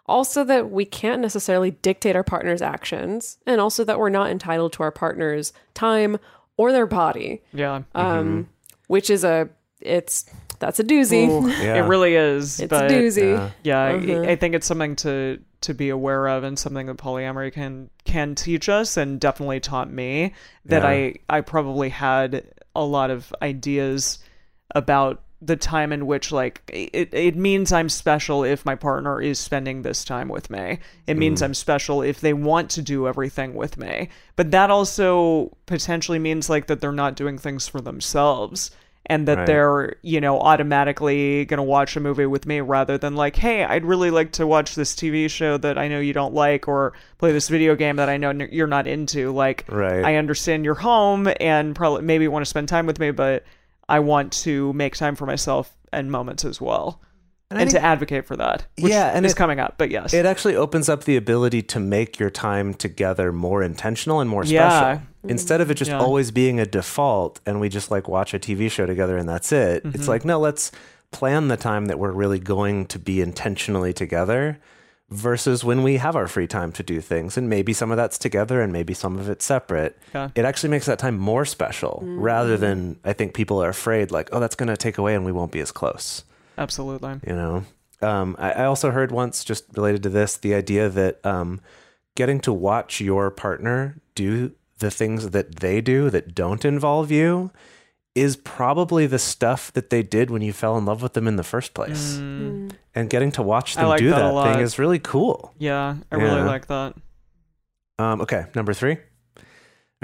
also, 0.06 0.42
that 0.44 0.70
we 0.70 0.84
can't 0.84 1.20
necessarily 1.20 1.70
dictate 1.72 2.16
our 2.16 2.24
partner's 2.24 2.62
actions, 2.62 3.38
and 3.46 3.60
also 3.60 3.84
that 3.84 3.98
we're 3.98 4.08
not 4.08 4.30
entitled 4.30 4.72
to 4.74 4.82
our 4.82 4.90
partner's 4.90 5.52
time 5.74 6.18
or 6.56 6.72
their 6.72 6.86
body, 6.86 7.42
Yeah. 7.52 7.82
um, 7.94 8.48
which 8.88 9.08
is 9.10 9.24
a 9.24 9.48
it's 9.80 10.28
that's 10.58 10.78
a 10.78 10.84
doozy. 10.84 11.26
Ooh, 11.28 11.48
Yeah. 11.62 11.76
It 11.76 11.88
really 11.88 12.14
is. 12.14 12.60
It's 12.60 12.68
but 12.68 12.90
a 12.90 12.94
doozy. 12.94 13.32
Yeah. 13.34 13.50
Yeah, 13.62 13.82
I- 13.84 13.92
Mhm. 13.98 14.28
I 14.28 14.36
think 14.36 14.54
it's 14.54 14.66
something 14.66 14.94
to 14.96 15.38
to 15.62 15.74
be 15.74 15.88
aware 15.90 16.26
of 16.28 16.42
and 16.44 16.58
something 16.58 16.86
that 16.86 16.96
polyamory 16.98 17.52
can 17.52 17.88
can 18.04 18.34
teach 18.34 18.68
us 18.68 18.96
and 18.98 19.18
definitely 19.20 19.60
taught 19.60 19.90
me 19.90 20.34
that 20.66 20.82
Yeah. 20.82 20.88
I 20.88 21.14
I 21.30 21.40
probably 21.40 21.88
had 21.88 22.44
a 22.76 22.84
lot 22.84 23.10
of 23.10 23.32
ideas 23.40 24.18
about 24.74 25.22
the 25.42 25.56
time 25.56 25.92
in 25.92 26.06
which 26.06 26.32
like 26.32 26.62
it, 26.68 27.12
it 27.12 27.34
means 27.34 27.72
I'm 27.72 27.88
special 27.88 28.44
if 28.44 28.66
my 28.66 28.74
partner 28.74 29.20
is 29.20 29.38
spending 29.38 29.82
this 29.82 30.04
time 30.04 30.28
with 30.28 30.50
me. 30.50 30.78
It 31.06 31.16
means 31.16 31.40
mm. 31.40 31.46
I'm 31.46 31.54
special 31.54 32.02
if 32.02 32.20
they 32.20 32.34
want 32.34 32.70
to 32.70 32.82
do 32.82 33.08
everything 33.08 33.54
with 33.54 33.78
me. 33.78 34.10
But 34.36 34.50
that 34.50 34.70
also 34.70 35.56
potentially 35.66 36.18
means 36.18 36.50
like 36.50 36.66
that 36.66 36.80
they're 36.80 36.92
not 36.92 37.16
doing 37.16 37.38
things 37.38 37.66
for 37.66 37.80
themselves 37.80 38.70
and 39.06 39.26
that 39.26 39.38
Right. 39.38 39.46
they're, 39.46 39.96
you 40.02 40.20
know, 40.20 40.38
automatically 40.38 41.46
going 41.46 41.58
to 41.58 41.62
watch 41.62 41.96
a 41.96 42.00
movie 42.00 42.26
with 42.26 42.44
me 42.44 42.60
rather 42.60 42.98
than 42.98 43.16
like, 43.16 43.34
"Hey, 43.36 43.64
I'd 43.64 43.84
really 43.84 44.10
like 44.10 44.32
to 44.32 44.46
watch 44.46 44.74
this 44.74 44.94
TV 44.94 45.28
show 45.28 45.56
that 45.56 45.78
I 45.78 45.88
know 45.88 46.00
you 46.00 46.12
don't 46.12 46.34
like 46.34 46.68
or 46.68 46.92
play 47.16 47.32
this 47.32 47.48
video 47.48 47.74
game 47.74 47.96
that 47.96 48.10
I 48.10 48.18
know 48.18 48.30
you're 48.30 48.66
not 48.66 48.86
into." 48.86 49.32
Like 49.32 49.64
Right. 49.68 50.04
I 50.04 50.16
understand 50.16 50.66
you're 50.66 50.74
home 50.74 51.32
and 51.40 51.74
probably 51.74 52.02
maybe 52.02 52.28
want 52.28 52.44
to 52.44 52.50
spend 52.50 52.68
time 52.68 52.84
with 52.84 53.00
me, 53.00 53.10
but 53.10 53.44
I 53.90 53.98
want 54.00 54.32
to 54.44 54.72
make 54.72 54.96
time 54.96 55.16
for 55.16 55.26
myself 55.26 55.76
and 55.92 56.10
moments 56.10 56.44
as 56.44 56.60
well. 56.60 57.00
And 57.50 57.58
And, 57.60 57.68
I 57.68 57.72
to 57.72 57.82
advocate 57.82 58.26
for 58.26 58.36
that. 58.36 58.64
Which 58.78 58.92
Yeah, 58.92 59.10
and 59.12 59.26
it's 59.26 59.34
coming 59.34 59.58
up, 59.58 59.74
but 59.76 59.90
yes. 59.90 60.14
it 60.14 60.24
actually 60.24 60.54
opens 60.54 60.88
up 60.88 61.02
the 61.02 61.16
ability 61.16 61.62
to 61.62 61.80
make 61.80 62.20
your 62.20 62.30
time 62.30 62.74
together 62.74 63.32
more 63.32 63.62
intentional 63.64 64.20
and 64.20 64.30
more 64.30 64.44
special. 64.44 64.60
Yeah. 64.60 65.00
Instead 65.24 65.60
of 65.60 65.68
it 65.68 65.74
just 65.74 65.90
Yeah. 65.90 65.98
always 65.98 66.30
being 66.30 66.60
a 66.60 66.64
default 66.66 67.40
and 67.44 67.60
we 67.60 67.68
just 67.68 67.90
like 67.90 68.08
watch 68.08 68.34
a 68.34 68.38
TV 68.38 68.70
show 68.70 68.86
together 68.86 69.16
and 69.18 69.28
that's 69.28 69.50
it. 69.50 69.82
Mm-hmm. 69.84 69.96
It's 69.96 70.06
like, 70.06 70.24
no, 70.24 70.38
let's 70.38 70.70
plan 71.10 71.48
the 71.48 71.56
time 71.56 71.86
that 71.86 71.98
we're 71.98 72.12
really 72.12 72.38
going 72.38 72.86
to 72.86 72.98
be 73.00 73.20
intentionally 73.20 73.92
together 73.92 74.60
versus 75.10 75.64
when 75.64 75.82
we 75.82 75.96
have 75.96 76.14
our 76.16 76.28
free 76.28 76.46
time 76.46 76.72
to 76.72 76.82
do 76.82 77.00
things. 77.00 77.36
And 77.36 77.48
maybe 77.48 77.72
some 77.72 77.90
of 77.90 77.96
that's 77.96 78.16
together 78.16 78.62
and 78.62 78.72
maybe 78.72 78.94
some 78.94 79.18
of 79.18 79.28
it's 79.28 79.44
separate. 79.44 79.98
Yeah. 80.14 80.30
It 80.34 80.44
actually 80.44 80.70
makes 80.70 80.86
that 80.86 80.98
time 80.98 81.18
more 81.18 81.44
special 81.44 82.02
rather 82.04 82.56
than 82.56 82.98
I 83.04 83.12
think 83.12 83.34
people 83.34 83.62
are 83.62 83.70
afraid, 83.70 84.10
like, 84.10 84.28
oh, 84.32 84.40
that's 84.40 84.54
going 84.54 84.68
to 84.68 84.76
take 84.76 84.98
away 84.98 85.14
and 85.14 85.24
we 85.24 85.32
won't 85.32 85.52
be 85.52 85.60
as 85.60 85.72
close 85.72 86.24
Absolutely. 86.58 87.20
you 87.26 87.34
know 87.34 87.64
um, 88.02 88.36
I, 88.38 88.52
I 88.52 88.64
also 88.64 88.90
heard 88.90 89.12
once 89.12 89.44
just 89.44 89.64
related 89.76 90.02
to 90.04 90.08
this 90.08 90.36
the 90.36 90.54
idea 90.54 90.88
that 90.88 91.24
um, 91.24 91.60
getting 92.14 92.40
to 92.40 92.52
watch 92.52 93.00
your 93.00 93.30
partner 93.30 94.00
do 94.14 94.52
the 94.78 94.90
things 94.90 95.30
that 95.30 95.56
they 95.56 95.80
do 95.80 96.10
that 96.10 96.34
don't 96.34 96.64
involve 96.64 97.10
you 97.10 97.50
is 98.14 98.36
probably 98.36 99.06
the 99.06 99.18
stuff 99.18 99.72
that 99.72 99.90
they 99.90 100.02
did 100.02 100.30
when 100.30 100.42
you 100.42 100.52
fell 100.52 100.76
in 100.76 100.84
love 100.84 101.02
with 101.02 101.12
them 101.12 101.28
in 101.28 101.36
the 101.36 101.44
first 101.44 101.74
place 101.74 102.16
Mm. 102.16 102.72
and 102.94 103.08
getting 103.10 103.30
to 103.32 103.42
watch 103.42 103.76
them 103.76 103.86
like 103.88 104.00
do 104.00 104.10
that 104.10 104.32
that, 104.32 104.52
thing 104.54 104.62
is 104.62 104.78
really 104.78 104.98
cool 104.98 105.54
Yeah, 105.58 105.96
I 106.10 106.16
really 106.16 106.42
like 106.42 106.66
that. 106.66 106.94
um, 107.98 108.20
okay 108.22 108.46
number 108.54 108.72
three 108.74 108.96
all 109.36 109.42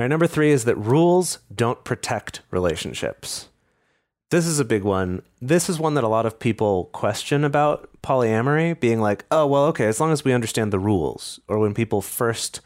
right 0.05 0.09
number 0.09 0.27
three 0.27 0.51
is 0.51 0.65
that 0.67 0.77
rules 0.77 1.39
don't 1.55 1.83
protect 1.85 2.43
relationships 2.51 3.49
this 4.33 4.45
is 4.45 4.59
a 4.59 4.65
big 4.65 4.83
one. 4.83 5.23
This 5.41 5.69
is 5.69 5.79
one 5.79 5.95
that 5.95 6.03
a 6.03 6.09
lot 6.09 6.27
of 6.27 6.41
people 6.41 6.87
question 6.87 7.45
about 7.45 7.89
polyamory, 8.03 8.79
being 8.81 9.01
like, 9.01 9.25
oh, 9.31 9.47
well, 9.47 9.67
okay, 9.67 9.87
as 9.87 10.01
long 10.01 10.11
as 10.11 10.25
we 10.25 10.33
understand 10.33 10.73
the 10.73 10.81
rules. 10.81 11.39
Or 11.47 11.61
when 11.61 11.75
people 11.75 12.03
first 12.03 12.61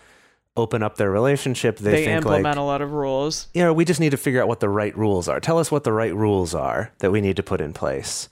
open 0.57 0.83
up 0.83 0.97
their 0.97 1.11
relationship, 1.11 1.79
they, 1.79 1.91
They, 1.93 2.05
think 2.07 2.19
implement 2.19 2.45
like, 2.45 2.57
a 2.57 2.61
lot 2.63 2.83
of 2.83 2.93
rules. 2.93 3.49
you 3.55 3.63
know, 3.63 3.73
we 3.73 3.85
just 3.85 4.01
need 4.01 4.11
to 4.11 4.17
figure 4.17 4.43
out 4.43 4.49
what 4.49 4.61
the 4.61 4.69
right 4.69 4.97
rules 4.97 5.29
are. 5.29 5.41
Tell 5.41 5.59
us 5.59 5.71
what 5.71 5.85
the 5.85 5.93
right 5.93 6.15
rules 6.15 6.55
are 6.55 6.93
that 6.99 7.13
we 7.13 7.21
need 7.21 7.37
to 7.37 7.43
put 7.43 7.61
in 7.61 7.73
place. 7.73 8.29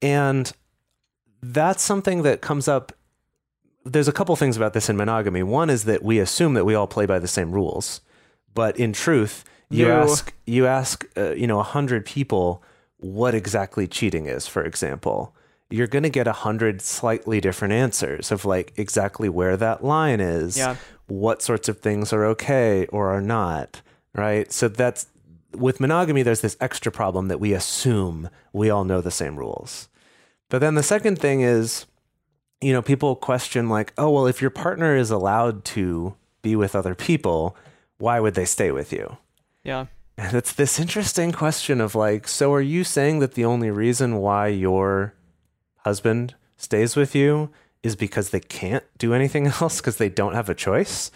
And 0.00 0.50
that's 1.42 1.82
something 1.82 2.22
that 2.22 2.40
comes 2.40 2.68
up 2.68 2.92
there's 3.84 4.08
a 4.08 4.12
couple 4.12 4.36
things 4.36 4.56
about 4.56 4.74
this 4.74 4.90
in 4.90 4.96
monogamy. 4.98 5.42
One 5.42 5.70
is 5.70 5.84
that 5.84 6.02
we 6.02 6.18
assume 6.18 6.52
that 6.54 6.64
we 6.66 6.74
all 6.74 6.86
play 6.86 7.06
by 7.06 7.18
the 7.18 7.28
same 7.28 7.52
rules, 7.52 8.02
but 8.52 8.76
in 8.78 8.92
truth, 8.92 9.44
you 9.70 9.86
No. 9.88 10.02
ask 10.02 10.34
you 10.46 10.66
ask 10.66 11.06
uh, 11.16 11.30
you 11.30 11.46
know 11.46 11.58
a 11.58 11.62
hundred 11.62 12.04
people 12.04 12.62
what 12.98 13.34
exactly 13.34 13.86
cheating 13.86 14.26
is, 14.26 14.46
for 14.46 14.62
example. 14.62 15.34
You're 15.70 15.86
going 15.86 16.02
to 16.02 16.10
get 16.10 16.26
a 16.26 16.32
hundred 16.32 16.82
slightly 16.82 17.40
different 17.40 17.72
answers 17.72 18.30
of 18.32 18.44
like 18.44 18.72
exactly 18.76 19.28
where 19.30 19.56
that 19.56 19.82
line 19.84 20.20
is, 20.20 20.58
Yeah. 20.58 20.76
What 21.08 21.42
sorts 21.42 21.68
of 21.68 21.80
things 21.80 22.12
are 22.12 22.24
okay 22.24 22.86
or 22.86 23.08
are 23.08 23.20
not, 23.20 23.82
right? 24.14 24.52
So 24.52 24.68
that's 24.68 25.06
with 25.52 25.80
monogamy. 25.80 26.22
There's 26.22 26.42
this 26.42 26.56
extra 26.60 26.92
problem 26.92 27.28
that 27.28 27.40
we 27.40 27.52
assume 27.52 28.30
we 28.52 28.70
all 28.70 28.84
know 28.84 29.00
the 29.00 29.10
same 29.10 29.36
rules. 29.36 29.88
But 30.48 30.60
then 30.60 30.74
the 30.74 30.82
second 30.82 31.18
thing 31.18 31.40
is, 31.40 31.86
you 32.60 32.72
know, 32.72 32.82
people 32.82 33.16
question 33.16 33.68
like, 33.68 33.92
oh, 33.98 34.10
well, 34.10 34.26
if 34.26 34.40
your 34.40 34.50
partner 34.50 34.96
is 34.96 35.10
allowed 35.10 35.64
to 35.66 36.14
be 36.42 36.56
with 36.56 36.74
other 36.74 36.94
people, 36.94 37.56
why 37.98 38.20
would 38.20 38.34
they 38.34 38.44
stay 38.44 38.70
with 38.70 38.92
you? 38.92 39.18
Yeah. 39.64 39.86
And 40.16 40.34
it's 40.34 40.52
this 40.52 40.80
interesting 40.80 41.32
question 41.32 41.80
of 41.80 41.94
like, 41.94 42.26
so 42.26 42.52
are 42.52 42.60
you 42.60 42.82
saying 42.82 43.20
that 43.20 43.34
the 43.34 43.44
only 43.44 43.70
reason 43.70 44.16
why 44.16 44.48
your 44.48 45.14
husband 45.84 46.34
stays 46.56 46.96
with 46.96 47.14
you 47.14 47.50
is 47.82 47.96
because 47.96 48.30
they 48.30 48.40
can't 48.40 48.84
do 48.98 49.14
anything 49.14 49.46
else 49.60 49.80
because 49.80 49.96
they 49.96 50.08
don't 50.08 50.34
have 50.34 50.48
a 50.48 50.54
choice? 50.54 51.10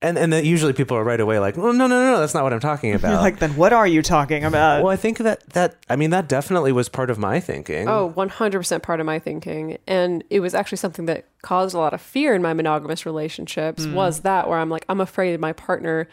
And 0.00 0.16
and 0.16 0.32
that 0.32 0.44
usually 0.44 0.72
people 0.72 0.96
are 0.96 1.02
right 1.02 1.18
away 1.18 1.40
like, 1.40 1.56
well, 1.56 1.72
no, 1.72 1.88
no, 1.88 2.00
no, 2.00 2.12
no, 2.12 2.20
that's 2.20 2.32
not 2.32 2.44
what 2.44 2.52
I'm 2.52 2.60
talking 2.60 2.94
about. 2.94 3.10
You're 3.10 3.20
like, 3.20 3.40
then 3.40 3.56
what 3.56 3.72
are 3.72 3.86
you 3.86 4.00
talking 4.00 4.44
about? 4.44 4.84
well, 4.84 4.92
I 4.92 4.96
think 4.96 5.18
that 5.18 5.44
that 5.50 5.74
I 5.88 5.96
mean 5.96 6.10
that 6.10 6.28
definitely 6.28 6.70
was 6.70 6.88
part 6.88 7.10
of 7.10 7.18
my 7.18 7.40
thinking. 7.40 7.88
Oh, 7.88 8.12
100% 8.16 8.82
part 8.82 9.00
of 9.00 9.06
my 9.06 9.18
thinking. 9.18 9.78
And 9.88 10.22
it 10.30 10.38
was 10.38 10.54
actually 10.54 10.78
something 10.78 11.06
that 11.06 11.26
caused 11.42 11.74
a 11.74 11.78
lot 11.78 11.94
of 11.94 12.00
fear 12.00 12.34
in 12.34 12.42
my 12.42 12.54
monogamous 12.54 13.04
relationships 13.04 13.84
hmm. 13.84 13.94
was 13.94 14.20
that 14.20 14.48
where 14.48 14.58
I'm 14.58 14.70
like, 14.70 14.84
I'm 14.88 15.00
afraid 15.00 15.38
my 15.40 15.52
partner 15.52 16.08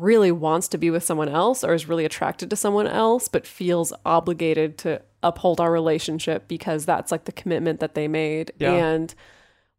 really 0.00 0.32
wants 0.32 0.68
to 0.68 0.78
be 0.78 0.90
with 0.90 1.04
someone 1.04 1.28
else 1.28 1.64
or 1.64 1.74
is 1.74 1.88
really 1.88 2.04
attracted 2.04 2.50
to 2.50 2.56
someone 2.56 2.86
else, 2.86 3.28
but 3.28 3.46
feels 3.46 3.92
obligated 4.04 4.78
to 4.78 5.02
uphold 5.22 5.60
our 5.60 5.72
relationship 5.72 6.46
because 6.48 6.84
that's 6.84 7.10
like 7.10 7.24
the 7.24 7.32
commitment 7.32 7.80
that 7.80 7.94
they 7.94 8.08
made. 8.08 8.52
Yeah. 8.58 8.72
And 8.72 9.14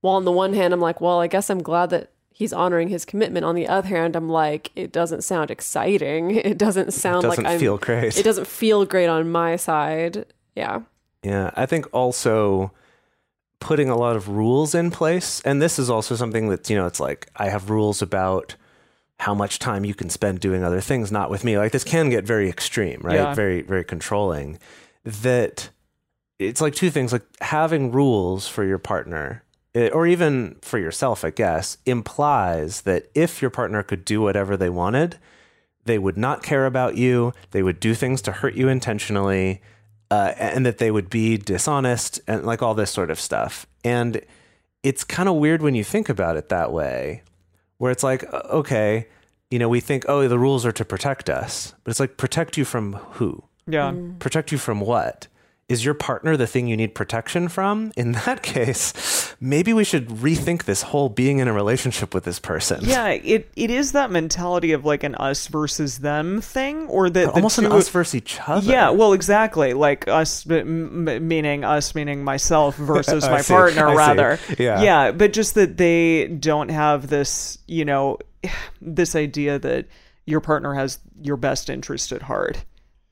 while 0.02 0.16
on 0.16 0.26
the 0.26 0.32
one 0.32 0.54
hand, 0.54 0.74
I'm 0.74 0.82
like, 0.82 1.02
well, 1.02 1.20
I 1.20 1.28
guess 1.28 1.50
I'm 1.50 1.64
glad 1.64 1.90
that 1.92 2.12
he's 2.32 2.54
honoring 2.54 2.90
his 2.90 3.04
commitment. 3.06 3.46
On 3.46 3.56
the 3.56 3.68
other 3.68 3.88
hand, 3.88 4.16
I'm 4.16 4.30
like, 4.30 4.72
it 4.76 4.92
doesn't 4.92 5.24
sound 5.24 5.50
exciting. 5.50 6.36
It 6.48 6.58
doesn't 6.58 6.94
sound 6.94 7.24
doesn't 7.24 7.44
like 7.44 7.54
I'm, 7.54 7.60
feel 7.60 7.78
great. 7.78 8.18
It 8.18 8.24
doesn't 8.24 8.48
feel 8.48 8.86
great 8.86 9.08
on 9.08 9.32
my 9.32 9.56
side. 9.56 10.26
Yeah. 10.56 10.82
Yeah, 11.24 11.52
I 11.56 11.66
think 11.66 11.88
also 11.92 12.72
putting 13.60 13.90
a 13.90 13.98
lot 13.98 14.16
of 14.16 14.30
rules 14.30 14.76
in 14.76 14.92
place, 14.92 15.42
and 15.42 15.62
this 15.62 15.80
is 15.80 15.90
also 15.90 16.16
something 16.16 16.50
that, 16.50 16.70
you 16.70 16.76
know, 16.76 16.86
it's 16.86 17.00
like 17.00 17.28
I 17.36 17.50
have 17.50 17.70
rules 17.72 18.02
about 18.02 18.56
how 19.20 19.34
much 19.34 19.60
time 19.60 19.84
you 19.84 19.94
can 19.94 20.10
spend 20.10 20.40
doing 20.40 20.64
other 20.64 20.82
things, 20.82 21.12
not 21.12 21.30
with 21.30 21.44
me. 21.44 21.58
Like 21.58 21.72
this 21.72 21.84
can 21.84 22.10
get 22.10 22.24
very 22.24 22.50
extreme, 22.50 23.00
right? 23.02 23.16
Yeah. 23.16 23.34
Very, 23.34 23.62
very 23.62 23.84
controlling. 23.84 24.60
That 25.04 25.70
it's 26.40 26.62
like 26.62 26.76
two 26.76 26.90
things 26.90 27.12
like 27.12 27.26
having 27.42 27.92
rules 27.92 28.48
for 28.48 28.64
your 28.64 28.78
partner 28.78 29.44
eh, 29.74 29.90
or 29.90 30.06
even 30.06 30.58
for 30.62 30.78
yourself, 30.78 31.26
I 31.26 31.32
guess, 31.32 31.78
implies 31.86 32.82
that 32.82 33.08
if 33.16 33.42
your 33.42 33.50
partner 33.50 33.82
could 33.82 34.06
do 34.06 34.22
whatever 34.22 34.56
they 34.56 34.70
wanted, 34.70 35.18
they 35.86 35.98
would 35.98 36.18
not 36.18 36.44
care 36.44 36.66
about 36.66 36.96
you. 36.96 37.34
They 37.52 37.64
would 37.64 37.80
do 37.80 37.96
things 37.96 38.22
to 38.24 38.32
hurt 38.32 38.54
you 38.54 38.68
intentionally, 38.68 39.62
uh, 40.12 40.34
and 40.38 40.66
that 40.66 40.78
they 40.78 40.92
would 40.92 41.10
be 41.10 41.38
dishonest 41.38 42.20
and 42.28 42.46
like 42.46 42.62
all 42.62 42.76
this 42.76 42.92
sort 42.92 43.10
of 43.10 43.20
stuff. 43.20 43.66
And 43.84 44.22
it's 44.84 45.04
kind 45.04 45.28
of 45.28 45.36
weird 45.36 45.62
when 45.62 45.76
you 45.76 45.84
think 45.84 46.08
about 46.08 46.38
it 46.38 46.50
that 46.50 46.72
way, 46.72 47.24
where 47.78 47.92
it's 47.92 48.04
like, 48.04 48.24
okay, 48.34 49.08
you 49.52 49.60
know, 49.60 49.70
we 49.70 49.80
think, 49.80 50.06
oh, 50.08 50.28
the 50.28 50.40
rules 50.40 50.66
are 50.66 50.72
to 50.74 50.86
protect 50.86 51.30
us, 51.30 51.74
but 51.84 51.92
it's 51.92 52.00
like, 52.00 52.18
protect 52.18 52.58
you 52.58 52.66
from 52.66 52.94
who? 52.94 53.44
yeah. 53.68 53.92
Mm. 53.92 54.20
Protect 54.20 54.52
you 54.52 54.58
from 54.58 54.80
what? 54.80 55.28
Is 55.70 55.84
your 55.84 55.96
partner 55.96 56.38
the 56.38 56.48
thing 56.48 56.68
you 56.68 56.78
need 56.78 56.96
protection 56.96 57.50
from? 57.50 57.92
In 57.98 58.14
that 58.14 58.42
case, 58.42 59.36
maybe 59.42 59.74
we 59.74 59.84
should 59.84 60.08
rethink 60.08 60.64
this 60.64 60.82
whole 60.82 61.10
being 61.10 61.40
in 61.40 61.50
a 61.50 61.54
relationship 61.54 62.14
with 62.14 62.24
this 62.24 62.40
person. 62.40 62.80
Yeah, 62.84 63.10
it, 63.10 63.52
it 63.58 63.70
is 63.70 63.92
that 63.92 64.10
mentality 64.10 64.72
of 64.72 64.86
like 64.86 65.04
an 65.04 65.16
us 65.16 65.48
versus 65.48 65.98
them 65.98 66.40
thing, 66.40 66.88
or 66.88 67.10
that 67.10 67.32
Almost 67.32 67.58
an 67.58 67.66
us 67.66 67.90
versus 67.90 68.16
each 68.16 68.40
other. 68.48 68.66
Yeah, 68.72 68.92
well, 68.92 69.12
exactly. 69.12 69.74
Like 69.74 70.08
us, 70.08 70.50
m- 70.50 71.06
m- 71.10 71.28
meaning 71.28 71.66
us, 71.66 71.94
meaning 71.94 72.24
myself 72.24 72.76
versus 72.78 73.26
my 73.28 73.42
see, 73.42 73.54
partner, 73.54 73.88
I 73.88 73.92
see. 73.92 73.98
rather. 73.98 74.40
Yeah. 74.58 74.82
yeah, 74.82 75.12
but 75.12 75.34
just 75.34 75.56
that 75.56 75.76
they 75.76 76.28
don't 76.28 76.70
have 76.70 77.10
this, 77.10 77.58
you 77.68 77.84
know, 77.84 78.20
this 78.82 79.18
idea 79.18 79.60
that 79.60 79.88
your 80.26 80.40
partner 80.40 80.76
has 80.76 81.00
your 81.22 81.36
best 81.36 81.70
interest 81.70 82.14
at 82.14 82.22
heart. 82.22 82.64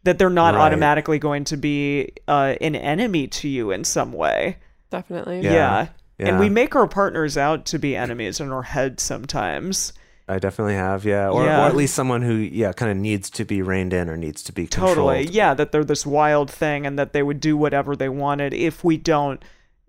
That 0.05 0.17
they're 0.17 0.29
not 0.29 0.55
Right. 0.55 0.61
automatically 0.61 1.19
going 1.19 1.43
to 1.45 1.57
be 1.57 2.13
uh, 2.27 2.55
an 2.61 2.75
enemy 2.75 3.27
to 3.27 3.47
you 3.49 3.71
in 3.71 3.83
some 3.83 4.13
way. 4.13 4.57
Definitely. 4.89 5.41
Yeah. 5.41 5.51
Yeah. 5.53 5.87
Yeah. 6.17 6.27
And 6.29 6.39
we 6.39 6.47
make 6.49 6.75
our 6.75 6.87
partners 6.87 7.37
out 7.37 7.65
to 7.65 7.77
be 7.79 7.95
enemies 7.95 8.39
in 8.39 8.49
our 8.51 8.61
head 8.63 8.99
sometimes. 9.01 9.91
I 10.29 10.39
definitely 10.39 10.75
have, 10.75 11.03
yeah. 11.05 11.27
Or, 11.29 11.43
Yeah. 11.43 11.63
or 11.65 11.67
at 11.67 11.75
least 11.75 11.93
someone 11.93 12.21
who, 12.21 12.33
yeah, 12.35 12.71
kind 12.71 12.89
of 12.91 12.97
needs 12.97 13.29
to 13.31 13.43
be 13.45 13.61
reined 13.61 13.93
in 13.93 14.09
or 14.09 14.15
needs 14.17 14.41
to 14.43 14.53
be 14.53 14.65
controlled. 14.65 14.95
Totally. 14.95 15.27
Yeah, 15.27 15.53
that 15.53 15.71
they're 15.71 15.83
this 15.83 16.05
wild 16.05 16.49
thing 16.49 16.85
and 16.87 16.97
that 16.97 17.11
they 17.13 17.21
would 17.21 17.39
do 17.41 17.57
whatever 17.57 17.95
they 17.95 18.09
wanted 18.09 18.53
if 18.53 18.83
we 18.83 18.97
don't 18.97 19.43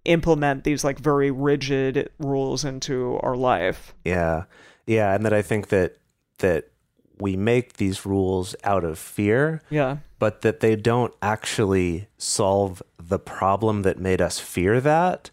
implement 0.05 0.65
these 0.65 0.83
like 0.85 0.99
very 0.99 1.31
rigid 1.31 2.11
rules 2.19 2.65
into 2.65 3.19
our 3.23 3.37
life. 3.37 3.95
Yeah. 4.05 4.45
Yeah. 4.87 5.15
And 5.15 5.25
that 5.25 5.33
I 5.33 5.43
think 5.43 5.69
that, 5.69 5.97
that 6.39 6.71
we 7.19 7.37
make 7.37 7.75
these 7.75 8.05
rules 8.07 8.55
out 8.65 8.85
of 8.85 8.99
fear, 8.99 9.63
Yeah. 9.71 9.99
but 10.19 10.43
that 10.43 10.61
they 10.61 10.77
don't 10.77 11.15
actually 11.23 12.09
solve 12.19 12.83
the 12.99 13.19
problem 13.19 13.83
that 13.83 13.99
made 13.99 14.21
us 14.21 14.39
fear 14.39 14.81
that. 14.81 15.31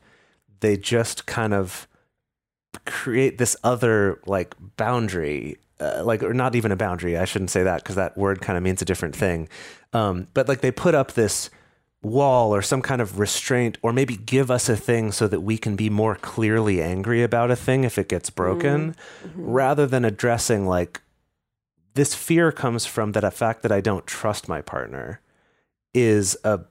They 0.61 0.77
just 0.77 1.25
kind 1.25 1.53
of 1.53 1.87
create 2.85 3.37
this 3.37 3.55
other 3.63 4.19
like 4.25 4.55
boundary 4.77 5.57
uh, 5.79 6.01
like 6.03 6.23
or 6.23 6.33
not 6.33 6.55
even 6.55 6.71
a 6.71 6.75
boundary 6.75 7.17
i 7.17 7.23
shouldn't 7.23 7.51
say 7.51 7.63
that 7.63 7.81
because 7.83 7.95
that 7.95 8.17
word 8.17 8.41
kind 8.41 8.57
of 8.57 8.63
means 8.63 8.81
a 8.81 8.85
different 8.85 9.15
thing 9.15 9.47
um, 9.93 10.27
but 10.33 10.47
like 10.47 10.61
they 10.61 10.71
put 10.71 10.95
up 10.95 11.11
this 11.13 11.49
wall 12.01 12.53
or 12.53 12.61
some 12.61 12.81
kind 12.81 12.99
of 13.01 13.19
restraint 13.19 13.77
or 13.83 13.93
maybe 13.93 14.17
give 14.17 14.49
us 14.51 14.67
a 14.69 14.75
thing 14.75 15.11
so 15.11 15.27
that 15.27 15.41
we 15.41 15.57
can 15.57 15.75
be 15.75 15.89
more 15.89 16.15
clearly 16.15 16.81
angry 16.81 17.23
about 17.23 17.51
a 17.51 17.55
thing 17.55 17.83
if 17.83 17.97
it 17.97 18.09
gets 18.09 18.29
broken 18.29 18.95
rather 19.35 19.85
than 19.85 20.03
addressing 20.03 20.65
like 20.65 20.99
this 21.95 22.15
fear 22.15 22.51
comes 22.51 22.85
from 22.85 23.11
that 23.13 23.23
a 23.23 23.31
fact 23.31 23.61
that 23.63 23.71
i 23.71 23.79
don't 23.81 24.05
trust 24.07 24.47
my 24.47 24.61
partner 24.61 25.21
is 25.93 26.37
a 26.43 26.61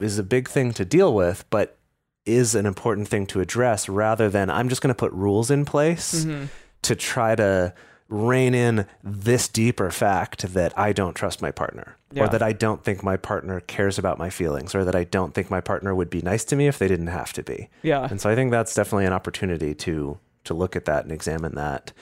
is 0.00 0.18
a 0.18 0.22
big 0.22 0.48
thing 0.48 0.72
to 0.72 0.84
deal 0.84 1.14
with 1.14 1.44
but 1.50 1.78
is 2.24 2.54
an 2.54 2.66
important 2.66 3.08
thing 3.08 3.26
to 3.26 3.40
address 3.40 3.88
rather 3.88 4.28
than 4.28 4.48
I'm 4.48 4.68
just 4.68 4.80
going 4.80 4.94
to 4.94 4.98
put 4.98 5.10
rules 5.12 5.50
in 5.50 5.64
place 5.64 6.24
Mm-hmm. 6.24 6.44
to 6.82 6.94
try 6.94 7.34
to 7.34 7.74
rein 8.08 8.54
in 8.54 8.86
this 9.02 9.48
deeper 9.48 9.90
fact 9.90 10.52
that 10.54 10.76
I 10.78 10.92
don't 10.92 11.14
trust 11.14 11.42
my 11.42 11.50
partner 11.50 11.96
Yeah. 12.12 12.24
or 12.24 12.28
that 12.28 12.42
I 12.42 12.52
don't 12.52 12.84
think 12.84 13.02
my 13.02 13.16
partner 13.16 13.58
cares 13.60 13.98
about 13.98 14.18
my 14.18 14.30
feelings 14.30 14.72
or 14.74 14.84
that 14.84 14.94
I 14.94 15.02
don't 15.02 15.34
think 15.34 15.50
my 15.50 15.60
partner 15.60 15.94
would 15.96 16.10
be 16.10 16.20
nice 16.22 16.44
to 16.44 16.54
me 16.56 16.68
if 16.68 16.78
they 16.78 16.86
didn't 16.86 17.08
have 17.08 17.32
to 17.32 17.42
be. 17.42 17.68
Yeah. 17.82 18.06
And 18.08 18.20
so 18.20 18.30
I 18.30 18.36
think 18.36 18.50
that's 18.52 18.74
definitely 18.74 19.06
an 19.06 19.12
opportunity 19.12 19.74
to 19.74 20.18
to 20.44 20.54
look 20.54 20.76
at 20.76 20.84
that 20.84 21.02
and 21.04 21.10
examine 21.12 21.54
that. 21.56 21.92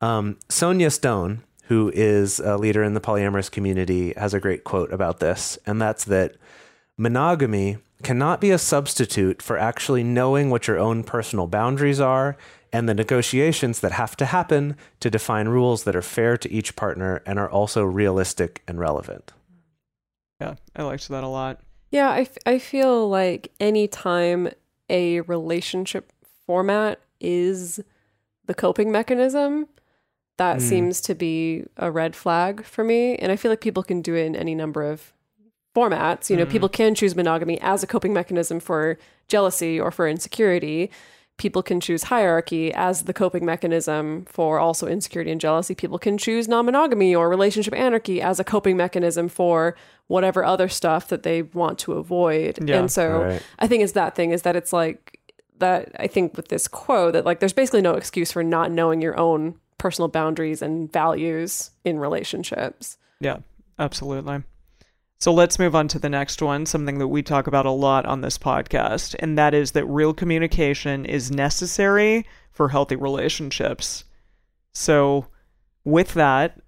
Um, 0.00 0.36
Sonia 0.48 0.90
Stone, 0.90 1.42
who 1.70 1.88
is 1.94 2.40
a 2.40 2.56
leader 2.56 2.82
in 2.82 2.94
the 2.94 3.00
polyamorous 3.00 3.48
community, 3.48 4.12
has 4.16 4.34
a 4.34 4.40
great 4.40 4.64
quote 4.64 4.92
about 4.92 5.20
this, 5.20 5.56
and 5.64 5.80
that's 5.80 6.04
that 6.04 6.34
monogamy 6.98 7.78
cannot 8.02 8.40
be 8.40 8.50
a 8.50 8.58
substitute 8.58 9.40
for 9.40 9.56
actually 9.56 10.02
knowing 10.02 10.50
what 10.50 10.66
your 10.66 10.80
own 10.80 11.04
personal 11.04 11.46
boundaries 11.46 12.00
are 12.00 12.36
and 12.72 12.88
the 12.88 12.94
negotiations 12.94 13.78
that 13.78 13.92
have 13.92 14.16
to 14.16 14.26
happen 14.26 14.76
to 14.98 15.08
define 15.08 15.46
rules 15.46 15.84
that 15.84 15.94
are 15.94 16.02
fair 16.02 16.36
to 16.36 16.50
each 16.50 16.74
partner 16.74 17.22
and 17.24 17.38
are 17.38 17.48
also 17.48 17.84
realistic 17.84 18.64
and 18.66 18.80
relevant. 18.80 19.32
Yeah. 20.40 20.56
I 20.74 20.82
liked 20.82 21.08
that 21.08 21.22
a 21.22 21.28
lot. 21.28 21.60
Yeah, 21.92 22.10
I, 22.10 22.22
f- 22.22 22.38
I 22.46 22.58
feel 22.58 23.08
like 23.08 23.52
anytime 23.60 24.48
a 24.88 25.20
relationship 25.20 26.12
format 26.46 26.98
is 27.20 27.78
the 28.46 28.54
coping 28.54 28.90
mechanism, 28.90 29.68
that 30.40 30.56
Mm. 30.56 30.60
seems 30.62 31.00
to 31.02 31.14
be 31.14 31.64
a 31.76 31.90
red 31.90 32.16
flag 32.16 32.64
for 32.64 32.82
me. 32.82 33.14
And 33.16 33.30
I 33.30 33.36
feel 33.36 33.50
like 33.52 33.60
people 33.60 33.82
can 33.82 34.00
do 34.00 34.14
it 34.14 34.24
in 34.24 34.34
any 34.34 34.54
number 34.54 34.82
of 34.82 35.12
formats. 35.76 36.30
You 36.30 36.36
know, 36.38 36.46
Mhm. 36.46 36.50
people 36.50 36.68
can 36.70 36.94
choose 36.94 37.14
monogamy 37.14 37.60
as 37.60 37.82
a 37.82 37.86
coping 37.86 38.12
mechanism 38.14 38.58
for 38.58 38.96
jealousy 39.28 39.78
or 39.78 39.90
for 39.90 40.08
insecurity. 40.08 40.90
People 41.36 41.62
can 41.62 41.78
choose 41.78 42.04
hierarchy 42.04 42.72
as 42.74 43.02
the 43.02 43.12
coping 43.12 43.44
mechanism 43.44 44.24
for 44.28 44.58
also 44.58 44.86
insecurity 44.86 45.30
and 45.30 45.40
jealousy. 45.40 45.74
People 45.74 45.98
can 45.98 46.16
choose 46.18 46.48
non 46.48 46.64
monogamy 46.64 47.14
or 47.14 47.28
relationship 47.28 47.74
anarchy 47.74 48.20
as 48.22 48.40
a 48.40 48.44
coping 48.44 48.76
mechanism 48.78 49.28
for 49.28 49.74
whatever 50.08 50.42
other 50.44 50.68
stuff 50.68 51.06
that 51.08 51.22
they 51.22 51.42
want 51.42 51.78
to 51.80 51.92
avoid. 51.92 52.58
Yeah. 52.66 52.78
and 52.78 52.90
so 52.90 53.22
Right. 53.22 53.42
I 53.58 53.66
think 53.66 53.82
it's 53.82 53.92
that 53.92 54.14
thing 54.14 54.30
is 54.32 54.42
that 54.42 54.56
it's 54.56 54.72
like 54.72 55.18
that 55.58 55.90
I 55.98 56.06
think 56.06 56.34
with 56.36 56.48
this 56.48 56.66
quote 56.66 57.12
that 57.12 57.24
like 57.26 57.40
there's 57.40 57.52
basically 57.52 57.82
no 57.82 57.94
excuse 57.94 58.32
for 58.32 58.42
not 58.42 58.70
knowing 58.70 59.02
your 59.02 59.18
own 59.18 59.54
personal 59.80 60.08
boundaries 60.08 60.60
and 60.60 60.92
values 60.92 61.70
in 61.86 61.98
relationships. 61.98 62.98
Yeah, 63.18 63.38
absolutely. 63.78 64.42
So 65.18 65.32
let's 65.32 65.58
move 65.58 65.74
on 65.74 65.88
to 65.88 65.98
the 65.98 66.10
next 66.10 66.42
one, 66.42 66.66
something 66.66 66.98
that 66.98 67.08
we 67.08 67.22
talk 67.22 67.46
about 67.46 67.66
a 67.66 67.70
lot 67.70 68.04
on 68.04 68.20
this 68.20 68.36
podcast, 68.36 69.16
and 69.18 69.38
that 69.38 69.54
is 69.54 69.72
that 69.72 69.86
real 69.86 70.12
communication 70.12 71.06
is 71.06 71.30
necessary 71.30 72.26
for 72.52 72.68
healthy 72.68 72.96
relationships. 72.96 74.04
So, 74.74 75.26
with 75.82 76.12
that, 76.14 76.58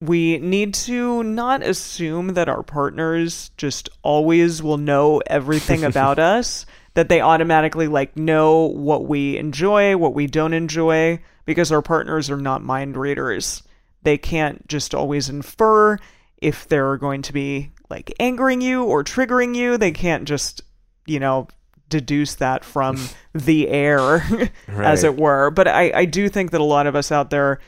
we 0.00 0.38
need 0.38 0.74
to 0.74 1.22
not 1.22 1.62
assume 1.62 2.28
that 2.34 2.48
our 2.48 2.62
partners 2.62 3.50
just 3.56 3.88
always 4.02 4.62
will 4.62 4.76
know 4.76 5.22
everything 5.26 5.84
about 5.92 6.18
us, 6.18 6.66
that 6.94 7.08
they 7.08 7.20
automatically 7.20 7.88
like 7.88 8.16
know 8.16 8.66
what 8.66 9.06
we 9.06 9.38
enjoy, 9.38 9.96
what 9.96 10.14
we 10.14 10.26
don't 10.26 10.54
enjoy, 10.54 11.18
because 11.48 11.72
our 11.72 11.80
partners 11.80 12.28
are 12.28 12.36
not 12.36 12.62
mind 12.62 12.94
readers. 12.94 13.62
They 14.02 14.18
can't 14.18 14.68
just 14.68 14.94
always 14.94 15.30
infer 15.30 15.96
if 16.42 16.68
they're 16.68 16.98
going 16.98 17.22
to 17.22 17.32
be 17.32 17.70
like 17.88 18.12
angering 18.20 18.60
you 18.60 18.84
or 18.84 19.02
triggering 19.02 19.56
you. 19.56 19.78
They 19.78 19.92
can't 19.92 20.28
just, 20.28 20.60
you 21.06 21.18
know, 21.18 21.48
deduce 21.88 22.34
that 22.34 22.66
from 22.66 22.98
the 23.32 23.66
air, 23.68 24.50
as 24.68 25.04
it 25.04 25.16
were. 25.16 25.50
But 25.50 25.68
I, 25.68 25.90
I 25.94 26.04
do 26.04 26.28
think 26.28 26.50
that 26.50 26.60
a 26.60 26.64
lot 26.64 26.86
of 26.86 26.94
us 26.94 27.10
out 27.10 27.30
there 27.30 27.60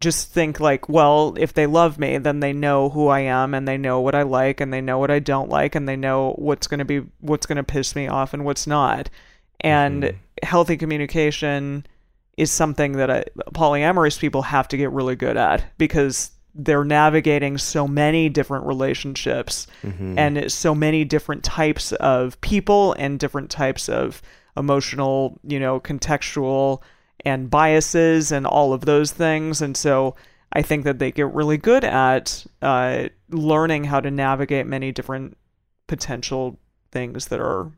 just 0.00 0.32
think 0.32 0.58
like, 0.58 0.88
well, 0.88 1.34
if 1.36 1.52
they 1.52 1.66
love 1.66 1.98
me, 1.98 2.16
then 2.16 2.40
they 2.40 2.54
know 2.54 2.88
who 2.88 3.08
I 3.08 3.20
am 3.20 3.52
and 3.52 3.68
they 3.68 3.76
know 3.76 4.00
what 4.00 4.14
I 4.14 4.22
like 4.22 4.62
and 4.62 4.72
they 4.72 4.80
know 4.80 4.98
what 4.98 5.10
I 5.10 5.18
don't 5.18 5.50
like 5.50 5.74
and 5.74 5.86
they 5.86 5.96
know 5.96 6.32
what's 6.38 6.66
going 6.66 6.78
to 6.78 6.86
be 6.86 7.02
what's 7.20 7.44
going 7.44 7.56
to 7.56 7.62
piss 7.62 7.94
me 7.94 8.08
off 8.08 8.32
and 8.32 8.46
what's 8.46 8.66
not. 8.66 9.10
And 9.60 10.02
mm-hmm. 10.02 10.16
healthy 10.46 10.78
communication 10.78 11.84
is 12.36 12.50
something 12.50 12.92
that 12.92 13.10
uh 13.10 13.22
polyamorous 13.52 14.18
people 14.18 14.42
have 14.42 14.68
to 14.68 14.76
get 14.76 14.90
really 14.92 15.16
good 15.16 15.36
at 15.36 15.64
because 15.78 16.30
they're 16.54 16.84
navigating 16.84 17.58
so 17.58 17.86
many 17.86 18.28
different 18.28 18.64
relationships 18.64 19.66
and 20.16 20.50
so 20.50 20.74
many 20.74 21.04
different 21.04 21.44
types 21.44 21.92
of 21.92 22.40
people 22.40 22.94
and 22.94 23.20
different 23.20 23.50
types 23.50 23.88
of 23.88 24.22
emotional, 24.56 25.38
you 25.42 25.60
know, 25.60 25.78
contextual 25.78 26.80
and 27.24 27.50
biases 27.50 28.32
and 28.32 28.46
all 28.46 28.72
of 28.72 28.86
those 28.86 29.12
things. 29.12 29.60
And 29.60 29.76
so 29.76 30.16
I 30.52 30.62
think 30.62 30.84
that 30.84 30.98
they 30.98 31.12
get 31.12 31.32
really 31.34 31.58
good 31.58 31.84
at 31.84 32.46
uh, 32.62 33.08
learning 33.28 33.84
how 33.84 34.00
to 34.00 34.10
navigate 34.10 34.66
many 34.66 34.92
different 34.92 35.36
potential 35.86 36.58
things 36.90 37.26
that 37.26 37.40
are 37.40 37.70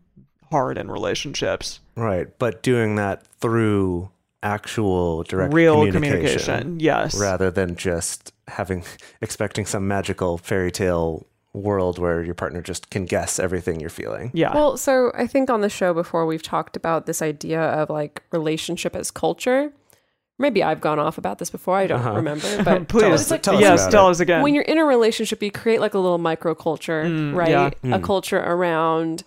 hard 0.51 0.79
in 0.79 0.91
relationships. 0.91 1.81
Right, 1.97 2.29
but 2.39 2.63
doing 2.63 2.95
that 2.97 3.27
through 3.27 4.11
actual 4.43 5.23
direct 5.25 5.53
Real 5.53 5.87
communication, 5.87 6.39
communication, 6.39 6.81
yes. 6.81 7.19
rather 7.19 7.51
than 7.51 7.77
just 7.77 8.33
having 8.49 8.85
expecting 9.21 9.67
some 9.67 9.89
magical 9.89 10.39
fairy 10.39 10.71
tale 10.71 11.27
world 11.53 11.99
where 11.99 12.23
your 12.23 12.35
partner 12.35 12.61
just 12.61 12.91
can 12.91 13.05
guess 13.05 13.39
everything 13.39 13.81
you're 13.81 13.91
feeling. 13.91 14.31
Yeah. 14.35 14.55
Well, 14.55 14.77
so 14.77 15.11
I 15.15 15.27
think 15.27 15.51
on 15.51 15.61
the 15.61 15.69
show 15.69 15.95
before 15.95 16.27
we've 16.27 16.43
talked 16.43 16.77
about 16.77 17.07
this 17.07 17.23
idea 17.23 17.61
of 17.61 17.91
like 17.91 18.23
relationship 18.31 18.95
as 18.95 19.11
culture. 19.11 19.73
Maybe 20.41 20.63
I've 20.63 20.81
gone 20.81 21.01
off 21.01 21.19
about 21.19 21.41
this 21.41 21.51
before. 21.51 21.77
I 21.77 21.89
don't 21.89 22.01
uh-huh. 22.01 22.15
remember, 22.15 22.63
but 22.65 22.87
Please, 22.87 23.23
it's 23.23 23.31
like 23.31 23.43
tell 23.43 23.57
us 23.57 23.61
yes, 23.61 23.83
about 23.83 23.91
tell 23.91 24.07
it. 24.07 24.13
us 24.13 24.21
again. 24.21 24.43
when 24.43 24.55
you're 24.55 24.63
in 24.63 24.79
a 24.79 24.85
relationship, 24.85 25.43
you 25.43 25.51
create 25.51 25.81
like 25.81 25.95
a 25.95 25.99
little 25.99 26.21
microculture, 26.21 27.05
mm, 27.05 27.35
right? 27.35 27.51
yeah. 27.51 27.71
Mm. 27.83 27.97
A 27.97 27.99
culture 27.99 28.39
around 28.39 29.25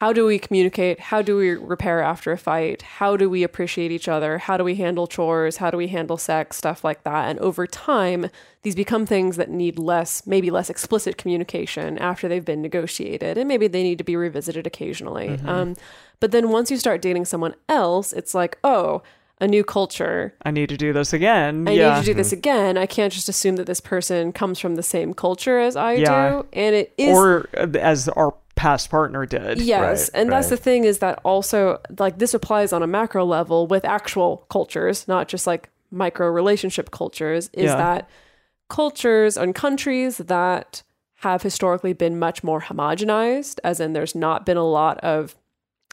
how 0.00 0.12
do 0.12 0.26
we 0.26 0.38
communicate? 0.38 1.00
How 1.00 1.22
do 1.22 1.36
we 1.38 1.50
repair 1.52 2.02
after 2.02 2.30
a 2.30 2.36
fight? 2.36 2.82
How 2.82 3.16
do 3.16 3.30
we 3.30 3.42
appreciate 3.42 3.90
each 3.90 4.08
other? 4.08 4.36
How 4.36 4.58
do 4.58 4.64
we 4.64 4.74
handle 4.74 5.06
chores? 5.06 5.56
How 5.56 5.70
do 5.70 5.78
we 5.78 5.88
handle 5.88 6.18
sex? 6.18 6.58
Stuff 6.58 6.84
like 6.84 7.02
that. 7.04 7.30
And 7.30 7.38
over 7.38 7.66
time, 7.66 8.28
these 8.62 8.74
become 8.74 9.06
things 9.06 9.36
that 9.36 9.48
need 9.48 9.78
less, 9.78 10.26
maybe 10.26 10.50
less 10.50 10.68
explicit 10.68 11.16
communication 11.16 11.96
after 11.96 12.28
they've 12.28 12.44
been 12.44 12.60
negotiated. 12.60 13.38
And 13.38 13.48
maybe 13.48 13.68
they 13.68 13.82
need 13.82 13.96
to 13.96 14.04
be 14.04 14.16
revisited 14.16 14.66
occasionally. 14.66 15.40
Um, 15.46 15.76
but 16.20 16.30
then 16.30 16.50
once 16.50 16.70
you 16.70 16.76
start 16.76 17.00
dating 17.00 17.24
someone 17.24 17.54
else, 17.68 18.12
it's 18.12 18.34
like, 18.34 18.58
oh, 18.62 19.02
a 19.40 19.46
new 19.46 19.64
culture. 19.64 20.34
I 20.42 20.50
need 20.50 20.68
to 20.70 20.76
do 20.76 20.92
this 20.92 21.12
again. 21.14 21.66
I 21.68 21.72
yeah. 21.72 21.94
need 21.94 22.00
to 22.00 22.06
do 22.06 22.14
this 22.14 22.32
again. 22.32 22.76
I 22.76 22.86
can't 22.86 23.12
just 23.12 23.28
assume 23.30 23.56
that 23.56 23.66
this 23.66 23.80
person 23.80 24.32
comes 24.32 24.58
from 24.58 24.74
the 24.74 24.82
same 24.82 25.14
culture 25.14 25.58
as 25.58 25.74
I 25.74 25.94
Yeah. 25.94 26.30
do. 26.30 26.46
And 26.52 26.74
it 26.74 26.92
is 26.98 27.16
or 27.16 27.48
uh, 27.56 27.66
as 27.78 28.08
our 28.10 28.34
past 28.56 28.90
partner 28.90 29.24
did. 29.26 29.60
Yes, 29.60 30.10
Right, 30.12 30.20
and 30.20 30.32
that's 30.32 30.48
the 30.48 30.56
thing 30.56 30.84
is 30.84 30.98
that 30.98 31.20
also 31.24 31.78
like 31.98 32.18
this 32.18 32.34
applies 32.34 32.72
on 32.72 32.82
a 32.82 32.86
macro 32.86 33.24
level 33.24 33.66
with 33.66 33.84
actual 33.84 34.46
cultures, 34.50 35.06
not 35.06 35.28
just 35.28 35.46
like 35.46 35.68
micro 35.90 36.26
relationship 36.28 36.90
cultures. 36.90 37.48
Is 37.52 37.66
Yeah. 37.66 37.76
that 37.76 38.08
cultures 38.68 39.36
and 39.36 39.54
countries 39.54 40.18
that 40.18 40.82
have 41.20 41.42
historically 41.42 41.92
been 41.92 42.18
much 42.18 42.42
more 42.42 42.60
homogenized, 42.60 43.58
as 43.62 43.78
in 43.78 43.92
there's 43.92 44.14
not 44.14 44.44
been 44.44 44.56
a 44.56 44.64
lot 44.66 44.98
of 45.00 45.36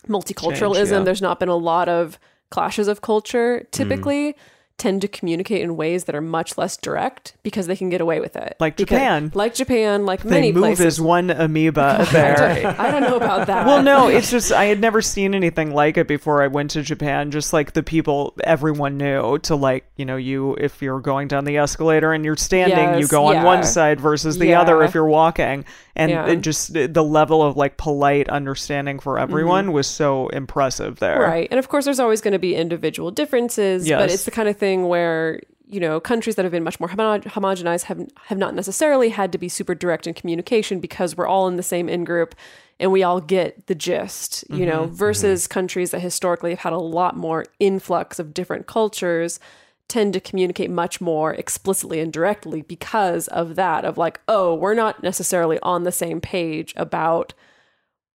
multiculturalism, 0.08 0.76
Change, 0.76 0.92
yeah. 0.92 1.04
there's 1.04 1.22
not 1.22 1.40
been 1.40 1.50
a 1.50 1.56
lot 1.56 1.88
of 1.88 2.20
clashes 2.50 2.88
of 2.88 3.02
culture. 3.02 3.68
Mm. 3.72 4.36
Tend 4.84 5.02
to 5.02 5.08
communicate 5.08 5.62
in 5.62 5.78
ways 5.78 6.04
that 6.04 6.14
are 6.16 6.20
much 6.20 6.58
less 6.58 6.76
direct 6.76 7.36
because 7.42 7.68
they 7.68 7.76
can 7.78 7.90
get 7.90 8.02
away 8.02 8.20
with 8.20 8.36
it. 8.36 8.58
Like 8.60 8.76
Because- 8.76 8.98
Japan. 8.98 9.32
like 9.34 9.54
Japan, 9.56 10.06
like 10.06 10.24
They 10.24 10.30
many 10.30 10.52
move 10.52 10.62
places. 10.64 10.86
as 10.86 11.02
one 11.02 11.30
amoeba 11.30 12.00
I 12.02 12.04
there. 12.12 12.36
don't, 12.64 12.80
I 12.82 12.92
don't 12.92 13.04
know 13.04 13.16
about 13.16 13.48
that. 13.48 13.66
Well, 13.66 13.82
no, 13.82 14.10
it's 14.10 14.30
just 14.30 14.52
I 14.52 14.66
had 14.66 14.82
never 14.82 15.02
seen 15.02 15.34
anything 15.36 15.74
like 15.74 15.96
it 15.96 16.06
before 16.10 16.44
I 16.44 16.48
went 16.48 16.72
to 16.72 16.82
Japan. 16.82 17.32
Just 17.32 17.54
like 17.54 17.72
the 17.72 17.82
people 17.84 18.34
everyone 18.44 18.98
knew 18.98 19.38
to 19.44 19.56
like, 19.56 19.86
you 19.96 20.04
know, 20.04 20.18
you 20.18 20.56
if 20.56 20.82
you're 20.82 21.00
going 21.00 21.30
down 21.30 21.46
the 21.46 21.56
escalator 21.60 22.12
and 22.12 22.26
you're 22.26 22.36
standing, 22.36 23.00
you 23.00 23.08
go 23.08 23.28
on 23.28 23.36
yeah. 23.36 23.44
one 23.46 23.64
side 23.64 24.02
versus 24.02 24.38
the 24.38 24.54
other 24.56 24.84
if 24.84 24.94
you're 24.94 25.08
walking. 25.08 25.64
And 25.96 26.10
Yeah. 26.12 26.26
it 26.28 26.42
just 26.42 26.74
the 26.74 27.04
level 27.04 27.42
of 27.44 27.56
like 27.56 27.78
polite 27.78 28.28
understanding 28.28 29.00
for 29.00 29.18
everyone 29.20 29.72
was 29.72 29.86
so 29.88 30.28
impressive 30.30 31.00
there. 31.00 31.14
Mm-hmm. 31.20 31.32
Right. 31.32 31.48
And 31.52 31.60
of 31.60 31.70
course, 31.70 31.86
there's 31.86 32.00
always 32.00 32.20
going 32.20 32.32
to 32.34 32.40
be 32.40 32.56
individual 32.56 33.12
differences, 33.12 33.88
but 33.88 34.10
it's 34.10 34.26
the 34.26 34.32
kind 34.32 34.50
of 34.50 34.58
thing 34.58 34.73
where, 34.88 35.40
you 35.68 35.80
know, 35.80 36.00
countries 36.00 36.36
that 36.36 36.44
have 36.44 36.52
been 36.52 36.64
much 36.64 36.80
more 36.80 36.90
homo- 36.90 37.20
homogenized 37.20 37.84
have, 37.84 38.06
have 38.26 38.38
not 38.38 38.56
necessarily 38.56 39.10
had 39.10 39.32
to 39.32 39.38
be 39.38 39.48
super 39.48 39.76
direct 39.76 40.08
in 40.08 40.14
communication 40.14 40.80
because 40.80 41.16
we're 41.16 41.28
all 41.28 41.48
in 41.48 41.56
the 41.56 41.64
same 41.64 41.88
in 41.88 42.04
group 42.04 42.34
and 42.80 42.92
we 42.92 43.04
all 43.04 43.22
get 43.22 43.68
the 43.68 43.76
gist, 43.76 44.44
you 44.50 44.66
know, 44.66 44.86
Mm-hmm. 44.86 44.96
versus 44.96 45.48
countries 45.48 45.92
that 45.92 46.00
historically 46.00 46.50
have 46.50 46.60
had 46.60 46.74
a 46.74 46.80
lot 46.80 47.16
more 47.16 47.46
influx 47.60 48.18
of 48.20 48.34
different 48.34 48.66
cultures 48.66 49.40
tend 49.88 50.14
to 50.14 50.20
communicate 50.20 50.72
much 50.72 51.00
more 51.00 51.34
explicitly 51.36 52.00
and 52.00 52.12
directly 52.12 52.62
because 52.64 53.28
of 53.28 53.56
that 53.56 53.86
of 53.86 53.98
like 53.98 54.20
oh 54.28 54.56
we're 54.56 54.74
not 54.74 55.04
necessarily 55.04 55.60
on 55.62 55.84
the 55.84 55.92
same 55.92 56.20
page 56.22 56.74
about 56.78 57.34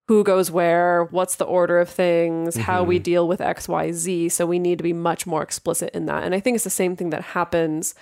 who 0.07 0.23
goes 0.23 0.49
where, 0.49 1.03
what's 1.11 1.35
the 1.35 1.45
order 1.45 1.79
of 1.79 1.89
things, 1.89 2.55
how 2.55 2.81
we 2.83 2.97
deal 2.97 3.27
with 3.27 3.39
XYZ. 3.41 4.31
So 4.31 4.45
we 4.45 4.57
need 4.57 4.77
to 4.77 4.83
be 4.83 4.93
much 4.93 5.27
more 5.27 5.43
explicit 5.43 5.89
in 5.93 6.05
that. 6.05 6.23
And 6.23 6.33
I 6.33 6.39
think 6.39 6.55
it's 6.55 6.63
the 6.63 6.69
same 6.69 6.95
thing 6.95 7.09
that 7.09 7.21
happens 7.21 7.93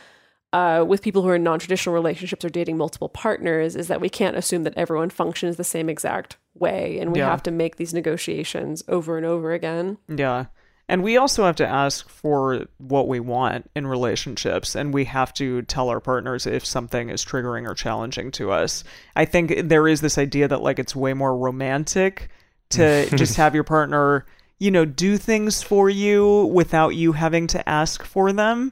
uh, 0.54 0.86
with 0.88 1.02
people 1.02 1.22
who 1.24 1.30
are 1.30 1.36
in 1.36 1.44
non 1.44 1.60
traditional 1.60 1.94
relationships 1.96 2.46
or 2.46 2.50
dating 2.50 2.78
multiple 2.78 3.10
partners 3.10 3.76
is 3.76 3.88
that 3.88 4.00
we 4.00 4.08
can't 4.10 4.38
assume 4.38 4.64
that 4.64 4.74
everyone 4.78 5.10
functions 5.10 5.58
the 5.58 5.64
same 5.64 5.90
exact 5.90 6.38
way. 6.54 7.00
And 7.00 7.12
we 7.12 7.20
Yeah. 7.20 7.30
have 7.30 7.44
to 7.44 7.52
make 7.52 7.76
these 7.78 7.94
negotiations 7.94 8.84
over 8.88 9.18
and 9.18 9.26
over 9.26 9.52
again. 9.52 9.98
Yeah. 10.08 10.46
And 10.88 11.04
we 11.04 11.18
also 11.18 11.46
have 11.46 11.56
to 11.58 11.68
ask 11.68 12.08
for 12.08 12.66
what 12.78 13.08
we 13.08 13.20
want 13.20 13.70
in 13.76 13.88
relationships, 13.88 14.76
and 14.76 14.94
we 14.94 15.06
have 15.06 15.34
to 15.36 15.64
tell 15.64 15.90
our 15.90 16.00
partners 16.00 16.46
if 16.46 16.64
something 16.64 17.10
is 17.10 17.26
triggering 17.26 17.68
or 17.68 17.74
challenging 17.74 18.30
to 18.32 18.52
us. 18.52 18.84
I 19.16 19.26
think 19.26 19.68
there 19.68 19.88
is 19.88 20.02
this 20.02 20.18
idea 20.18 20.48
that, 20.48 20.62
like, 20.62 20.78
it's 20.78 20.96
way 20.96 21.14
more 21.14 21.36
romantic 21.36 22.30
to 22.70 23.10
just 23.16 23.36
have 23.38 23.56
your 23.56 23.64
partner, 23.64 24.26
you 24.60 24.70
know, 24.70 24.86
do 24.86 25.18
things 25.18 25.64
for 25.64 25.90
you 25.90 26.46
without 26.54 26.90
you 26.90 27.14
having 27.14 27.48
to 27.48 27.68
ask 27.68 28.04
for 28.04 28.32
them. 28.32 28.72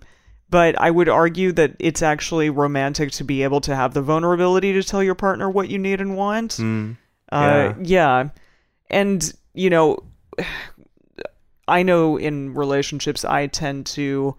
But 0.52 0.80
I 0.80 0.92
would 0.92 1.10
argue 1.10 1.52
that 1.54 1.76
it's 1.80 2.04
actually 2.04 2.52
romantic 2.52 3.10
to 3.14 3.24
be 3.24 3.42
able 3.42 3.62
to 3.62 3.76
have 3.76 3.96
the 3.96 4.04
vulnerability 4.04 4.72
to 4.74 4.84
tell 4.84 5.02
your 5.02 5.16
partner 5.16 5.50
what 5.50 5.68
you 5.68 5.80
need 5.80 6.00
and 6.00 6.16
want. 6.16 6.52
Mm. 6.58 6.96
Uh, 7.32 7.74
yeah. 7.82 8.30
And, 8.92 9.34
you 9.56 9.72
know, 9.72 9.98
I 11.68 11.84
know 11.84 12.18
in 12.18 12.54
relationships, 12.54 13.24
I 13.24 13.48
tend 13.48 13.86
to 13.88 14.36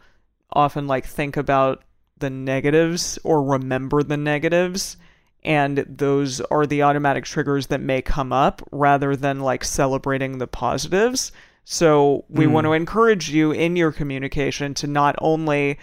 often 0.52 0.86
like 0.86 1.06
think 1.06 1.36
about 1.36 1.82
the 2.18 2.30
negatives 2.30 3.18
or 3.24 3.42
remember 3.42 4.02
the 4.02 4.16
negatives. 4.16 4.96
And 5.42 5.78
those 5.78 6.40
are 6.40 6.66
the 6.66 6.82
automatic 6.82 7.24
triggers 7.24 7.66
that 7.66 7.80
may 7.80 8.00
come 8.00 8.32
up 8.32 8.62
rather 8.72 9.14
than 9.14 9.40
like 9.40 9.64
celebrating 9.64 10.38
the 10.38 10.46
positives. 10.46 11.32
So 11.64 12.24
we 12.28 12.46
want 12.46 12.66
to 12.66 12.70
hmm. 12.70 12.76
encourage 12.76 13.30
you 13.30 13.52
in 13.52 13.76
your 13.76 13.92
communication 13.92 14.74
to 14.74 14.86
not 14.86 15.16
only 15.20 15.78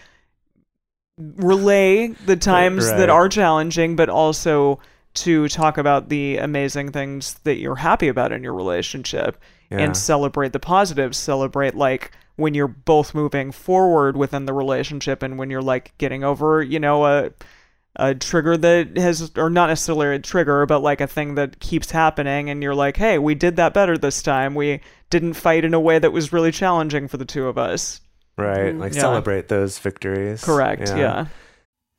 relay 1.18 2.08
the 2.26 2.36
times 2.36 2.88
Right. 2.88 2.98
that 2.98 3.10
are 3.10 3.30
challenging, 3.30 3.96
but 3.96 4.10
also 4.10 4.80
to 5.14 5.48
talk 5.50 5.78
about 5.78 6.10
the 6.10 6.38
amazing 6.38 6.92
things 6.92 7.36
that 7.44 7.58
you're 7.58 7.76
happy 7.76 8.08
about 8.08 8.32
in 8.32 8.44
your 8.44 8.54
relationship. 8.54 9.38
Yeah. 9.72 9.80
and 9.80 9.96
celebrate 9.96 10.52
the 10.54 10.60
positives. 10.60 11.18
Celebrate 11.18 11.76
like 11.76 12.12
when 12.36 12.54
you're 12.54 12.68
both 12.68 13.14
moving 13.16 13.52
forward 13.52 14.18
within 14.18 14.46
the 14.46 14.54
relationship 14.54 15.24
and 15.24 15.38
when 15.38 15.50
you're 15.50 15.62
like 15.62 15.98
getting 15.98 16.24
over, 16.24 16.62
you 16.62 16.80
know, 16.80 17.06
a 17.06 17.32
a 17.98 18.16
trigger 18.16 18.56
that 18.56 18.98
has 18.98 19.32
or 19.36 19.50
not 19.50 19.68
necessarily 19.68 20.16
a 20.16 20.20
trigger, 20.20 20.66
but 20.66 20.80
like 20.80 21.02
a 21.02 21.08
thing 21.08 21.36
that 21.36 21.60
keeps 21.60 21.92
happening 21.92 22.50
and 22.50 22.64
you're 22.64 22.76
like, 22.76 22.96
"Hey, 22.98 23.18
we 23.18 23.36
did 23.36 23.58
that 23.58 23.74
better 23.74 23.98
this 23.98 24.22
time. 24.24 24.56
We 24.56 24.80
didn't 25.10 25.34
fight 25.34 25.66
in 25.66 25.74
a 25.74 25.80
way 25.80 26.00
that 26.00 26.12
was 26.14 26.32
really 26.32 26.52
challenging 26.52 27.08
for 27.10 27.18
the 27.18 27.26
two 27.26 27.48
of 27.48 27.58
us." 27.58 28.00
Right. 28.38 28.72
Mm-hmm. 28.72 28.80
Like 28.80 28.94
Yeah. 28.94 29.02
celebrate 29.02 29.50
those 29.50 29.78
victories. 29.78 30.42
Correct. 30.44 30.88
Yeah. 30.96 31.26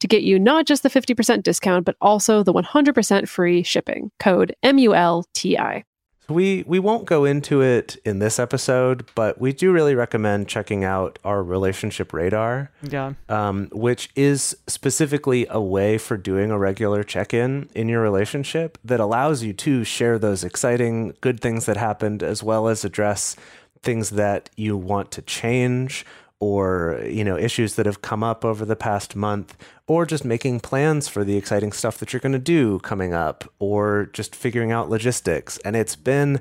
to 0.00 0.06
get 0.06 0.22
you 0.22 0.38
not 0.38 0.66
just 0.66 0.82
the 0.82 0.90
50% 0.90 1.42
discount, 1.42 1.84
but 1.84 1.96
also 2.00 2.42
the 2.42 2.52
100% 2.52 3.28
free 3.28 3.62
shipping. 3.62 4.10
Code 4.20 4.54
M 4.62 4.78
U 4.78 4.94
L 4.94 5.24
T 5.34 5.56
I. 5.58 5.84
We 6.28 6.64
we 6.66 6.80
won't 6.80 7.04
go 7.04 7.24
into 7.24 7.60
it 7.62 7.98
in 8.04 8.18
this 8.18 8.40
episode, 8.40 9.08
but 9.14 9.40
we 9.40 9.52
do 9.52 9.70
really 9.70 9.94
recommend 9.94 10.48
checking 10.48 10.82
out 10.82 11.20
our 11.24 11.40
relationship 11.40 12.12
radar, 12.12 12.72
Yeah. 12.82 13.12
um, 13.28 13.68
which 13.70 14.10
is 14.16 14.56
specifically 14.66 15.46
a 15.48 15.60
way 15.60 15.98
for 15.98 16.16
doing 16.16 16.50
a 16.50 16.58
regular 16.58 17.04
check-in 17.04 17.68
in 17.76 17.88
your 17.88 18.00
relationship 18.02 18.76
that 18.84 18.98
allows 18.98 19.44
you 19.44 19.52
to 19.52 19.84
share 19.84 20.18
those 20.18 20.42
exciting 20.42 21.14
good 21.20 21.38
things 21.38 21.64
that 21.66 21.76
happened, 21.76 22.24
as 22.24 22.42
well 22.42 22.66
as 22.66 22.84
address 22.84 23.36
things 23.84 24.10
that 24.10 24.50
you 24.56 24.76
want 24.76 25.12
to 25.12 25.22
change 25.22 26.04
or 26.40 27.00
you 27.08 27.24
know 27.24 27.36
issues 27.36 27.74
that 27.76 27.86
have 27.86 28.02
come 28.02 28.22
up 28.22 28.44
over 28.44 28.64
the 28.64 28.76
past 28.76 29.16
month 29.16 29.56
or 29.86 30.04
just 30.04 30.24
making 30.24 30.60
plans 30.60 31.08
for 31.08 31.24
the 31.24 31.36
exciting 31.36 31.72
stuff 31.72 31.98
that 31.98 32.12
you're 32.12 32.20
going 32.20 32.32
to 32.32 32.38
do 32.38 32.78
coming 32.80 33.14
up 33.14 33.44
or 33.58 34.10
just 34.12 34.34
figuring 34.36 34.70
out 34.70 34.90
logistics 34.90 35.56
and 35.58 35.74
it's 35.76 35.96
been 35.96 36.38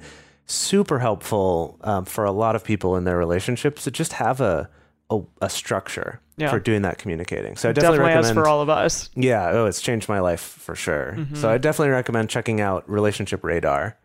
super 0.48 1.00
helpful 1.00 1.78
um, 1.82 2.04
for 2.06 2.26
a 2.26 2.32
lot 2.32 2.56
of 2.56 2.64
people 2.64 2.96
in 2.98 3.04
their 3.06 3.18
relationships 3.18 3.84
to 3.86 3.91
just 3.91 4.14
have 4.14 4.41
a 4.41 4.70
a, 5.12 5.22
a 5.41 5.50
structure 5.50 6.20
Yeah. 6.36 6.50
for 6.50 6.60
doing 6.60 6.82
that 6.82 6.98
communicating 6.98 7.56
so 7.56 7.70
i 7.70 7.72
definitely, 7.72 8.00
Definitely, 8.00 8.16
recommend 8.16 8.36
for 8.43 8.48
all 8.50 8.62
of 8.62 8.70
us. 8.70 9.10
yeah 9.16 9.50
oh 9.54 9.66
it's 9.68 9.82
changed 9.82 10.10
my 10.10 10.20
life 10.20 10.41
for 10.41 10.76
sure 10.76 11.14
Mm-hmm. 11.18 11.36
so 11.36 11.50
i 11.50 11.58
definitely 11.58 11.91
recommend 11.91 12.30
checking 12.30 12.60
out 12.60 12.89
relationship 12.89 13.43
radar 13.43 13.98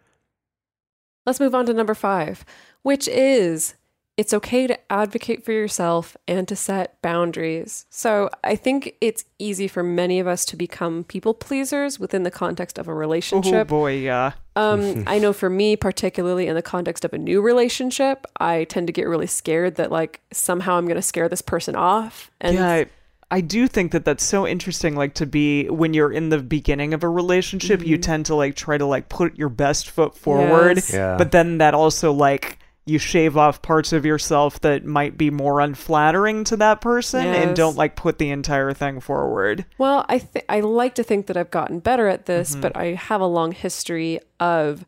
Let's 1.26 1.38
move 1.40 1.54
on 1.54 1.66
to 1.66 1.74
number 1.74 1.94
five, 1.94 2.44
which 2.82 3.06
is 3.06 3.74
it's 4.16 4.34
okay 4.34 4.66
to 4.66 4.92
advocate 4.92 5.44
for 5.44 5.52
yourself 5.52 6.16
and 6.28 6.46
to 6.48 6.54
set 6.54 7.00
boundaries. 7.00 7.86
So 7.88 8.28
I 8.44 8.54
think 8.54 8.94
it's 9.00 9.24
easy 9.38 9.66
for 9.66 9.82
many 9.82 10.20
of 10.20 10.26
us 10.26 10.44
to 10.46 10.56
become 10.56 11.04
people 11.04 11.32
pleasers 11.32 11.98
within 11.98 12.22
the 12.22 12.30
context 12.30 12.78
of 12.78 12.86
a 12.86 12.94
relationship. 12.94 13.54
Oh 13.54 13.64
boy, 13.64 13.96
yeah. 13.96 14.32
Um, 14.56 15.04
I 15.06 15.18
know 15.18 15.32
for 15.32 15.48
me, 15.48 15.76
particularly 15.76 16.48
in 16.48 16.54
the 16.54 16.62
context 16.62 17.04
of 17.04 17.12
a 17.12 17.18
new 17.18 17.40
relationship, 17.40 18.26
I 18.38 18.64
tend 18.64 18.88
to 18.88 18.92
get 18.92 19.08
really 19.08 19.26
scared 19.26 19.76
that 19.76 19.90
like 19.90 20.20
somehow 20.32 20.76
I'm 20.76 20.84
going 20.84 20.96
to 20.96 21.02
scare 21.02 21.28
this 21.28 21.42
person 21.42 21.74
off. 21.74 22.30
And 22.40 22.56
yeah, 22.56 22.68
I, 22.68 22.86
I 23.30 23.40
do 23.40 23.68
think 23.68 23.92
that 23.92 24.04
that's 24.04 24.24
so 24.24 24.46
interesting. 24.46 24.96
Like 24.96 25.14
to 25.14 25.26
be 25.26 25.68
when 25.68 25.94
you're 25.94 26.12
in 26.12 26.30
the 26.30 26.38
beginning 26.38 26.94
of 26.94 27.04
a 27.04 27.08
relationship, 27.08 27.86
you 27.86 27.96
tend 27.96 28.26
to 28.26 28.34
like 28.34 28.56
try 28.56 28.76
to 28.76 28.84
like 28.84 29.08
put 29.08 29.38
your 29.38 29.48
best 29.48 29.88
foot 29.88 30.16
forward. 30.16 30.76
Yes. 30.76 30.92
Yeah. 30.92 31.16
But 31.16 31.30
then 31.30 31.58
that 31.58 31.72
also 31.72 32.12
like 32.12 32.58
you 32.86 32.98
shave 32.98 33.36
off 33.36 33.62
parts 33.62 33.92
of 33.92 34.04
yourself 34.04 34.60
that 34.60 34.84
might 34.84 35.16
be 35.16 35.30
more 35.30 35.60
unflattering 35.60 36.44
to 36.44 36.56
that 36.56 36.80
person 36.80 37.24
and 37.26 37.54
don't 37.54 37.76
like 37.76 37.94
put 37.94 38.18
the 38.18 38.30
entire 38.30 38.72
thing 38.72 39.00
forward. 39.00 39.64
Well, 39.78 40.04
I 40.08 40.18
th- 40.18 40.44
I 40.48 40.60
like 40.60 40.94
to 40.96 41.02
think 41.02 41.26
that 41.26 41.36
I've 41.36 41.50
gotten 41.50 41.78
better 41.78 42.08
at 42.08 42.26
this, 42.26 42.56
but 42.56 42.76
I 42.76 42.94
have 42.94 43.20
a 43.20 43.26
long 43.26 43.52
history 43.52 44.18
of 44.40 44.84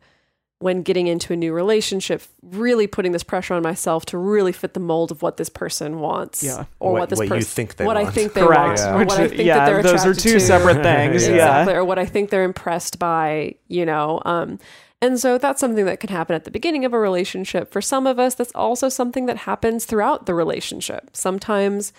when 0.59 0.81
getting 0.81 1.07
into 1.07 1.33
a 1.33 1.35
new 1.35 1.51
relationship, 1.53 2.21
really 2.41 2.87
putting 2.87 3.11
this 3.11 3.23
pressure 3.23 3.53
on 3.53 3.61
myself 3.61 4.05
to 4.05 4.17
really 4.17 4.53
fit 4.53 4.73
the 4.73 4.79
mold 4.79 5.11
of 5.11 5.21
what 5.21 5.35
this 5.35 5.49
person 5.49 5.99
wants, 5.99 6.41
Yeah. 6.41 6.65
or 6.79 6.93
What- 6.93 6.99
what, 7.01 7.09
this 7.09 7.19
what 7.19 7.25
you 7.25 7.29
person 7.31 7.49
think 7.53 7.75
they 7.75 7.85
what 7.85 7.97
I 7.97 8.05
think 8.09 8.33
they 8.33 8.41
Correct. 8.41 8.79
want, 8.79 8.95
or 8.95 8.97
Which 8.99 9.07
what 9.09 9.19
I 9.19 9.27
think 9.27 9.41
yeah, 9.43 9.57
that 9.57 9.65
they're 9.65 9.83
those 9.83 10.05
are 10.05 10.13
two 10.13 10.33
to. 10.33 10.39
separate 10.39 10.81
things. 10.81 11.23
Yeah. 11.27 11.35
Yeah. 11.35 11.35
Exactly, 11.61 11.73
or 11.75 11.83
what 11.85 11.99
I 11.99 12.05
think 12.05 12.29
they're 12.29 12.43
impressed 12.45 12.97
by, 12.97 13.55
you 13.67 13.85
know. 13.85 14.21
Um, 14.25 14.57
and 15.03 15.19
so 15.19 15.37
that's 15.37 15.59
something 15.59 15.83
that 15.83 15.99
can 15.99 16.11
happen 16.11 16.33
at 16.33 16.45
the 16.45 16.51
beginning 16.51 16.85
of 16.85 16.93
a 16.93 16.97
relationship. 16.97 17.73
For 17.73 17.81
some 17.81 18.07
of 18.07 18.19
us, 18.19 18.35
that's 18.35 18.53
also 18.55 18.87
something 18.87 19.25
that 19.25 19.39
happens 19.39 19.83
throughout 19.83 20.27
the 20.27 20.33
relationship. 20.33 21.09
Sometimes 21.11 21.91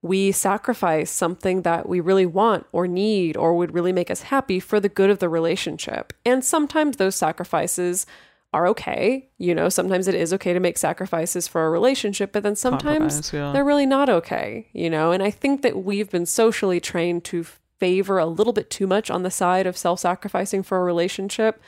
we 0.00 0.30
sacrifice 0.30 1.10
something 1.10 1.62
that 1.62 1.88
we 1.88 1.98
really 1.98 2.24
want 2.24 2.66
or 2.70 2.86
need 2.86 3.36
or 3.36 3.56
would 3.56 3.74
really 3.74 3.92
make 3.92 4.12
us 4.12 4.22
happy 4.22 4.60
for 4.60 4.78
the 4.78 4.88
good 4.88 5.10
of 5.10 5.18
the 5.18 5.28
relationship. 5.28 6.12
And 6.24 6.44
sometimes 6.44 6.98
those 6.98 7.16
sacrifices 7.16 8.06
are 8.52 8.68
okay. 8.68 9.28
You 9.38 9.56
know, 9.56 9.68
sometimes 9.68 10.06
it 10.06 10.14
is 10.14 10.32
okay 10.34 10.52
to 10.52 10.60
make 10.60 10.78
sacrifices 10.78 11.48
for 11.48 11.66
a 11.66 11.70
relationship, 11.70 12.30
but 12.30 12.44
then 12.44 12.54
sometimes 12.54 13.32
yeah. 13.32 13.50
they're 13.50 13.64
really 13.64 13.86
not 13.86 14.08
okay, 14.08 14.68
you 14.72 14.88
know? 14.88 15.10
And 15.10 15.20
I 15.20 15.32
think 15.32 15.62
that 15.62 15.82
we've 15.82 16.10
been 16.10 16.26
socially 16.26 16.78
trained 16.78 17.24
to 17.24 17.44
favor 17.80 18.18
a 18.18 18.26
little 18.26 18.52
bit 18.52 18.70
too 18.70 18.86
much 18.86 19.10
on 19.10 19.24
the 19.24 19.32
side 19.32 19.66
of 19.66 19.76
self 19.76 19.98
sacrificing 19.98 20.62
for 20.62 20.78
a 20.78 20.84
relationship 20.84 21.60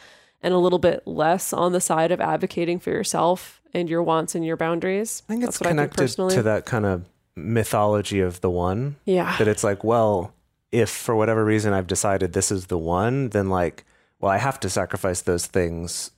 and 0.45 0.55
a 0.55 0.59
little 0.59 0.79
bit 0.79 1.03
less 1.07 1.53
on 1.53 1.73
the 1.73 1.81
side 1.81 2.13
of 2.13 2.21
advocating 2.21 2.79
for 2.79 2.91
yourself 2.91 3.61
and 3.73 3.89
your 3.91 4.03
wants 4.03 4.35
and 4.37 4.45
your 4.45 4.57
boundaries. 4.57 5.23
i 5.29 5.33
think 5.33 5.43
it's 5.43 5.59
That's 5.59 5.61
what 5.61 5.67
I 5.67 5.71
think 5.71 5.79
connected 5.79 6.03
personally. 6.03 6.35
to 6.37 6.43
that 6.43 6.65
kind 6.67 6.87
of 6.87 7.05
mythology 7.35 8.21
of 8.21 8.41
the 8.41 8.51
one 8.51 8.97
Yeah. 9.05 9.37
that 9.39 9.49
it's 9.49 9.65
like, 9.65 9.83
well, 9.83 10.33
if 10.71 10.91
for 10.91 11.15
whatever 11.17 11.45
reason 11.45 11.73
I've 11.73 11.87
decided 11.87 12.33
this 12.33 12.51
is 12.53 12.67
the 12.67 12.79
one, 12.79 13.31
then 13.31 13.49
like, 13.49 13.85
well, 14.21 14.31
I 14.31 14.39
have 14.39 14.61
to 14.61 14.71
sacrifice 14.71 15.23
those 15.23 15.47
things 15.47 16.11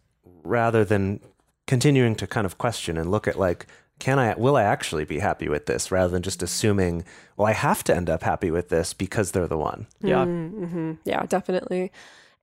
rather 0.42 0.84
than 0.84 1.20
continuing 1.66 2.14
to 2.16 2.26
kind 2.26 2.44
of 2.46 2.58
question 2.58 2.96
and 2.96 3.10
look 3.10 3.26
at 3.26 3.38
like, 3.38 3.66
can 3.98 4.18
I, 4.18 4.34
will 4.34 4.56
I 4.56 4.62
actually 4.62 5.04
be 5.06 5.18
happy 5.20 5.48
with 5.48 5.66
this 5.66 5.90
rather 5.90 6.08
than 6.12 6.22
just 6.22 6.42
assuming, 6.42 7.04
well, 7.36 7.46
I 7.48 7.52
have 7.52 7.82
to 7.84 7.96
end 7.96 8.10
up 8.10 8.22
happy 8.22 8.50
with 8.50 8.68
this 8.68 8.92
because 8.92 9.32
they're 9.32 9.48
the 9.48 9.56
one. 9.58 9.86
Yeah. 10.02 10.24
hmm 10.24 10.92
Yeah, 11.04 11.24
definitely. 11.26 11.92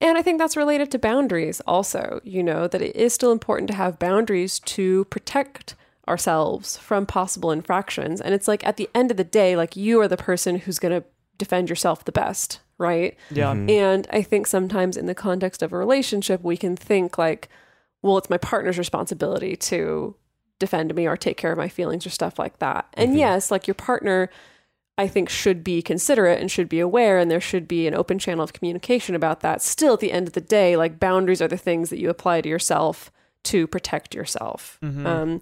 And 0.04 0.18
I 0.18 0.22
think 0.22 0.38
that's 0.38 0.58
related 0.58 0.92
to 0.92 1.00
boundaries 1.00 1.62
also, 1.62 2.20
you 2.26 2.44
know, 2.44 2.68
that 2.68 2.82
it 2.82 2.94
is 2.94 3.14
still 3.14 3.32
important 3.32 3.70
to 3.70 3.74
have 3.74 3.98
boundaries 3.98 4.60
to 4.60 5.06
protect 5.06 5.76
ourselves 6.10 6.78
from 6.78 7.06
possible 7.06 7.52
infractions. 7.52 8.20
And 8.20 8.34
it's 8.34 8.48
like 8.48 8.68
at 8.68 8.76
the 8.76 8.90
end 8.94 9.12
of 9.12 9.18
the 9.18 9.24
day, 9.24 9.56
like 9.56 9.78
you 9.78 10.02
are 10.02 10.10
the 10.10 10.18
person 10.18 10.58
who's 10.58 10.78
going 10.78 10.92
to 10.92 11.08
defend 11.38 11.70
yourself 11.70 12.04
the 12.04 12.12
best, 12.12 12.60
right? 12.78 13.18
Yeah. 13.32 13.54
Mm-hmm. 13.54 13.70
And 13.70 14.08
I 14.12 14.24
think 14.24 14.46
sometimes 14.46 14.98
in 14.98 15.06
the 15.06 15.16
context 15.16 15.64
of 15.64 15.72
a 15.72 15.78
relationship, 15.78 16.44
we 16.44 16.58
can 16.58 16.76
think 16.76 17.18
like, 17.18 17.48
well, 18.02 18.18
it's 18.18 18.30
my 18.30 18.38
partner's 18.38 18.78
responsibility 18.78 19.56
to 19.56 20.16
defend 20.60 20.94
me 20.94 21.08
or 21.08 21.16
take 21.16 21.38
care 21.38 21.54
of 21.54 21.58
my 21.58 21.70
feelings 21.70 22.06
or 22.06 22.10
stuff 22.10 22.38
like 22.38 22.60
that. 22.60 22.88
And 22.96 23.12
mm-hmm. 23.12 23.20
yes, 23.20 23.52
like 23.52 23.68
your 23.68 23.76
partner 23.76 24.30
I 24.98 25.08
think 25.08 25.28
should 25.30 25.64
be 25.64 25.82
considerate 25.82 26.40
and 26.40 26.52
should 26.52 26.70
be 26.70 26.80
aware 26.80 27.18
and 27.18 27.32
there 27.32 27.42
should 27.42 27.68
be 27.68 27.88
an 27.88 27.96
open 27.96 28.20
channel 28.20 28.44
of 28.44 28.54
communication 28.54 29.16
about 29.16 29.40
that. 29.42 29.62
Still 29.62 29.94
at 29.94 30.00
the 30.00 30.12
end 30.12 30.28
of 30.28 30.34
the 30.34 30.42
day, 30.42 30.78
like 30.78 31.00
boundaries 31.00 31.42
are 31.42 31.48
the 31.48 31.58
things 31.58 31.90
that 31.90 32.00
you 32.00 32.10
apply 32.10 32.42
to 32.42 32.50
yourself 32.50 33.12
to 33.44 33.66
protect 33.68 34.14
yourself. 34.14 34.78
Um, 35.06 35.42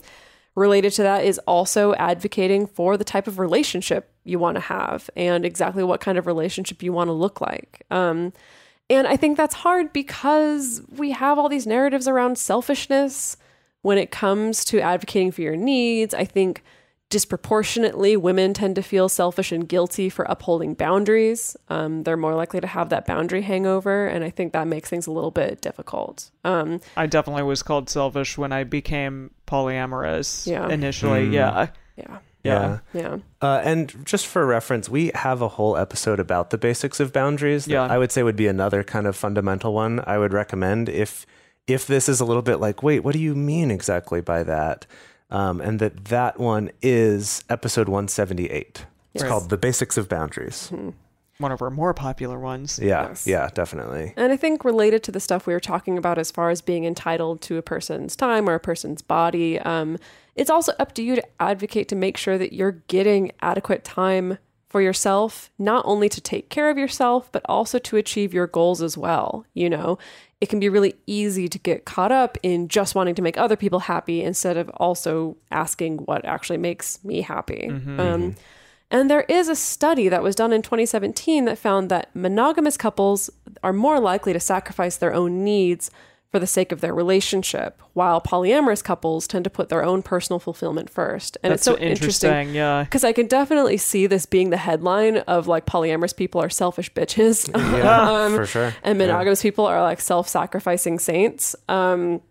related 0.55 0.93
to 0.93 1.03
that 1.03 1.23
is 1.25 1.37
also 1.39 1.93
advocating 1.95 2.65
for 2.67 2.97
the 2.97 3.03
type 3.03 3.27
of 3.27 3.39
relationship 3.39 4.11
you 4.23 4.39
want 4.39 4.55
to 4.55 4.61
have 4.61 5.09
and 5.15 5.45
exactly 5.45 5.83
what 5.83 6.01
kind 6.01 6.17
of 6.17 6.27
relationship 6.27 6.81
you 6.81 6.93
want 6.93 7.07
to 7.07 7.13
look 7.13 7.41
like. 7.41 7.85
Um, 7.91 8.33
and 8.89 9.07
I 9.07 9.15
think 9.15 9.37
that's 9.37 9.55
hard 9.55 9.93
because 9.93 10.81
we 10.89 11.11
have 11.11 11.39
all 11.39 11.47
these 11.47 11.67
narratives 11.67 12.07
around 12.07 12.37
selfishness 12.37 13.37
when 13.81 13.97
it 13.97 14.11
comes 14.11 14.65
to 14.65 14.79
advocating 14.81 15.31
for 15.31 15.41
your 15.41 15.55
needs. 15.55 16.13
I 16.13 16.25
think 16.25 16.63
disproportionately 17.11 18.17
women 18.17 18.53
tend 18.55 18.75
to 18.75 18.81
feel 18.81 19.07
selfish 19.07 19.51
and 19.51 19.69
guilty 19.69 20.09
for 20.09 20.25
upholding 20.25 20.73
boundaries. 20.73 21.55
Um, 21.69 22.03
they're 22.03 22.17
more 22.17 22.33
likely 22.33 22.59
to 22.61 22.67
have 22.67 22.89
that 22.89 23.05
boundary 23.05 23.43
hangover. 23.43 24.07
And 24.07 24.23
I 24.23 24.31
think 24.31 24.53
that 24.53 24.65
makes 24.67 24.89
things 24.89 25.05
a 25.05 25.11
little 25.11 25.29
bit 25.31 25.61
difficult. 25.61 26.31
Um, 26.43 26.79
I 26.97 27.05
definitely 27.05 27.43
was 27.43 27.61
called 27.61 27.89
selfish 27.89 28.37
when 28.37 28.51
I 28.51 28.63
became 28.63 29.31
polyamorous 29.47 30.47
Yeah. 30.47 30.67
initially. 30.69 31.27
Mm. 31.27 31.33
Yeah. 31.33 31.67
yeah. 31.97 32.17
Yeah. 32.43 32.79
Yeah. 32.93 33.17
Uh, 33.39 33.61
and 33.63 34.03
just 34.03 34.25
for 34.25 34.43
reference, 34.47 34.89
we 34.89 35.11
have 35.13 35.43
a 35.43 35.47
whole 35.47 35.77
episode 35.77 36.19
about 36.19 36.49
the 36.49 36.57
basics 36.57 36.99
of 36.99 37.13
boundaries. 37.13 37.65
That 37.65 37.71
Yeah. 37.73 37.83
I 37.85 37.99
would 37.99 38.11
say 38.11 38.23
would 38.23 38.35
be 38.35 38.47
another 38.47 38.83
kind 38.83 39.05
of 39.05 39.15
fundamental 39.15 39.73
one. 39.73 40.01
I 40.07 40.17
would 40.17 40.33
recommend 40.33 40.89
if 40.89 41.25
if 41.67 41.85
this 41.85 42.09
is 42.09 42.19
a 42.19 42.25
little 42.25 42.41
bit 42.41 42.55
like, 42.59 42.81
wait, 42.81 43.01
what 43.01 43.13
do 43.13 43.19
you 43.19 43.35
mean 43.35 43.69
exactly 43.69 44.19
by 44.19 44.41
that? 44.43 44.87
Um, 45.31 45.61
and 45.61 45.79
that 45.79 46.05
that 46.05 46.39
one 46.39 46.71
is 46.81 47.43
episode 47.49 47.87
one 47.89 48.07
seventy 48.07 48.47
eight. 48.47 48.85
It's 49.13 49.23
Yes. 49.23 49.29
called 49.29 49.49
the 49.49 49.57
basics 49.57 49.97
of 49.97 50.07
boundaries. 50.09 50.71
One 51.37 51.51
of 51.51 51.61
our 51.61 51.69
more 51.71 51.93
popular 51.93 52.37
ones. 52.39 52.79
Yeah, 52.81 53.07
Yes. 53.09 53.25
yeah, 53.25 53.49
definitely. 53.53 54.13
And 54.15 54.31
I 54.31 54.37
think 54.37 54.63
related 54.63 55.01
to 55.03 55.11
the 55.11 55.19
stuff 55.19 55.47
we 55.47 55.53
were 55.53 55.59
talking 55.59 55.97
about 55.97 56.17
as 56.19 56.29
far 56.31 56.49
as 56.49 56.61
being 56.61 56.85
entitled 56.85 57.41
to 57.41 57.57
a 57.57 57.61
person's 57.61 58.15
time 58.15 58.47
or 58.47 58.53
a 58.53 58.59
person's 58.59 59.01
body, 59.01 59.57
um, 59.59 59.97
it's 60.35 60.49
also 60.51 60.73
up 60.79 60.93
to 60.93 61.01
you 61.03 61.15
to 61.15 61.23
advocate 61.39 61.87
to 61.89 61.95
make 61.95 62.15
sure 62.15 62.37
that 62.37 62.53
you're 62.53 62.73
getting 62.87 63.31
adequate 63.41 63.83
time 63.83 64.37
for 64.69 64.81
yourself, 64.81 65.49
not 65.57 65.83
only 65.85 66.07
to 66.07 66.21
take 66.21 66.49
care 66.49 66.69
of 66.69 66.77
yourself, 66.77 67.29
but 67.31 67.41
also 67.49 67.79
to 67.79 67.97
achieve 67.97 68.33
your 68.33 68.47
goals 68.47 68.81
as 68.81 68.97
well. 68.97 69.45
You 69.53 69.69
know, 69.69 69.97
it 70.41 70.49
can 70.49 70.59
be 70.59 70.67
really 70.69 70.95
easy 71.05 71.47
to 71.47 71.59
get 71.59 71.85
caught 71.85 72.11
up 72.11 72.37
in 72.41 72.67
just 72.67 72.95
wanting 72.95 73.15
to 73.15 73.21
make 73.21 73.37
other 73.37 73.55
people 73.55 73.79
happy 73.79 74.23
instead 74.23 74.57
of 74.57 74.69
also 74.71 75.37
asking 75.51 75.99
what 75.99 76.25
actually 76.25 76.57
makes 76.57 77.01
me 77.05 77.21
happy. 77.21 77.67
Um, 77.99 78.35
and 78.89 79.09
there 79.09 79.21
is 79.21 79.47
a 79.47 79.55
study 79.55 80.09
that 80.09 80.23
was 80.23 80.35
done 80.35 80.51
in 80.51 80.61
2017 80.61 81.45
that 81.45 81.57
found 81.57 81.89
that 81.89 82.09
monogamous 82.13 82.75
couples 82.75 83.29
are 83.63 83.71
more 83.71 83.99
likely 83.99 84.33
to 84.33 84.39
sacrifice 84.39 84.97
their 84.97 85.13
own 85.13 85.43
needs 85.45 85.91
for 86.31 86.39
the 86.39 86.47
sake 86.47 86.71
of 86.71 86.79
their 86.79 86.93
relationship, 86.93 87.81
while 87.93 88.21
polyamorous 88.21 88.81
couples 88.81 89.27
tend 89.27 89.43
to 89.43 89.49
put 89.49 89.67
their 89.67 89.83
own 89.83 90.01
personal 90.01 90.39
fulfillment 90.39 90.89
first. 90.89 91.37
And 91.43 91.51
That's 91.51 91.59
it's 91.59 91.65
so 91.65 91.73
so 91.75 91.77
interesting. 91.81 92.29
interesting 92.29 92.55
Yeah. 92.55 92.83
because 92.83 93.03
I 93.03 93.11
can 93.11 93.27
definitely 93.27 93.75
see 93.77 94.07
this 94.07 94.25
being 94.25 94.49
the 94.49 94.55
headline 94.57 95.17
of 95.17 95.47
like 95.47 95.65
polyamorous 95.65 96.15
people 96.15 96.41
are 96.41 96.49
selfish 96.49 96.91
bitches. 96.93 97.49
Yeah, 97.53 98.09
Um, 98.25 98.35
for 98.35 98.45
sure. 98.45 98.73
and 98.81 98.97
monogamous 98.97 99.41
people 99.41 99.65
are 99.65 99.81
like 99.81 99.99
self-sacrificing 99.99 100.99
saints. 100.99 101.53
Um, 101.67 102.21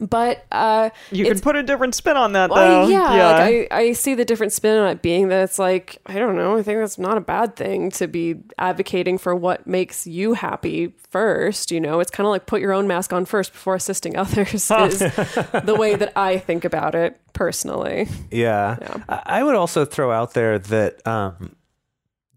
but 0.00 0.44
uh, 0.50 0.90
You 1.12 1.26
can 1.26 1.40
put 1.40 1.56
a 1.56 1.62
different 1.62 1.94
spin 1.94 2.16
on 2.16 2.32
that, 2.32 2.50
though. 2.50 2.88
yeah, 2.88 3.02
like 3.02 3.68
I, 3.70 3.76
I 3.78 3.92
see 3.92 4.14
the 4.14 4.24
different 4.24 4.52
spin 4.52 4.76
on 4.78 4.88
it 4.88 5.02
being 5.02 5.28
that 5.28 5.44
it's 5.44 5.58
like, 5.58 5.98
I 6.06 6.14
don't 6.18 6.36
know, 6.36 6.56
I 6.56 6.62
think 6.62 6.78
that's 6.80 6.98
not 6.98 7.16
a 7.18 7.20
bad 7.20 7.54
thing 7.56 7.90
to 7.92 8.08
be 8.08 8.36
advocating 8.58 9.18
for 9.18 9.34
what 9.34 9.66
makes 9.66 10.06
you 10.06 10.32
happy 10.32 10.94
first. 11.10 11.70
You 11.70 11.80
know, 11.80 12.00
it's 12.00 12.10
kind 12.10 12.26
of 12.26 12.30
like 12.30 12.46
put 12.46 12.60
your 12.60 12.72
own 12.72 12.86
mask 12.88 13.12
on 13.12 13.24
first 13.26 13.52
before 13.52 13.74
assisting 13.74 14.16
others, 14.16 14.54
is 14.54 14.98
the 14.98 15.76
way 15.78 15.94
that 15.96 16.12
I 16.16 16.38
think 16.38 16.64
about 16.64 16.94
it 16.94 17.20
personally. 17.32 18.08
Yeah. 18.30 18.76
Yeah. 18.80 18.96
I 19.08 19.40
I 19.40 19.42
would 19.42 19.54
also 19.54 19.84
throw 19.84 20.10
out 20.12 20.34
there 20.34 20.58
that 20.58 21.06
um, 21.06 21.56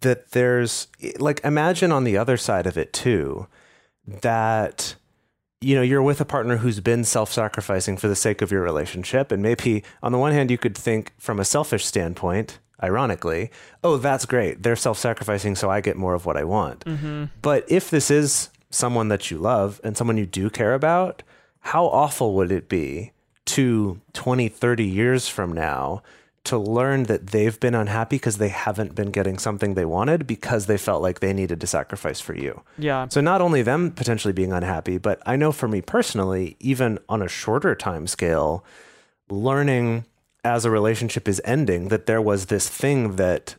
that 0.02 0.32
there's 0.32 0.88
like 1.18 1.40
imagine 1.44 1.92
on 1.92 2.04
the 2.04 2.18
other 2.18 2.36
side 2.38 2.68
of 2.68 2.78
it 2.78 2.92
too 2.94 3.48
that 4.06 4.96
you 5.64 5.76
know 5.76 5.82
you're 5.82 6.04
with 6.04 6.22
a 6.22 6.26
partner 6.26 6.58
who's 6.58 6.80
been 6.80 7.04
self-sacrificing 7.04 7.98
for 7.98 8.08
the 8.08 8.16
sake 8.16 8.42
of 8.42 8.52
your 8.52 8.62
relationship 8.62 9.32
and 9.32 9.42
maybe 9.42 9.84
on 10.02 10.12
the 10.12 10.18
one 10.18 10.32
hand 10.32 10.52
you 10.52 10.58
could 10.58 10.78
think 10.78 11.14
from 11.18 11.40
a 11.40 11.46
selfish 11.46 11.86
standpoint 11.86 12.60
ironically 12.82 13.50
oh 13.84 13.98
that's 13.98 14.26
great. 14.26 14.62
They're 14.64 14.76
self-sacrificing 14.76 15.56
so 15.56 15.70
I 15.70 15.82
get 15.82 15.96
more 15.96 16.14
of 16.14 16.26
what 16.26 16.38
I 16.38 16.44
want. 16.44 16.86
Mm-hmm. 16.86 17.26
But 17.42 17.66
if 17.70 17.90
this 17.90 18.12
is 18.12 18.50
someone 18.70 19.08
that 19.08 19.32
you 19.32 19.38
love 19.38 19.80
and 19.84 19.96
someone 19.96 20.18
you 20.18 20.26
do 20.26 20.50
care 20.50 20.74
about 20.74 21.24
how 21.60 21.86
awful 21.86 22.34
would 22.36 22.52
it 22.52 22.68
be 22.68 23.12
to 23.46 24.02
20 24.14 24.50
30 24.50 24.86
years 24.86 25.28
from 25.28 25.54
now 25.54 26.02
to 26.46 26.58
learn 26.58 27.04
that 27.04 27.28
they've 27.28 27.58
been 27.60 27.74
unhappy 27.74 28.18
because 28.18 28.38
they 28.38 28.50
haven't 28.50 28.96
been 28.96 29.12
getting 29.12 29.38
something 29.38 29.74
they 29.76 29.86
wanted 29.86 30.28
because 30.28 30.66
they 30.66 30.78
felt 30.78 31.02
like 31.02 31.22
they 31.22 31.32
needed 31.32 31.62
to 31.62 31.68
sacrifice 31.68 32.20
for 32.20 32.36
you. 32.36 32.62
Yeah. 32.78 33.08
So 33.08 33.22
not 33.22 33.40
only 33.42 33.62
them 33.62 33.92
potentially 33.92 34.34
being 34.34 34.52
unhappy, 34.52 34.98
but 34.98 35.22
I 35.26 35.38
know 35.38 35.54
for 35.54 35.70
me 35.70 35.82
personally, 35.82 36.58
even 36.60 37.00
on 37.08 37.22
a 37.22 37.30
shorter 37.30 37.76
time 37.76 38.08
scale, 38.08 38.66
learning 39.30 40.06
as 40.44 40.66
a 40.66 40.70
relationship 40.72 41.28
is 41.30 41.42
ending 41.46 41.88
that 41.88 42.06
there 42.06 42.22
was 42.22 42.48
this 42.48 42.68
thing 42.68 43.16
that 43.16 43.56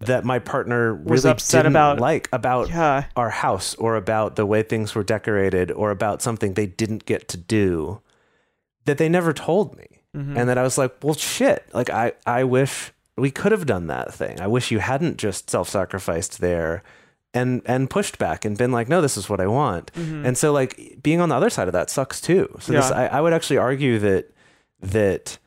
that 0.00 0.24
my 0.24 0.38
partner 0.38 0.94
Was 0.94 1.24
really 1.24 1.32
upset 1.32 1.64
didn't 1.64 1.72
about- 1.72 1.98
like 1.98 2.28
about 2.32 2.68
Yeah. 2.68 3.04
our 3.16 3.30
house 3.30 3.74
or 3.76 3.96
about 3.96 4.36
the 4.36 4.46
way 4.46 4.62
things 4.62 4.94
were 4.94 5.02
decorated 5.02 5.72
or 5.72 5.90
about 5.90 6.22
something 6.22 6.54
they 6.54 6.66
didn't 6.66 7.04
get 7.04 7.26
to 7.28 7.36
do 7.36 8.00
that 8.84 8.98
they 8.98 9.08
never 9.08 9.32
told 9.32 9.76
me. 9.76 9.97
And 10.18 10.48
that 10.48 10.58
I 10.58 10.62
was 10.62 10.76
like, 10.76 10.96
well, 11.02 11.14
shit. 11.14 11.68
Like, 11.72 11.90
I, 11.90 12.12
I 12.26 12.44
wish 12.44 12.92
we 13.16 13.30
could 13.30 13.52
have 13.52 13.66
done 13.66 13.86
that 13.88 14.12
thing. 14.12 14.40
I 14.40 14.46
wish 14.46 14.70
you 14.70 14.78
hadn't 14.78 15.16
just 15.16 15.50
self 15.50 15.68
sacrificed 15.68 16.40
there 16.40 16.82
and, 17.34 17.62
and 17.66 17.90
pushed 17.90 18.18
back 18.18 18.44
and 18.44 18.56
been 18.56 18.72
like, 18.72 18.88
no, 18.88 19.00
this 19.00 19.16
is 19.16 19.28
what 19.28 19.40
I 19.40 19.46
want. 19.46 19.92
Mm-hmm. 19.92 20.26
And 20.26 20.38
so, 20.38 20.52
like, 20.52 20.98
being 21.02 21.20
on 21.20 21.28
the 21.28 21.34
other 21.34 21.50
side 21.50 21.68
of 21.68 21.72
that 21.72 21.90
sucks 21.90 22.20
too. 22.20 22.48
So, 22.60 22.72
this, 22.72 22.90
I, 22.90 23.06
I 23.06 23.20
would 23.20 23.32
actually 23.32 23.58
argue 23.58 23.98
that, 23.98 24.32
that, 24.80 25.38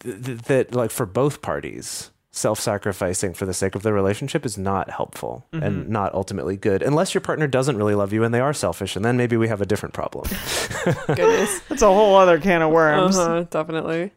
th- 0.00 0.38
that, 0.42 0.74
like, 0.74 0.90
for 0.90 1.06
both 1.06 1.42
parties, 1.42 2.10
self-sacrificing 2.36 3.32
for 3.34 3.46
the 3.46 3.54
sake 3.54 3.74
of 3.74 3.82
the 3.82 3.92
relationship 3.92 4.44
is 4.44 4.58
not 4.58 4.90
helpful 4.90 5.46
and 5.52 5.88
not 5.88 6.12
ultimately 6.14 6.56
good 6.56 6.82
unless 6.82 7.14
your 7.14 7.20
partner 7.22 7.46
doesn't 7.46 7.76
really 7.78 7.94
love 7.94 8.12
you 8.12 8.22
and 8.22 8.34
they 8.34 8.40
are 8.40 8.52
selfish 8.52 8.94
and 8.94 9.04
then 9.04 9.16
maybe 9.16 9.36
we 9.36 9.48
have 9.48 9.60
a 9.62 9.66
different 9.66 9.94
problem 9.94 10.26
Goodness. 11.06 11.60
That's 11.68 11.82
a 11.82 11.86
whole 11.86 12.14
other 12.16 12.38
can 12.38 12.60
of 12.62 12.70
worms. 12.70 13.16
uh-huh, 13.16 13.44
definitely. 13.50 14.12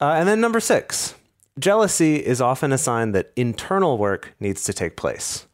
uh, 0.00 0.12
and 0.16 0.28
then 0.28 0.40
number 0.40 0.60
six 0.60 1.14
jealousy 1.58 2.16
is 2.24 2.40
often 2.40 2.72
a 2.72 2.78
sign 2.78 3.10
that 3.12 3.32
internal 3.34 3.98
work 3.98 4.34
needs 4.38 4.62
to 4.64 4.72
take 4.72 4.96
place 4.96 5.46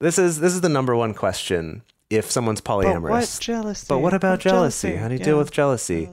this 0.00 0.18
is 0.18 0.40
this 0.40 0.54
is 0.54 0.62
the 0.62 0.68
number 0.70 0.96
one 0.96 1.12
question 1.14 1.82
if 2.08 2.30
someone's 2.30 2.60
But 2.62 2.72
polyamorous 2.84 3.10
what 3.10 3.38
jealousy? 3.40 3.86
But 3.88 3.98
what 3.98 4.14
about 4.14 4.38
jealousy? 4.40 4.94
How 4.96 5.08
do 5.08 5.14
you 5.14 5.18
deal 5.18 5.34
Yeah. 5.34 5.38
with 5.38 5.50
jealousy? 5.50 6.08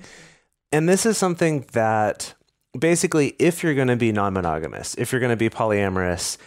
And 0.72 0.90
this 0.90 1.06
is 1.06 1.20
something 1.20 1.66
that 1.74 2.34
basically, 2.78 3.36
if 3.40 3.64
you're 3.64 3.76
going 3.76 3.88
to 3.88 3.96
be 3.96 4.12
non 4.12 4.34
monogamous, 4.34 4.96
if 4.96 5.12
you're 5.12 5.22
going 5.22 5.32
to 5.32 5.38
be 5.38 5.50
polyamorous, 5.50 6.38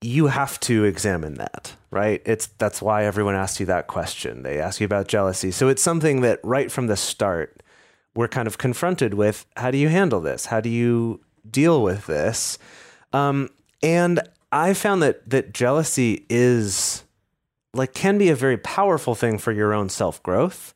you 0.00 0.26
have 0.26 0.60
to 0.60 0.84
examine 0.84 1.34
that, 1.34 1.74
right? 1.90 2.20
It's 2.26 2.46
that's 2.58 2.82
why 2.82 3.04
everyone 3.04 3.34
asks 3.34 3.60
you 3.60 3.66
that 3.66 3.86
question. 3.86 4.42
They 4.42 4.60
ask 4.60 4.80
you 4.80 4.84
about 4.84 5.08
jealousy. 5.08 5.50
So 5.50 5.68
it's 5.68 5.82
something 5.82 6.20
that 6.20 6.40
right 6.42 6.70
from 6.70 6.86
the 6.88 6.96
start, 6.96 7.62
we're 8.14 8.28
kind 8.28 8.46
of 8.46 8.58
confronted 8.58 9.14
with 9.14 9.46
how 9.56 9.70
do 9.70 9.78
you 9.78 9.88
handle 9.88 10.20
this? 10.20 10.46
How 10.46 10.60
do 10.60 10.68
you 10.68 11.20
deal 11.50 11.82
with 11.82 12.06
this? 12.06 12.58
Um, 13.12 13.48
and 13.82 14.20
I 14.52 14.74
found 14.74 15.02
that 15.02 15.28
that 15.30 15.52
jealousy 15.54 16.26
is 16.28 17.04
like 17.72 17.94
can 17.94 18.18
be 18.18 18.28
a 18.28 18.36
very 18.36 18.56
powerful 18.58 19.14
thing 19.14 19.38
for 19.38 19.52
your 19.52 19.72
own 19.72 19.88
self 19.88 20.22
growth, 20.22 20.72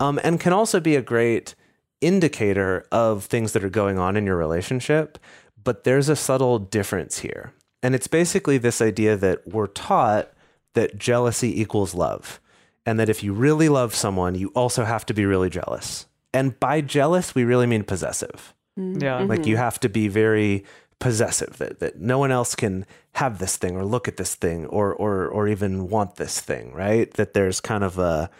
um, 0.00 0.20
and 0.22 0.40
can 0.40 0.52
also 0.52 0.80
be 0.80 0.96
a 0.96 1.02
great 1.02 1.54
indicator 2.02 2.86
of 2.92 3.24
things 3.24 3.52
that 3.52 3.64
are 3.64 3.70
going 3.70 3.98
on 3.98 4.16
in 4.16 4.26
your 4.26 4.36
relationship. 4.36 5.18
But 5.62 5.84
there's 5.84 6.08
a 6.08 6.16
subtle 6.16 6.58
difference 6.58 7.20
here, 7.20 7.52
and 7.82 7.94
it's 7.94 8.08
basically 8.08 8.58
this 8.58 8.82
idea 8.82 9.16
that 9.16 9.46
we're 9.46 9.68
taught 9.68 10.32
that 10.74 10.98
jealousy 10.98 11.60
equals 11.60 11.94
love, 11.94 12.40
and 12.84 12.98
that 12.98 13.08
if 13.08 13.22
you 13.22 13.32
really 13.32 13.68
love 13.68 13.94
someone, 13.94 14.34
you 14.34 14.48
also 14.48 14.84
have 14.84 15.06
to 15.06 15.14
be 15.14 15.24
really 15.24 15.50
jealous. 15.50 16.06
And 16.34 16.58
by 16.58 16.80
jealous, 16.80 17.34
we 17.34 17.44
really 17.44 17.66
mean 17.66 17.84
possessive. 17.84 18.54
Mm-hmm. 18.78 19.02
Yeah. 19.02 19.18
Mm-hmm. 19.18 19.28
Like 19.28 19.46
you 19.46 19.56
have 19.56 19.78
to 19.80 19.88
be 19.88 20.08
very 20.08 20.64
possessive 20.98 21.58
that, 21.58 21.80
that 21.80 22.00
no 22.00 22.18
one 22.18 22.30
else 22.30 22.54
can 22.54 22.86
have 23.14 23.38
this 23.38 23.56
thing 23.56 23.76
or 23.76 23.84
look 23.84 24.06
at 24.06 24.16
this 24.16 24.36
thing 24.36 24.66
or 24.66 24.94
or 24.94 25.26
or 25.26 25.48
even 25.48 25.88
want 25.88 26.16
this 26.16 26.40
thing, 26.40 26.72
right? 26.72 27.12
That 27.14 27.34
there's 27.34 27.60
kind 27.60 27.84
of 27.84 27.98
a 27.98 28.30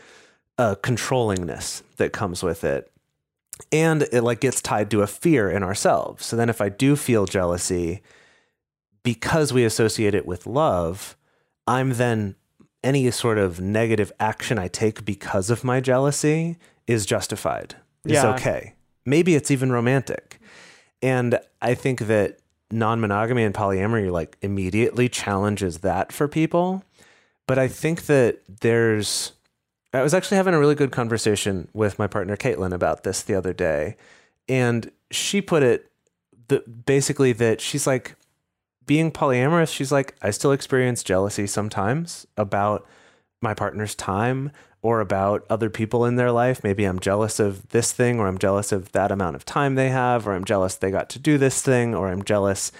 a 0.59 0.77
controllingness 0.77 1.83
that 1.97 2.13
comes 2.13 2.43
with 2.43 2.65
it. 2.65 2.91
And 3.71 4.03
it 4.13 4.23
like 4.23 4.41
gets 4.41 4.61
tied 4.61 4.91
to 4.91 5.03
a 5.03 5.07
fear 5.07 5.51
in 5.51 5.63
ourselves. 5.63 6.25
So 6.27 6.37
then 6.37 6.49
if 6.49 6.61
I 6.61 6.69
do 6.69 6.97
feel 6.97 7.27
jealousy 7.27 8.03
because 9.03 9.53
we 9.53 9.65
associate 9.65 10.15
it 10.15 10.27
with 10.27 10.47
love, 10.47 11.17
I'm 11.67 11.95
then 11.95 12.37
any 12.85 13.11
sort 13.11 13.39
of 13.39 13.61
negative 13.61 14.13
action 14.19 14.59
I 14.59 14.69
take 14.69 15.05
because 15.05 15.51
of 15.51 15.65
my 15.65 15.81
jealousy 15.81 16.59
is 16.87 17.07
justified. 17.07 17.77
Is 18.05 18.13
Yeah. 18.13 18.35
okay. 18.35 18.75
Maybe 19.05 19.35
it's 19.35 19.51
even 19.51 19.71
romantic. 19.71 20.41
And 21.01 21.39
I 21.61 21.75
think 21.75 22.01
that 22.01 22.39
non-monogamy 22.71 23.45
and 23.45 23.55
polyamory 23.55 24.11
like 24.11 24.37
immediately 24.41 25.09
challenges 25.09 25.79
that 25.79 26.13
for 26.13 26.27
people. 26.27 26.83
But 27.47 27.59
I 27.59 27.69
think 27.69 28.07
that 28.07 28.41
there's 28.61 29.33
I 29.93 30.03
was 30.03 30.14
actually 30.14 30.38
having 30.38 30.55
a 30.55 30.59
really 30.59 30.74
good 30.74 30.93
conversation 30.93 31.68
with 31.72 31.99
my 31.99 32.07
partner 32.07 32.36
Caitlin 32.36 32.72
about 32.72 33.05
this 33.05 33.22
the 33.22 33.34
other 33.34 33.53
day, 33.53 33.97
and 34.49 34.90
she 35.11 35.40
put 35.40 35.62
it 35.62 35.90
the, 36.49 36.61
basically 36.61 37.32
that 37.34 37.61
she's 37.61 37.86
like 37.86 38.16
being 38.86 39.11
polyamorous. 39.11 39.72
She's 39.72 39.93
like 39.93 40.14
I 40.22 40.30
still 40.30 40.53
experience 40.53 41.03
jealousy 41.03 41.47
sometimes 41.47 42.26
about 42.36 42.86
my 43.40 43.55
partner's 43.55 43.95
time 43.95 44.51
or 44.82 45.01
about 45.01 45.47
other 45.49 45.70
people 45.70 46.05
in 46.05 46.16
their 46.16 46.32
life. 46.32 46.64
Maybe 46.64 46.84
I'm 46.84 46.99
jealous 46.99 47.38
of 47.38 47.68
this 47.68 47.93
thing, 47.93 48.18
or 48.18 48.26
I'm 48.26 48.38
jealous 48.38 48.72
of 48.72 48.93
that 48.93 49.12
amount 49.12 49.36
of 49.36 49.45
time 49.45 49.74
they 49.74 49.90
have, 49.90 50.26
or 50.26 50.32
I'm 50.32 50.45
jealous 50.45 50.74
they 50.74 50.90
got 50.90 51.09
to 51.11 51.18
do 51.18 51.38
this 51.38 51.62
thing, 51.62 51.95
or 51.95 52.09
I'm 52.09 52.24
jealous 52.24 52.72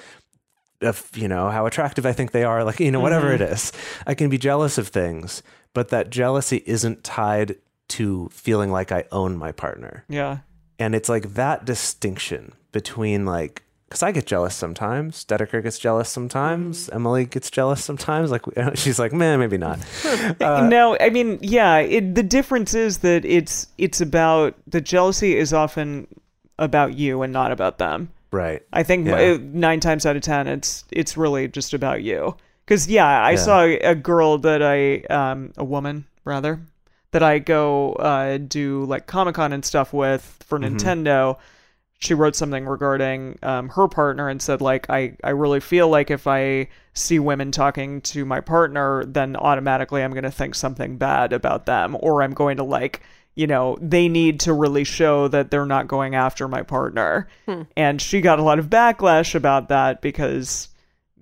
of 0.81 1.09
you 1.15 1.29
know 1.29 1.51
how 1.51 1.67
attractive 1.67 2.05
I 2.05 2.13
think 2.13 2.33
they 2.33 2.45
are. 2.45 2.65
Like 2.65 2.81
you 2.81 2.91
know 2.91 3.01
whatever 3.01 3.27
mm-hmm. 3.27 3.43
it 3.43 3.53
is, 3.53 3.73
I 4.07 4.15
can 4.15 4.31
be 4.31 4.39
jealous 4.39 4.79
of 4.79 4.89
things, 4.89 5.43
but 5.75 5.89
that 5.91 6.11
jealousy 6.11 6.63
isn't 6.67 7.05
tied 7.05 7.57
to 7.89 8.29
feeling 8.33 8.71
like 8.73 8.91
I 8.93 9.05
own 9.13 9.37
my 9.37 9.53
partner. 9.53 10.05
Yeah. 10.09 10.39
And 10.79 10.95
it's 10.95 11.09
like 11.09 11.35
that 11.35 11.65
distinction 11.65 12.53
between 12.73 13.25
like, 13.27 13.63
because 13.89 14.03
I 14.03 14.11
get 14.13 14.25
jealous 14.27 14.55
sometimes. 14.55 15.25
Dedeker 15.27 15.63
gets 15.63 15.79
jealous 15.79 16.09
sometimes. 16.09 16.89
Emily 16.89 17.27
gets 17.27 17.51
jealous 17.51 17.85
sometimes. 17.85 18.31
Like 18.31 18.43
she's 18.75 18.99
like, 18.99 19.13
man, 19.13 19.39
maybe 19.39 19.59
not. 19.59 19.79
Uh, 20.41 20.67
no, 20.67 20.97
I 21.01 21.11
mean, 21.11 21.39
yeah. 21.43 21.79
It, 21.79 22.15
the 22.15 22.23
difference 22.23 22.73
is 22.75 22.99
that 22.99 23.25
it's 23.27 23.67
it's 23.77 24.01
about 24.01 24.55
the 24.67 24.81
jealousy 24.81 25.37
is 25.37 25.53
often 25.53 26.07
about 26.59 26.95
you 26.95 27.21
and 27.23 27.33
not 27.33 27.53
about 27.53 27.77
them. 27.79 28.11
right. 28.31 28.63
I 28.73 28.83
think 28.83 29.07
Yeah. 29.07 29.35
uh, 29.35 29.39
nine 29.43 29.81
times 29.81 30.07
out 30.07 30.17
of 30.17 30.23
ten, 30.23 30.47
it's 30.47 30.85
it's 30.91 31.17
really 31.19 31.47
just 31.49 31.75
about 31.75 32.03
you. 32.03 32.35
Because 32.65 32.89
yeah, 32.89 33.07
I 33.23 33.33
Yeah. 33.33 33.37
saw 33.37 33.63
a 33.65 33.95
girl 33.95 34.39
that 34.39 34.63
I, 34.63 35.01
um, 35.13 35.53
a 35.57 35.65
woman 35.65 36.07
rather, 36.25 36.61
that 37.13 37.23
I 37.23 37.39
go 37.41 37.93
uh, 37.95 38.39
do 38.39 38.85
like 38.85 39.07
Comic 39.07 39.35
Con 39.35 39.53
and 39.53 39.65
stuff 39.65 39.93
with 39.93 40.43
for 40.47 40.59
Mm-hmm. 40.61 40.77
Nintendo. 40.77 41.39
She 41.99 42.15
wrote 42.15 42.35
something 42.35 42.67
regarding 42.67 43.39
um, 43.45 43.69
her 43.71 43.87
partner 43.87 44.29
and 44.29 44.43
said 44.43 44.61
like 44.61 44.91
I 44.91 45.17
I 45.23 45.31
really 45.31 45.61
feel 45.61 45.89
like 45.89 46.11
if 46.11 46.27
I 46.27 46.69
see 46.95 47.19
women 47.19 47.53
talking 47.53 48.01
to 48.03 48.25
my 48.25 48.41
partner, 48.41 49.05
then 49.05 49.37
automatically 49.37 50.03
I'm 50.03 50.11
going 50.13 50.25
to 50.25 50.31
think 50.31 50.55
something 50.57 50.97
bad 50.99 51.33
about 51.33 51.67
them, 51.67 51.97
or 52.01 52.23
I'm 52.23 52.35
going 52.35 52.57
to 52.57 52.65
like 52.65 53.03
you 53.37 53.47
know 53.47 53.79
they 53.81 54.09
need 54.09 54.41
to 54.41 54.53
really 54.53 54.85
show 54.85 55.29
that 55.29 55.51
they're 55.51 55.67
not 55.67 55.89
going 55.89 56.15
after 56.15 56.49
my 56.49 56.63
partner 56.63 57.29
and 57.77 58.01
she 58.01 58.21
got 58.21 58.39
a 58.39 58.43
lot 58.43 58.59
of 58.59 58.69
backlash 58.69 59.35
about 59.35 59.69
that 59.69 60.03
because 60.03 60.69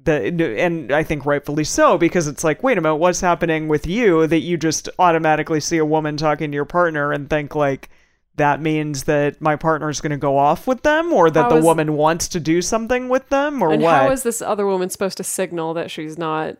the 0.05 0.59
and 0.59 0.93
I 0.93 1.03
think 1.03 1.27
rightfully 1.27 1.65
so 1.65 1.99
because 1.99 2.27
it's 2.27 2.43
like 2.43 2.63
wait 2.63 2.79
a 2.79 2.81
minute 2.81 2.97
what's 2.97 3.21
happening 3.21 3.69
with 3.69 3.87
you 3.87 4.27
that 4.27 4.39
you 4.41 4.57
just 4.57 4.89
automatically 4.99 5.61
see 5.61 5.77
a 5.79 5.85
woman 5.85 6.17
talking 6.17 6.51
to 6.51 6.55
your 6.55 6.65
partner 6.65 7.13
and 7.13 7.29
think 7.29 7.55
like 7.55 7.91
that 8.37 8.63
means 8.63 9.05
that 9.05 9.41
my 9.43 9.57
partner 9.57 9.91
is 9.91 10.01
going 10.01 10.13
to 10.13 10.17
go 10.17 10.39
off 10.39 10.67
with 10.67 10.83
them 10.83 11.13
or 11.13 11.29
that 11.31 11.43
How 11.43 11.49
the 11.51 11.57
is- 11.57 11.65
woman 11.65 11.95
wants 11.95 12.29
to 12.29 12.41
do 12.41 12.63
something 12.63 13.09
with 13.11 13.29
them 13.29 13.61
or 13.63 13.73
and 13.73 13.83
what? 13.83 13.95
how 13.95 14.11
is 14.11 14.23
this 14.23 14.41
other 14.41 14.65
woman 14.67 14.89
supposed 14.89 15.19
to 15.19 15.25
signal 15.25 15.75
that 15.75 15.91
she's 15.91 16.17
not 16.17 16.57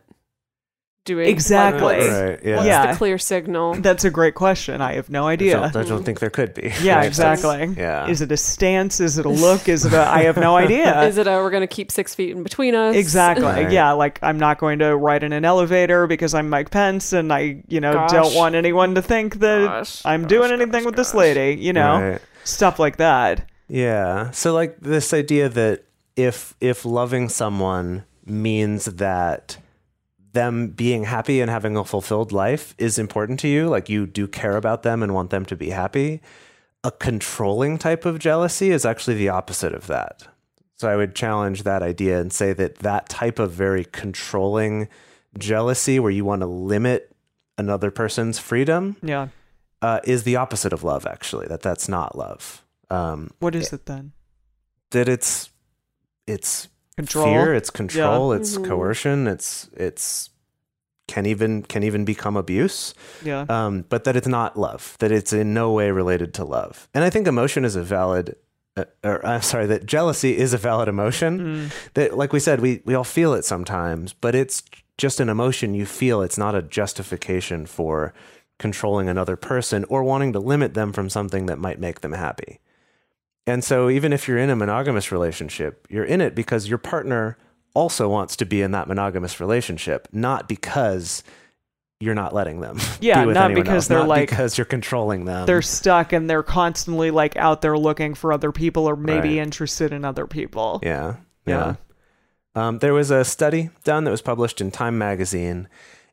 doing 1.03 1.27
Exactly. 1.27 1.99
like, 1.99 2.11
Right. 2.11 2.39
Yeah. 2.43 2.55
What's 2.57 2.67
Yeah. 2.67 2.91
the 2.91 2.97
clear 2.97 3.17
signal? 3.17 3.73
that's 3.79 4.03
a 4.05 4.09
great 4.11 4.35
question 4.35 4.81
I 4.81 4.93
have 4.93 5.09
no 5.09 5.27
I 5.27 5.33
idea 5.33 5.55
don't, 5.71 5.75
I 5.75 5.83
don't 5.83 6.03
think 6.03 6.19
there 6.19 6.29
could 6.29 6.53
be. 6.53 6.71
yeah 6.81 6.97
Right? 6.97 7.05
exactly 7.07 7.73
Yeah. 7.75 8.07
is 8.07 8.21
it 8.21 8.31
a 8.31 8.37
stance 8.37 8.99
is 8.99 9.17
it 9.17 9.25
a 9.25 9.29
look 9.29 9.67
is 9.67 9.83
it 9.85 9.93
a 9.93 10.01
I 10.07 10.23
have 10.23 10.37
no 10.37 10.55
idea 10.65 11.01
Is 11.03 11.17
it 11.17 11.25
a 11.27 11.31
we're 11.31 11.49
going 11.49 11.61
to 11.61 11.67
keep 11.75 11.91
six 11.91 12.13
feet 12.13 12.31
in 12.35 12.43
between 12.43 12.75
us? 12.75 12.95
Exactly. 12.95 13.45
Right. 13.45 13.71
Yeah, 13.71 13.91
like 13.93 14.19
I'm 14.21 14.37
not 14.37 14.59
going 14.59 14.79
to 14.79 14.95
ride 14.95 15.23
in 15.23 15.33
an 15.33 15.43
elevator 15.45 16.05
because 16.07 16.33
I'm 16.33 16.49
Mike 16.49 16.69
Pence 16.69 17.13
and 17.13 17.33
I, 17.33 17.63
you 17.67 17.81
know, 17.81 17.93
Gosh. 17.93 18.11
don't 18.11 18.35
want 18.35 18.53
anyone 18.55 18.93
to 18.95 19.01
think 19.01 19.39
that 19.39 19.65
Gosh, 19.65 20.01
I'm 20.05 20.21
gosh, 20.23 20.29
doing 20.29 20.51
anything 20.51 20.71
gosh, 20.71 20.85
with 20.85 20.95
this 20.95 21.13
lady, 21.13 21.59
you 21.61 21.73
know. 21.73 22.11
Right. 22.11 22.21
Stuff 22.43 22.77
like 22.79 22.97
that. 22.97 23.47
Yeah. 23.67 24.31
So 24.31 24.53
like 24.53 24.77
this 24.81 25.13
idea 25.13 25.49
that 25.49 25.83
if 26.15 26.53
if 26.61 26.85
loving 26.85 27.29
someone 27.29 28.03
means 28.25 28.85
that 28.85 29.57
them 30.33 30.69
being 30.69 31.03
happy 31.03 31.41
and 31.41 31.49
having 31.51 31.75
a 31.75 31.83
fulfilled 31.83 32.31
life 32.31 32.73
is 32.77 32.97
important 32.97 33.39
to 33.41 33.47
you, 33.47 33.67
like 33.67 33.89
you 33.89 34.07
do 34.07 34.27
care 34.27 34.55
about 34.57 34.83
them 34.83 35.03
and 35.03 35.13
want 35.13 35.29
them 35.29 35.45
to 35.45 35.55
be 35.55 35.69
happy, 35.71 36.21
a 36.83 36.91
controlling 36.91 37.77
type 37.77 38.05
of 38.05 38.17
jealousy 38.19 38.71
is 38.71 38.85
actually 38.85 39.15
the 39.17 39.29
opposite 39.29 39.73
of 39.73 39.87
that. 39.87 40.27
So 40.77 40.89
I 40.89 40.95
would 40.95 41.13
challenge 41.15 41.63
that 41.63 41.83
idea 41.83 42.19
and 42.19 42.31
say 42.33 42.53
that 42.53 42.75
that 42.79 43.07
type 43.09 43.37
of 43.39 43.51
very 43.51 43.85
controlling 43.85 44.87
jealousy 45.37 45.99
where 45.99 46.11
you 46.11 46.25
want 46.25 46.41
to 46.41 46.47
limit 46.47 47.15
another 47.57 47.91
person's 47.91 48.39
freedom 48.39 48.95
Yeah. 49.03 49.27
uh, 49.81 49.99
is 50.05 50.23
the 50.23 50.37
opposite 50.37 50.73
of 50.73 50.83
love 50.83 51.05
actually 51.05 51.47
that 51.47 51.61
that's 51.61 51.87
not 51.87 52.17
love 52.17 52.63
um, 52.89 53.29
What 53.39 53.53
is 53.55 53.71
it 53.71 53.85
then? 53.85 54.13
that 54.91 55.07
it's 55.07 55.49
it's 56.27 56.67
Control. 56.97 57.25
fear 57.25 57.53
it's 57.53 57.69
control 57.69 58.33
it's 58.33 58.57
Mhm. 58.57 58.67
coercion 58.67 59.27
it's 59.27 59.69
it's 59.75 60.29
can 61.07 61.25
even 61.25 61.63
can 61.63 61.83
even 61.83 62.05
become 62.05 62.35
abuse 62.37 62.93
Yeah. 63.23 63.45
um, 63.49 63.85
but 63.89 64.03
that 64.03 64.15
it's 64.15 64.27
not 64.27 64.57
love 64.59 64.95
that 64.99 65.11
it's 65.11 65.33
in 65.33 65.53
no 65.53 65.71
way 65.71 65.89
related 65.91 66.33
to 66.35 66.45
love 66.45 66.87
and 66.93 67.03
i 67.03 67.09
think 67.09 67.27
emotion 67.27 67.65
is 67.65 67.75
a 67.75 67.81
valid 67.81 68.35
uh, 68.77 68.85
or 69.03 69.25
i'm 69.25 69.41
sorry 69.41 69.65
that 69.67 69.85
jealousy 69.85 70.37
is 70.37 70.53
a 70.53 70.57
valid 70.57 70.87
emotion 70.89 71.39
Mm. 71.39 71.93
that 71.93 72.17
like 72.17 72.33
we 72.33 72.39
said 72.39 72.59
we 72.59 72.81
we 72.85 72.93
all 72.93 73.03
feel 73.05 73.33
it 73.33 73.45
sometimes 73.45 74.13
but 74.13 74.35
it's 74.35 74.61
just 74.97 75.19
an 75.19 75.29
emotion 75.29 75.73
you 75.73 75.85
feel 75.85 76.21
it's 76.21 76.37
not 76.37 76.55
a 76.55 76.61
justification 76.61 77.65
for 77.65 78.13
controlling 78.59 79.09
another 79.09 79.35
person 79.35 79.85
or 79.89 80.03
wanting 80.03 80.33
to 80.33 80.39
limit 80.39 80.73
them 80.75 80.93
from 80.93 81.09
something 81.09 81.45
that 81.47 81.57
might 81.57 81.79
make 81.79 82.01
them 82.01 82.13
happy 82.13 82.59
and 83.47 83.63
so 83.63 83.89
even 83.89 84.13
if 84.13 84.27
you're 84.27 84.37
in 84.37 84.49
a 84.49 84.55
monogamous 84.55 85.11
relationship 85.11 85.87
you're 85.89 86.05
in 86.05 86.21
it 86.21 86.35
because 86.35 86.67
your 86.67 86.77
partner 86.77 87.37
also 87.73 88.07
wants 88.09 88.35
to 88.35 88.45
be 88.45 88.61
in 88.61 88.71
that 88.71 88.87
monogamous 88.87 89.39
relationship 89.39 90.07
not 90.11 90.47
because 90.49 91.23
you're 91.99 92.15
not 92.15 92.33
letting 92.33 92.59
them 92.61 92.77
Yeah, 93.01 93.25
be 93.25 93.31
not 93.33 93.53
because 93.53 93.67
else, 93.75 93.87
they're 93.87 93.99
not 93.99 94.07
like- 94.07 94.29
because 94.29 94.57
you're 94.57 94.65
controlling 94.65 95.25
them 95.25 95.45
They're 95.45 95.61
stuck 95.61 96.13
and 96.13 96.29
they're 96.29 96.43
constantly 96.43 97.11
like 97.11 97.35
out 97.37 97.61
there 97.61 97.77
looking 97.77 98.13
for 98.15 98.33
other 98.33 98.51
people 98.51 98.87
or 98.87 98.95
maybe 98.95 99.29
Right. 99.37 99.37
interested 99.45 99.93
in 99.93 100.03
other 100.03 100.25
people. 100.27 100.79
Yeah. 100.83 101.17
Yeah. 101.45 101.75
Yeah. 102.55 102.67
Um, 102.67 102.79
there 102.79 102.93
was 102.93 103.11
a 103.11 103.23
study 103.23 103.69
done 103.83 104.03
that 104.03 104.11
was 104.11 104.21
published 104.21 104.59
in 104.61 104.71
Time 104.71 104.97
magazine. 104.97 105.67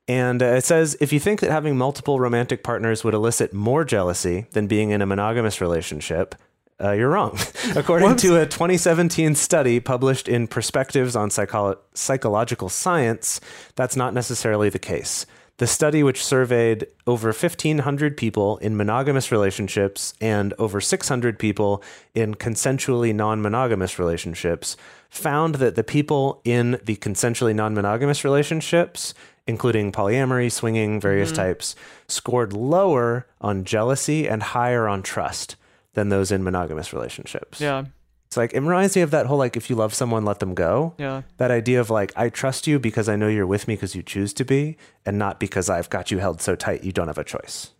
And 0.07 0.43
uh, 0.43 0.47
it 0.47 0.65
says 0.65 0.97
if 1.01 1.13
you 1.13 1.19
think 1.21 1.41
that 1.41 1.51
having 1.51 1.77
multiple 1.77 2.21
romantic 2.21 2.63
partners 2.63 3.03
would 3.03 3.15
elicit 3.15 3.53
more 3.53 3.85
jealousy 3.85 4.47
than 4.53 4.67
being 4.67 4.91
in 4.91 5.03
a 5.03 5.07
monogamous 5.07 5.61
relationship, 5.61 6.35
uh, 6.83 6.93
you're 6.93 7.11
wrong. 7.11 7.37
According 7.77 8.17
to 8.17 8.41
a 8.41 8.47
2017 8.47 9.35
study 9.35 9.81
published 9.81 10.29
in 10.29 10.47
Perspectives 10.47 11.17
on 11.17 11.29
Psycholo- 11.31 11.79
Psychological 11.95 12.69
Science, 12.69 13.41
that's 13.75 13.97
not 13.97 14.15
necessarily 14.15 14.69
the 14.69 14.79
case. 14.79 15.27
The 15.57 15.67
study, 15.67 16.05
which 16.05 16.25
surveyed 16.25 16.87
over 17.05 17.29
1,500 17.29 18.17
people 18.17 18.59
in 18.59 18.77
monogamous 18.77 19.33
relationships 19.33 20.15
and 20.21 20.55
over 20.57 20.81
600 20.81 21.37
people 21.37 21.83
in 22.15 22.37
consensually 22.37 23.13
non 23.13 23.43
monogamous 23.43 23.99
relationships, 23.99 24.77
found 25.11 25.57
that 25.57 25.75
the 25.75 25.83
people 25.83 26.41
in 26.45 26.79
the 26.85 26.95
consensually 26.95 27.57
non 27.57 27.75
monogamous 27.75 28.23
relationships, 28.23 29.15
including 29.49 29.91
polyamory, 29.91 30.53
swinging, 30.53 31.01
various 31.01 31.33
types, 31.33 31.75
scored 32.07 32.53
lower 32.53 33.27
on 33.41 33.65
jealousy 33.65 34.29
and 34.29 34.45
higher 34.45 34.87
on 34.87 35.03
trust 35.03 35.57
than 35.99 36.09
those 36.09 36.31
in 36.33 36.43
monogamous 36.45 36.93
relationships. 36.93 37.61
Yeah. 37.61 37.85
It's 38.27 38.37
like, 38.37 38.53
it 38.53 38.61
reminds 38.61 38.95
me 38.95 39.03
of 39.03 39.11
that 39.11 39.27
whole 39.27 39.39
like, 39.39 39.57
if 39.57 39.69
you 39.71 39.77
love 39.77 39.95
someone, 39.95 40.25
let 40.25 40.39
them 40.39 40.55
go 40.55 40.95
Yeah. 40.99 41.23
that 41.39 41.51
idea 41.51 41.81
of 41.81 41.89
like 41.91 42.13
i 42.17 42.29
trust 42.29 42.67
you 42.67 42.79
because 42.79 43.09
i 43.09 43.17
know 43.17 43.27
you're 43.29 43.47
with 43.55 43.67
me 43.69 43.75
because 43.75 43.95
you 43.97 44.03
choose 44.03 44.33
to 44.35 44.45
be 44.45 44.77
and 45.07 45.19
not 45.19 45.41
because 45.41 45.69
i've 45.71 45.89
got 45.97 46.11
you 46.11 46.19
held 46.19 46.41
so 46.43 46.55
tight 46.55 46.85
you 46.85 46.93
don't 46.93 47.09
have 47.09 47.19
a 47.19 47.25
choice 47.25 47.71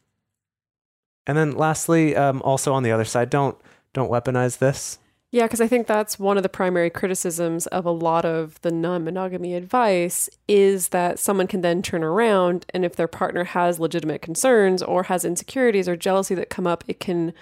and 1.27 1.37
then 1.37 1.53
lastly 1.57 2.17
um, 2.17 2.41
also 2.43 2.73
on 2.73 2.83
the 2.83 2.91
other 2.93 3.05
side 3.05 3.31
don't 3.31 3.57
don't 3.93 4.11
weaponize 4.11 4.59
this 4.59 4.99
Yeah, 5.31 5.45
because 5.45 5.61
I 5.61 5.69
think 5.69 5.87
that's 5.87 6.19
one 6.19 6.39
of 6.39 6.43
the 6.43 6.49
primary 6.61 6.89
criticisms 6.91 7.67
of 7.67 7.85
a 7.85 7.91
lot 8.09 8.25
of 8.25 8.59
the 8.63 8.71
non 8.71 9.05
monogamy 9.05 9.53
advice 9.55 10.31
is 10.47 10.89
that 10.89 11.19
someone 11.19 11.47
can 11.47 11.61
then 11.61 11.83
turn 11.83 12.03
around 12.03 12.65
and 12.73 12.83
if 12.85 12.97
their 12.97 13.09
partner 13.21 13.45
has 13.45 13.79
legitimate 13.79 14.23
concerns 14.23 14.83
or 14.83 15.03
has 15.05 15.25
insecurities 15.27 15.87
or 15.89 15.97
jealousy 15.97 16.35
that 16.35 16.49
come 16.49 16.67
up, 16.67 16.83
it 16.89 16.99
can 17.01 17.35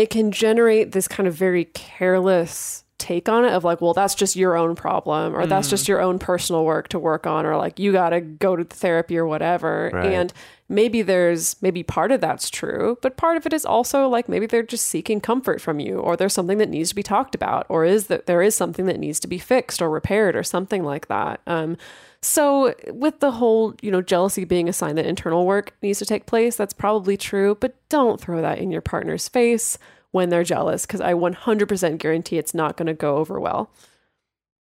it 0.00 0.08
can 0.08 0.32
generate 0.32 0.92
this 0.92 1.06
kind 1.06 1.26
of 1.26 1.34
very 1.34 1.66
careless 1.66 2.84
take 2.96 3.28
on 3.28 3.44
it 3.44 3.52
of 3.52 3.64
like, 3.64 3.82
well, 3.82 3.92
that's 3.92 4.14
just 4.14 4.34
your 4.34 4.56
own 4.56 4.74
problem, 4.74 5.36
or 5.36 5.46
that's 5.46 5.68
just 5.68 5.88
your 5.88 6.00
own 6.00 6.18
personal 6.18 6.64
work 6.64 6.88
to 6.88 6.98
work 6.98 7.26
on, 7.26 7.44
or 7.44 7.56
like 7.58 7.78
you 7.78 7.92
got 7.92 8.10
to 8.10 8.20
go 8.22 8.56
to 8.56 8.64
therapy 8.64 9.18
or 9.18 9.26
whatever. 9.26 9.90
Right. 9.92 10.12
And 10.12 10.32
maybe 10.70 11.02
there's 11.02 11.60
maybe 11.60 11.82
part 11.82 12.12
of 12.12 12.22
that's 12.22 12.48
true, 12.48 12.96
but 13.02 13.18
part 13.18 13.36
of 13.36 13.44
it 13.44 13.52
is 13.52 13.66
also 13.66 14.08
like 14.08 14.26
maybe 14.26 14.46
they're 14.46 14.62
just 14.62 14.86
seeking 14.86 15.20
comfort 15.20 15.60
from 15.60 15.80
you, 15.80 15.98
or 15.98 16.16
there's 16.16 16.32
something 16.32 16.56
that 16.58 16.70
needs 16.70 16.90
to 16.90 16.94
be 16.94 17.02
talked 17.02 17.34
about, 17.34 17.66
or 17.68 17.84
is 17.84 18.06
that 18.06 18.24
there 18.24 18.40
is 18.40 18.54
something 18.54 18.86
that 18.86 18.98
needs 18.98 19.20
to 19.20 19.28
be 19.28 19.38
fixed 19.38 19.82
or 19.82 19.90
repaired 19.90 20.34
or 20.34 20.42
something 20.42 20.82
like 20.82 21.08
that. 21.08 21.40
Um, 21.46 21.76
so 22.22 22.74
with 22.88 23.20
the 23.20 23.30
whole, 23.32 23.74
you 23.80 23.90
know, 23.90 24.02
jealousy 24.02 24.44
being 24.44 24.68
a 24.68 24.72
sign 24.72 24.96
that 24.96 25.06
internal 25.06 25.46
work 25.46 25.74
needs 25.82 25.98
to 26.00 26.04
take 26.04 26.26
place, 26.26 26.54
that's 26.56 26.74
probably 26.74 27.16
true, 27.16 27.56
but 27.60 27.76
don't 27.88 28.20
throw 28.20 28.42
that 28.42 28.58
in 28.58 28.70
your 28.70 28.82
partner's 28.82 29.28
face 29.28 29.78
when 30.10 30.28
they're 30.28 30.44
jealous 30.44 30.86
because 30.86 31.00
I 31.00 31.14
100% 31.14 31.98
guarantee 31.98 32.36
it's 32.36 32.54
not 32.54 32.76
going 32.76 32.86
to 32.86 32.94
go 32.94 33.16
over 33.16 33.40
well. 33.40 33.70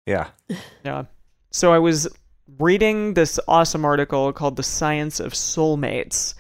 Yeah. 0.05 0.29
Yeah. 0.83 1.05
So 1.51 1.73
I 1.73 1.79
was 1.79 2.07
reading 2.59 3.15
this 3.15 3.39
awesome 3.47 3.83
article 3.83 4.31
called 4.33 4.55
The 4.55 4.63
Science 4.63 5.19
of 5.19 5.33
Soulmates, 5.33 6.35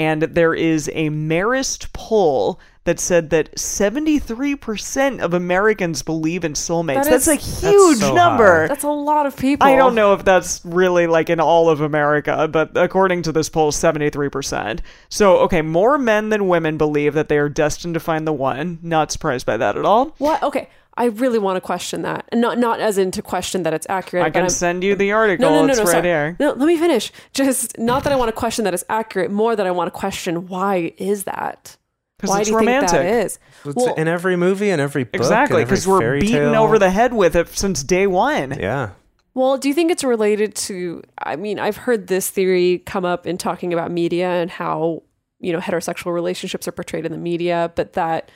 and 0.00 0.22
there 0.22 0.54
is 0.54 0.88
a 0.94 1.10
Marist 1.10 1.92
poll 1.92 2.58
that 2.84 2.98
said 2.98 3.28
that 3.28 3.54
73% 3.56 5.20
of 5.20 5.34
Americans 5.34 6.02
believe 6.02 6.42
in 6.42 6.54
soulmates. 6.54 7.04
That 7.04 7.10
that's 7.10 7.28
a 7.28 7.32
is- 7.32 7.60
huge 7.60 7.98
so 7.98 8.14
number. 8.14 8.66
That's 8.66 8.82
a 8.82 8.88
lot 8.88 9.26
of 9.26 9.36
people. 9.36 9.68
I 9.68 9.76
don't 9.76 9.94
know 9.94 10.14
if 10.14 10.24
that's 10.24 10.62
really 10.64 11.06
like 11.06 11.28
in 11.28 11.38
all 11.38 11.68
of 11.68 11.82
America, 11.82 12.48
but 12.50 12.74
according 12.78 13.20
to 13.24 13.32
this 13.32 13.50
poll, 13.50 13.72
73%. 13.72 14.80
So, 15.10 15.36
okay, 15.40 15.60
more 15.60 15.98
men 15.98 16.30
than 16.30 16.48
women 16.48 16.78
believe 16.78 17.12
that 17.12 17.28
they 17.28 17.36
are 17.36 17.50
destined 17.50 17.92
to 17.92 18.00
find 18.00 18.26
the 18.26 18.32
one. 18.32 18.78
Not 18.82 19.12
surprised 19.12 19.44
by 19.44 19.58
that 19.58 19.76
at 19.76 19.84
all. 19.84 20.14
What? 20.16 20.42
Okay. 20.42 20.70
I 20.96 21.06
really 21.06 21.38
want 21.38 21.56
to 21.56 21.60
question 21.60 22.02
that. 22.02 22.26
And 22.30 22.40
not 22.40 22.58
not 22.58 22.80
as 22.80 22.98
in 22.98 23.10
to 23.12 23.22
question 23.22 23.62
that 23.62 23.72
it's 23.72 23.86
accurate. 23.88 24.24
I 24.24 24.28
but 24.28 24.34
can 24.34 24.42
I'm- 24.42 24.50
send 24.50 24.84
you 24.84 24.94
the 24.94 25.12
article. 25.12 25.48
No, 25.48 25.54
no, 25.60 25.66
no, 25.66 25.70
it's 25.70 25.78
no, 25.78 25.84
right 25.84 25.90
sorry. 25.92 26.06
here. 26.06 26.36
No, 26.40 26.48
let 26.52 26.66
me 26.66 26.76
finish. 26.76 27.12
Just 27.32 27.78
not 27.78 28.04
that 28.04 28.12
I 28.12 28.16
want 28.16 28.28
to 28.28 28.32
question 28.32 28.64
that 28.64 28.74
it's 28.74 28.84
accurate, 28.88 29.30
more 29.30 29.56
that 29.56 29.66
I 29.66 29.70
want 29.70 29.88
to 29.92 29.98
question 29.98 30.46
why 30.48 30.92
is 30.98 31.24
that? 31.24 31.76
'Cause 32.18 32.28
Why 32.28 32.40
it's 32.40 32.50
do 32.50 32.54
you 32.56 32.58
think 32.66 32.90
that 32.90 33.06
is? 33.06 33.38
It's 33.64 33.74
Well, 33.76 33.94
in 33.94 34.06
every 34.06 34.36
movie 34.36 34.68
and 34.68 34.78
every 34.78 35.04
book. 35.04 35.14
Exactly, 35.14 35.64
because 35.64 35.84
because 35.84 35.88
we're 35.88 36.20
beaten 36.20 36.54
over 36.54 36.78
the 36.78 36.90
head 36.90 37.14
with 37.14 37.34
it 37.34 37.48
since 37.56 37.82
day 37.82 38.06
one. 38.06 38.58
Yeah. 38.60 38.90
Well, 39.32 39.56
do 39.56 39.68
you 39.68 39.74
think 39.74 39.90
it's 39.90 40.04
related 40.04 40.54
to? 40.56 41.02
I 41.18 41.36
mean, 41.36 41.58
I've 41.58 41.78
heard 41.78 42.08
this 42.08 42.28
theory 42.28 42.82
come 42.84 43.06
up 43.06 43.26
in 43.26 43.38
talking 43.38 43.72
about 43.72 43.90
media 43.90 44.28
and 44.28 44.50
how 44.50 45.02
you 45.38 45.50
know 45.50 45.60
heterosexual 45.60 46.12
relationships 46.12 46.68
are 46.68 46.72
portrayed 46.72 47.06
in 47.06 47.12
the 47.12 47.16
media, 47.18 47.72
but 47.74 47.94
that 47.94 48.30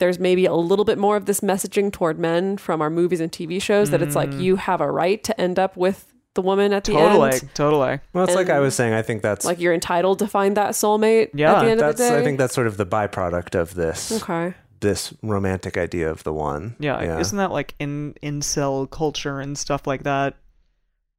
there's 0.00 0.18
maybe 0.18 0.46
a 0.46 0.54
little 0.54 0.84
bit 0.84 0.98
more 0.98 1.16
of 1.16 1.26
this 1.26 1.40
messaging 1.40 1.92
toward 1.92 2.18
men 2.18 2.56
from 2.56 2.82
our 2.82 2.90
movies 2.90 3.20
and 3.20 3.30
TV 3.30 3.62
shows 3.62 3.90
that 3.90 4.02
it's 4.02 4.16
like 4.16 4.30
mm. 4.30 4.42
you 4.42 4.56
have 4.56 4.80
a 4.80 4.90
right 4.90 5.22
to 5.22 5.40
end 5.40 5.58
up 5.58 5.76
with 5.76 6.12
the 6.34 6.42
woman 6.42 6.72
at 6.72 6.84
the 6.84 6.92
Totally, 6.92 7.30
end, 7.30 7.40
totally. 7.40 7.50
Totally. 7.54 8.00
Well, 8.12 8.24
it's 8.24 8.34
like 8.34 8.50
I 8.50 8.60
was 8.60 8.74
saying. 8.74 8.94
I 8.94 9.02
think 9.02 9.22
that's 9.22 9.44
like 9.44 9.60
you're 9.60 9.74
entitled 9.74 10.20
to 10.20 10.28
find 10.28 10.56
that 10.56 10.70
soulmate 10.70 11.30
Yeah, 11.34 11.54
at 11.54 11.62
the 11.64 11.70
end 11.70 11.80
that's. 11.80 12.00
of 12.00 12.06
the 12.06 12.14
day. 12.14 12.20
I 12.20 12.24
think 12.24 12.38
that's 12.38 12.54
sort 12.54 12.66
of 12.66 12.76
the 12.76 12.86
byproduct 12.86 13.58
of 13.58 13.74
this 13.74 14.22
okay. 14.22 14.54
this 14.80 15.12
romantic 15.22 15.76
idea 15.76 16.10
of 16.10 16.22
the 16.24 16.32
one. 16.32 16.76
Yeah, 16.78 17.18
isn't 17.18 17.36
that 17.38 17.50
like 17.50 17.74
in 17.78 18.14
incel 18.22 18.88
culture 18.90 19.40
and 19.40 19.58
stuff 19.58 19.86
like 19.86 20.04
that? 20.04 20.36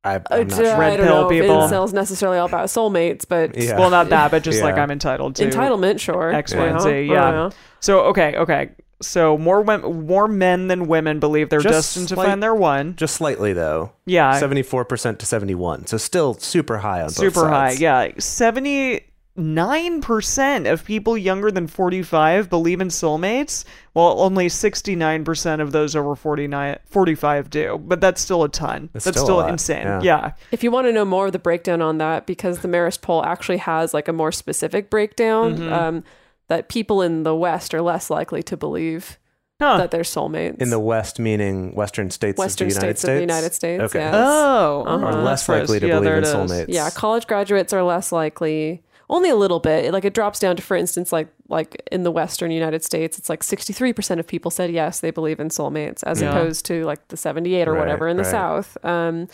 I, 0.04 0.16
Uh, 0.16 0.22
I'm 0.32 0.48
not 0.48 0.60
uh, 0.60 0.64
sure. 0.64 0.78
Red 0.80 0.94
I 0.94 0.98
don't 0.98 1.06
pill 1.06 1.16
know 1.22 1.30
if 1.30 1.42
people. 1.42 1.58
incels 1.58 1.94
necessarily 1.94 2.38
all 2.40 2.48
about 2.48 2.68
soulmates, 2.68 3.26
but 3.28 3.56
Yeah. 3.62 3.78
Well, 3.80 3.90
not 3.90 4.10
that, 4.10 4.32
but 4.32 4.44
just 4.44 4.62
like 4.62 4.76
I'm 4.76 4.90
entitled 4.92 5.36
to 5.36 5.46
entitlement, 5.48 6.00
sure. 6.00 6.34
X, 6.34 6.54
you 6.54 6.60
Y, 6.60 6.66
and 6.66 6.76
know? 6.78 6.84
Z, 6.84 6.90
I 6.90 7.00
yeah. 7.02 7.50
So 7.82 8.00
okay, 8.06 8.36
okay. 8.38 8.70
So 9.04 9.36
more 9.38 9.62
women, 9.64 10.06
more 10.06 10.28
men 10.28 10.68
than 10.68 10.86
women 10.88 11.20
believe 11.20 11.50
they're 11.50 11.60
Just 11.60 11.74
destined 11.96 12.08
to 12.10 12.14
slight- 12.16 12.28
find 12.28 12.44
their 12.44 12.54
one. 12.54 12.96
Just 12.98 13.16
slightly 13.16 13.52
though. 13.54 13.92
Yeah, 14.06 14.38
Seventy-four 14.40 14.86
percent 14.86 15.20
to 15.20 15.26
seventy-one. 15.26 15.88
So 15.88 15.98
still 15.98 16.36
super 16.36 16.78
high 16.78 17.02
on 17.02 17.08
both 17.08 17.16
super 17.16 17.48
high. 17.50 17.70
sides. 17.70 17.82
Yeah, 17.82 18.08
seventy 18.20 19.02
nine 19.36 20.02
percent 20.02 20.68
of 20.68 20.84
people 20.86 21.18
younger 21.18 21.52
than 21.52 21.68
forty 21.68 22.02
five 22.04 22.50
believe 22.50 22.82
in 22.82 22.90
soulmates, 22.90 23.64
while 23.94 24.20
only 24.22 24.50
sixty 24.50 24.96
nine 24.96 25.24
percent 25.24 25.62
of 25.62 25.72
those 25.72 25.96
over 25.96 26.16
49, 26.16 26.78
45 26.86 27.50
do. 27.50 27.78
But 27.84 28.02
that's 28.02 28.22
still 28.22 28.44
a 28.44 28.50
ton. 28.50 28.90
That's 28.94 29.06
That's, 29.06 29.18
still 29.18 29.26
still, 29.40 29.48
insane. 29.48 29.86
yeah. 29.86 30.02
yeah. 30.04 30.32
If 30.52 30.64
you 30.64 30.72
want 30.72 30.88
to 30.88 30.92
know 30.94 31.06
more 31.06 31.28
of 31.28 31.32
the 31.34 31.40
breakdown 31.40 31.82
on 31.82 31.98
that, 32.00 32.26
because 32.28 32.60
the 32.60 32.68
Marist 32.68 33.02
poll 33.02 33.24
actually 33.24 33.58
has 33.58 33.94
like 33.94 34.08
a 34.08 34.14
more 34.14 34.32
specific 34.32 34.90
breakdown, 34.90 35.58
Mm-hmm. 35.58 35.74
um, 35.74 36.04
that 36.48 36.68
people 36.68 37.02
in 37.02 37.24
the 37.24 37.34
West 37.36 37.74
are 37.74 37.82
less 37.82 38.10
likely 38.10 38.44
to 38.44 38.58
believe 38.58 39.18
Huh. 39.62 39.78
that 39.78 39.92
they're 39.92 40.02
soulmates. 40.02 40.60
In 40.62 40.70
the 40.72 40.80
West, 40.80 41.20
meaning 41.20 41.74
Western 41.76 42.10
states 42.10 42.38
Western 42.40 42.68
of 42.68 42.74
the 42.74 42.80
United 42.80 42.98
states 42.98 43.04
of 43.10 43.16
the 43.16 43.22
United 43.22 43.54
States, 43.54 43.84
Okay. 43.84 44.00
yes. 44.00 44.14
Oh, 44.18 44.84
Uh-huh. 44.88 45.06
Are 45.06 45.14
less 45.24 45.48
likely 45.48 45.80
to 45.80 45.86
Yeah, 45.88 45.94
believe 46.00 46.04
there 46.06 46.18
in 46.18 46.24
it 46.24 46.28
is. 46.28 46.34
soulmates. 46.34 46.66
yeah, 46.68 46.90
college 46.90 47.28
graduates 47.28 47.72
are 47.74 47.84
less 47.84 48.12
likely. 48.12 48.82
Only 49.12 49.30
a 49.30 49.36
little 49.36 49.60
bit. 49.60 49.92
Like 49.94 50.06
it 50.06 50.14
drops 50.16 50.40
down 50.40 50.56
to, 50.56 50.62
for 50.64 50.76
instance, 50.76 51.12
like 51.12 51.28
like 51.50 51.84
in 51.92 52.04
the 52.04 52.12
Western 52.12 52.50
United 52.50 52.84
States, 52.84 53.20
it's 53.20 53.30
like 53.30 53.44
sixty 53.44 53.74
three 53.74 53.92
percent 53.94 54.20
of 54.20 54.26
people 54.26 54.50
said 54.50 54.72
yes, 54.72 55.02
they 55.02 55.12
believe 55.12 55.40
in 55.40 55.50
soulmates, 55.50 56.02
as 56.06 56.22
Yeah. 56.22 56.30
opposed 56.32 56.66
to 56.68 56.86
like 56.86 57.06
the 57.10 57.18
seventy 57.18 57.54
eight 57.56 57.68
or 57.68 57.74
Right, 57.74 57.80
whatever 57.82 58.08
in 58.08 58.16
the 58.18 58.24
right. 58.24 58.32
South. 58.32 58.78
Um, 58.86 59.28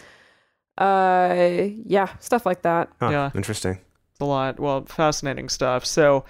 uh, 0.77 1.67
yeah, 1.85 2.07
stuff 2.19 2.45
like 2.45 2.61
that. 2.63 2.89
Huh, 2.99 3.09
Yeah. 3.09 3.31
Interesting. 3.35 3.79
It's 4.11 4.19
a 4.21 4.25
lot. 4.25 4.59
Well, 4.59 4.85
fascinating 4.85 5.49
stuff. 5.49 5.85
So, 5.85 6.25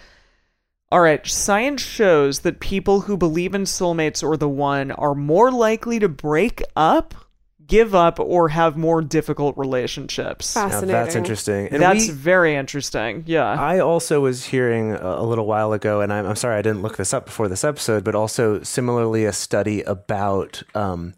all 0.91 0.99
right, 1.01 1.25
science 1.25 1.81
shows 1.81 2.39
that 2.41 2.59
people 2.59 3.01
who 3.01 3.17
believe 3.17 3.55
in 3.55 3.63
soulmates 3.63 4.23
or 4.23 4.37
the 4.37 4.49
one 4.49 4.91
are 4.91 5.15
more 5.15 5.51
likely 5.51 5.99
to 5.99 6.09
break 6.09 6.61
up, 6.75 7.13
give 7.67 7.93
up, 7.93 8.19
or 8.19 8.49
have 8.49 8.77
more 8.77 9.01
difficult 9.01 9.57
relationships. 9.57 10.55
Now, 10.55 10.69
Fascinating. 10.69 10.93
that's 10.93 11.15
interesting. 11.15 11.67
And 11.71 11.81
That's 11.81 12.07
we- 12.07 12.13
very 12.13 12.55
interesting. 12.55 13.23
Yeah. 13.27 13.45
I 13.47 13.79
also 13.79 14.21
was 14.21 14.45
hearing 14.45 14.93
a 14.93 15.17
a 15.17 15.23
little 15.23 15.45
while 15.45 15.73
ago, 15.73 16.01
and 16.01 16.11
I'm, 16.13 16.25
I'm 16.25 16.35
sorry 16.35 16.57
I 16.57 16.61
didn't 16.61 16.81
look 16.81 16.97
this 16.97 17.13
up 17.13 17.25
before 17.25 17.47
this 17.47 17.63
episode, 17.63 18.03
but 18.03 18.15
also 18.15 18.61
similarly 18.63 19.25
a 19.25 19.33
study 19.33 19.81
about 19.83 20.63
um, 20.75 21.13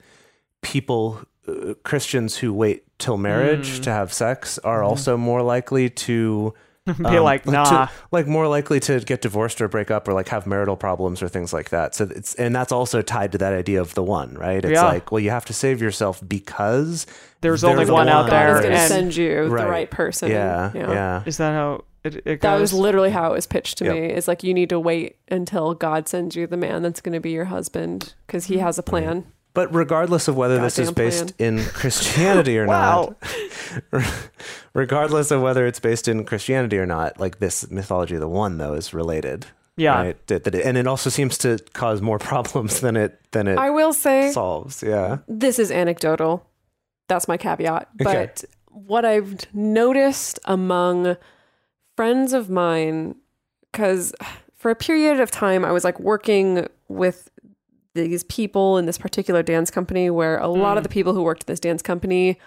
people, 0.62 1.20
uh, 1.48 1.74
Christians 1.84 2.38
who 2.38 2.54
wait 2.54 2.84
till 2.98 3.18
marriage 3.18 3.80
Mm. 3.80 3.84
to 3.84 3.92
have 3.92 4.12
sex 4.14 4.58
are 4.60 4.84
also 4.84 5.18
more 5.18 5.42
likely 5.42 5.90
to 5.90 6.54
Be 6.98 7.06
um, 7.18 7.24
like, 7.24 7.44
to- 7.44 7.52
nah. 7.52 7.88
like 8.12 8.28
more 8.28 8.48
likely 8.48 8.80
to 8.82 9.00
get 9.02 9.22
divorced 9.22 9.62
or 9.62 9.68
break 9.68 9.92
up 9.92 10.08
or 10.08 10.14
like 10.14 10.28
have 10.30 10.48
marital 10.48 10.76
problems 10.78 11.22
or 11.22 11.28
things 11.30 11.54
like 11.54 11.70
that. 11.70 11.96
So 11.96 12.08
it's 12.10 12.36
and 12.36 12.56
that's 12.56 12.72
also 12.72 13.02
tied 13.02 13.32
to 13.34 13.38
that 13.40 13.54
idea 13.54 13.82
of 13.82 13.94
the 13.94 14.04
one, 14.04 14.34
right? 14.36 14.64
It's 14.64 14.74
Yeah. 14.74 14.86
like, 14.86 15.12
well, 15.12 15.20
you 15.20 15.30
have 15.30 15.46
to 15.46 15.54
save 15.54 15.82
yourself 15.82 16.22
because 16.28 17.06
There's 17.42 17.64
only 17.64 17.86
the 17.86 17.94
one 17.94 18.10
out 18.10 18.30
God 18.30 18.32
there, 18.34 18.56
is 18.58 18.62
going 18.64 18.74
to 18.76 18.88
send 18.88 19.16
you 19.16 19.44
Right. 19.44 19.64
the 19.64 19.70
right 19.70 19.90
person. 19.92 20.32
Yeah, 20.32 20.72
you 20.74 20.80
know? 20.84 20.92
yeah. 20.94 21.24
Is 21.26 21.38
that 21.38 21.54
how 21.54 21.84
it, 22.04 22.16
it 22.16 22.24
goes? 22.26 22.40
That 22.42 22.60
was 22.60 22.74
literally 22.74 23.10
how 23.12 23.32
it 23.32 23.34
was 23.36 23.46
pitched 23.46 23.78
to 23.80 23.86
Yep. 23.86 23.94
me. 23.94 24.00
It's 24.08 24.28
like 24.28 24.44
you 24.44 24.54
need 24.54 24.70
to 24.70 24.80
wait 24.80 25.18
until 25.30 25.74
God 25.74 26.08
sends 26.08 26.36
you 26.36 26.48
the 26.48 26.58
man 26.58 26.82
that's 26.82 27.02
going 27.02 27.14
to 27.14 27.20
be 27.20 27.32
your 27.32 27.46
husband 27.46 28.14
because 28.26 28.46
he 28.46 28.58
has 28.60 28.78
a 28.78 28.84
plan. 28.84 29.26
But 29.54 29.74
regardless 29.74 30.28
of 30.28 30.36
whether 30.38 30.60
this 30.62 30.78
is 30.80 30.90
Goddamn 30.90 31.06
based 31.06 31.34
in 31.40 31.64
Christianity 31.66 32.58
or 32.58 32.66
not, 32.68 33.16
regardless 34.74 35.32
of 35.32 35.42
whether 35.42 35.66
it's 35.66 35.80
based 35.80 36.08
in 36.08 36.24
Christianity 36.26 36.78
or 36.78 36.86
not, 36.86 37.20
like 37.20 37.40
this 37.40 37.70
mythology 37.72 38.16
of 38.16 38.22
the 38.22 38.28
one 38.30 38.58
though 38.58 38.74
is 38.74 38.94
related. 38.94 39.46
Yeah. 39.78 39.96
Right? 40.02 40.28
That, 40.28 40.44
that 40.44 40.56
it- 40.56 40.66
and 40.66 40.78
it 40.78 40.88
also 40.88 41.10
seems 41.10 41.38
to 41.40 41.58
cause 41.74 42.02
more 42.02 42.20
problems 42.32 42.82
than 42.82 42.96
it 42.96 43.20
than 43.32 43.48
it 43.48 43.58
I 43.58 43.70
will 43.70 43.94
say 43.94 44.32
solves. 44.32 44.84
Yeah. 44.84 45.20
this 45.28 45.60
is 45.60 45.72
anecdotal. 45.72 46.46
That's 47.08 47.28
my 47.28 47.38
caveat. 47.38 47.90
Okay. 48.02 48.28
But 48.28 48.44
what 48.68 49.04
I've 49.04 49.36
noticed 49.54 50.40
among 50.46 51.18
friends 51.96 52.34
of 52.34 52.50
mine, 52.50 53.16
because 53.72 54.14
for 54.56 54.70
a 54.70 54.76
period 54.76 55.20
of 55.20 55.32
time 55.32 55.66
I 55.66 55.72
was 55.72 55.84
like 55.84 56.00
working 56.00 56.68
with 56.88 57.30
these 57.96 58.24
people 58.24 58.78
in 58.78 58.86
this 58.86 58.98
particular 58.98 59.44
dance 59.44 59.72
company 59.72 60.10
where 60.10 60.38
a 60.38 60.48
lot 60.48 60.78
of 60.78 60.82
hmm. 60.82 60.84
the 60.84 60.90
people 60.90 61.14
who 61.14 61.24
worked 61.24 61.44
at 61.44 61.48
this 61.48 61.60
dance 61.60 61.82
company 61.82 62.40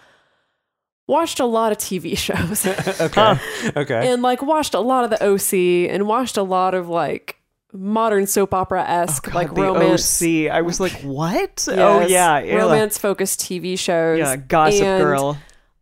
watched 1.07 1.41
a 1.41 1.45
lot 1.45 1.73
of 1.73 1.79
TV 1.79 2.17
shows 2.27 2.67
Okay. 3.01 3.39
Okay. 3.77 4.13
and 4.13 4.23
like 4.23 4.43
watched 4.43 4.75
a 4.75 4.81
lot 4.81 5.05
of 5.05 5.11
the 5.11 5.25
OC 5.25 5.91
and 5.93 6.07
watched 6.07 6.37
a 6.37 6.43
lot 6.43 6.75
of 6.75 6.89
like 6.89 7.39
modern 7.73 8.27
soap 8.27 8.53
opera 8.53 8.85
esque 8.87 9.29
oh, 9.29 9.33
God, 9.33 9.35
like 9.35 9.55
the 9.55 9.63
romance. 9.63 10.23
OC. 10.23 10.51
I 10.51 10.61
was 10.61 10.79
like, 10.79 10.93
what? 11.01 11.67
oh 11.71 12.01
Yes, 12.01 12.11
yeah, 12.11 12.39
yeah. 12.41 12.57
romance 12.57 12.99
focused 12.99 13.41
TV 13.41 13.79
shows. 13.79 14.19
Yeah, 14.19 14.37
Gossip 14.37 14.83
And 14.83 15.03
Girl. 15.03 15.39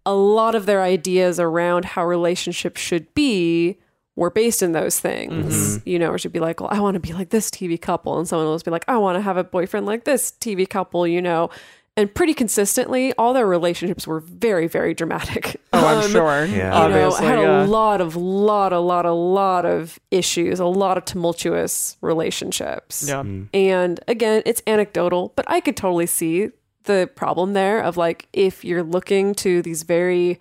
A 0.06 0.14
lot 0.14 0.54
of 0.54 0.66
their 0.66 0.82
ideas 0.82 1.38
around 1.38 1.84
how 1.84 2.06
relationships 2.06 2.80
should 2.80 3.12
be 3.14 3.78
were 4.16 4.30
based 4.30 4.62
in 4.62 4.72
those 4.72 4.98
things. 5.00 5.78
Mm-hmm. 5.78 5.88
You 5.88 5.98
know, 5.98 6.10
or 6.10 6.18
she'd 6.18 6.32
be 6.32 6.40
like, 6.40 6.60
well, 6.60 6.70
I 6.72 6.80
want 6.80 6.94
to 6.94 7.00
be 7.00 7.12
like 7.12 7.30
this 7.30 7.50
TV 7.50 7.80
couple, 7.80 8.18
and 8.18 8.28
someone 8.28 8.46
else 8.46 8.62
be 8.62 8.70
like, 8.70 8.84
I 8.88 8.96
want 8.98 9.16
to 9.16 9.22
have 9.22 9.36
a 9.36 9.44
boyfriend 9.44 9.86
like 9.86 10.04
this 10.04 10.32
TV 10.40 10.68
couple. 10.68 11.06
You 11.06 11.22
know, 11.22 11.50
and 11.96 12.12
pretty 12.14 12.34
consistently, 12.34 13.12
all 13.14 13.32
their 13.32 13.46
relationships 13.46 14.06
were 14.06 14.20
very, 14.20 14.66
very 14.68 14.94
dramatic. 14.94 15.56
Oh, 15.72 15.86
I'm 15.86 16.04
Um, 16.04 16.10
sure. 16.10 16.44
Yeah. 16.46 16.48
You 16.48 16.58
know, 16.58 16.72
Obviously, 17.06 17.26
had 17.26 17.38
yeah. 17.38 17.64
a 17.64 17.66
lot 17.66 18.00
of, 18.00 18.14
lot, 18.16 18.72
a 18.72 18.80
lot, 18.80 19.06
a 19.06 19.12
lot 19.12 19.64
of 19.64 19.98
issues, 20.10 20.58
a 20.58 20.66
lot 20.66 20.98
of 20.98 21.04
tumultuous 21.04 21.96
relationships. 22.00 23.06
Yeah. 23.08 23.24
And 23.54 24.00
again, 24.08 24.42
it's 24.44 24.62
anecdotal, 24.66 25.32
but 25.36 25.44
I 25.48 25.60
could 25.60 25.76
totally 25.76 26.06
see 26.06 26.50
the 26.84 27.08
problem 27.14 27.52
there 27.52 27.80
of 27.80 27.96
like 27.96 28.26
if 28.32 28.64
you're 28.64 28.82
looking 28.82 29.32
to 29.36 29.62
these 29.62 29.84
very 29.84 30.40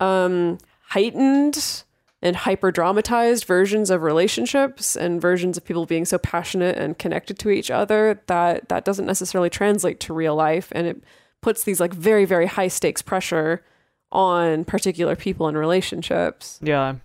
um 0.00 0.58
heightened 0.88 1.82
and 2.26 2.34
hyper 2.34 2.72
dramatized 2.72 3.44
versions 3.44 3.88
of 3.88 4.02
relationships 4.02 4.96
and 4.96 5.20
versions 5.20 5.56
of 5.56 5.64
people 5.64 5.86
being 5.86 6.04
so 6.04 6.18
passionate 6.18 6.76
and 6.76 6.98
connected 6.98 7.38
to 7.38 7.50
each 7.50 7.70
other 7.70 8.20
that 8.26 8.68
that 8.68 8.84
doesn't 8.84 9.06
necessarily 9.06 9.48
translate 9.48 10.00
to 10.00 10.12
real 10.12 10.34
life 10.34 10.72
and 10.72 10.88
it 10.88 11.04
puts 11.40 11.62
these 11.62 11.78
like 11.78 11.94
very 11.94 12.24
very 12.24 12.46
high 12.46 12.66
stakes 12.66 13.00
pressure 13.00 13.62
on 14.10 14.64
particular 14.64 15.14
people 15.14 15.46
and 15.46 15.56
relationships. 15.56 16.58
Yeah. 16.60 16.96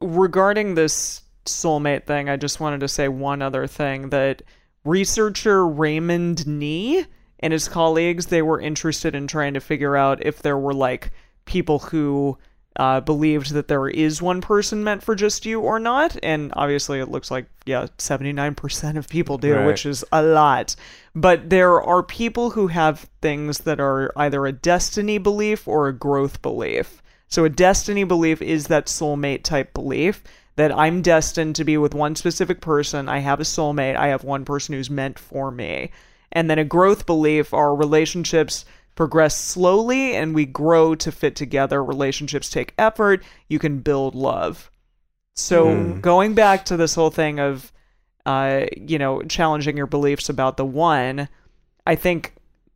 Regarding 0.00 0.74
this 0.74 1.22
soulmate 1.46 2.04
thing, 2.04 2.28
I 2.28 2.36
just 2.36 2.60
wanted 2.60 2.80
to 2.80 2.88
say 2.88 3.08
one 3.08 3.40
other 3.40 3.66
thing 3.66 4.10
that 4.10 4.42
researcher 4.84 5.66
Raymond 5.66 6.46
Knee 6.46 7.06
and 7.40 7.52
his 7.52 7.66
colleagues 7.66 8.26
they 8.26 8.42
were 8.42 8.60
interested 8.60 9.14
in 9.14 9.26
trying 9.26 9.54
to 9.54 9.60
figure 9.60 9.96
out 9.96 10.24
if 10.24 10.42
there 10.42 10.58
were 10.58 10.74
like 10.74 11.12
people 11.46 11.78
who 11.78 12.36
uh, 12.76 13.00
believed 13.00 13.52
that 13.52 13.68
there 13.68 13.88
is 13.88 14.20
one 14.20 14.40
person 14.40 14.82
meant 14.82 15.02
for 15.02 15.14
just 15.14 15.46
you 15.46 15.60
or 15.60 15.78
not 15.78 16.16
and 16.22 16.52
obviously 16.56 16.98
it 17.00 17.08
looks 17.08 17.30
like 17.30 17.46
yeah 17.66 17.86
79% 17.98 18.96
of 18.96 19.08
people 19.08 19.38
do 19.38 19.54
Right. 19.54 19.66
which 19.66 19.86
is 19.86 20.04
a 20.10 20.22
lot 20.22 20.74
but 21.14 21.50
there 21.50 21.80
are 21.80 22.02
people 22.02 22.50
who 22.50 22.66
have 22.68 23.08
things 23.22 23.58
that 23.58 23.78
are 23.80 24.12
either 24.16 24.44
a 24.46 24.52
destiny 24.52 25.18
belief 25.18 25.68
or 25.68 25.86
a 25.86 25.92
growth 25.92 26.42
belief 26.42 27.00
so 27.28 27.44
a 27.44 27.48
destiny 27.50 28.04
belief 28.04 28.42
is 28.42 28.66
that 28.66 28.86
soulmate 28.86 29.44
type 29.44 29.72
belief 29.74 30.22
that 30.56 30.70
I'm 30.76 31.02
destined 31.02 31.56
to 31.56 31.64
be 31.64 31.76
with 31.76 31.94
one 31.94 32.14
specific 32.14 32.60
person. 32.60 33.08
I 33.08 33.18
have 33.18 33.40
a 33.40 33.44
soulmate. 33.44 33.96
I 33.96 34.06
have 34.08 34.22
one 34.22 34.44
person 34.44 34.72
who's 34.72 34.88
meant 34.88 35.18
for 35.18 35.50
me. 35.50 35.90
And 36.30 36.48
then 36.48 36.60
a 36.60 36.64
growth 36.64 37.06
belief 37.06 37.52
are 37.52 37.74
relationships 37.74 38.64
progress 38.94 39.36
slowly 39.36 40.14
and 40.14 40.34
we 40.34 40.46
grow 40.46 40.94
to 40.94 41.10
fit 41.12 41.36
together. 41.36 41.82
Relationships 41.82 42.48
take 42.48 42.74
effort. 42.78 43.22
You 43.48 43.58
can 43.58 43.80
build 43.80 44.14
love. 44.14 44.70
So 45.34 45.74
Hmm. 45.74 46.00
going 46.00 46.34
back 46.34 46.64
to 46.66 46.76
this 46.76 46.94
whole 46.94 47.10
thing 47.10 47.38
of 47.40 47.72
uh, 48.26 48.64
you 48.76 48.98
know, 48.98 49.20
challenging 49.22 49.76
your 49.76 49.86
beliefs 49.86 50.30
about 50.30 50.56
the 50.56 50.64
one, 50.64 51.28
I 51.86 51.94
think 51.94 52.32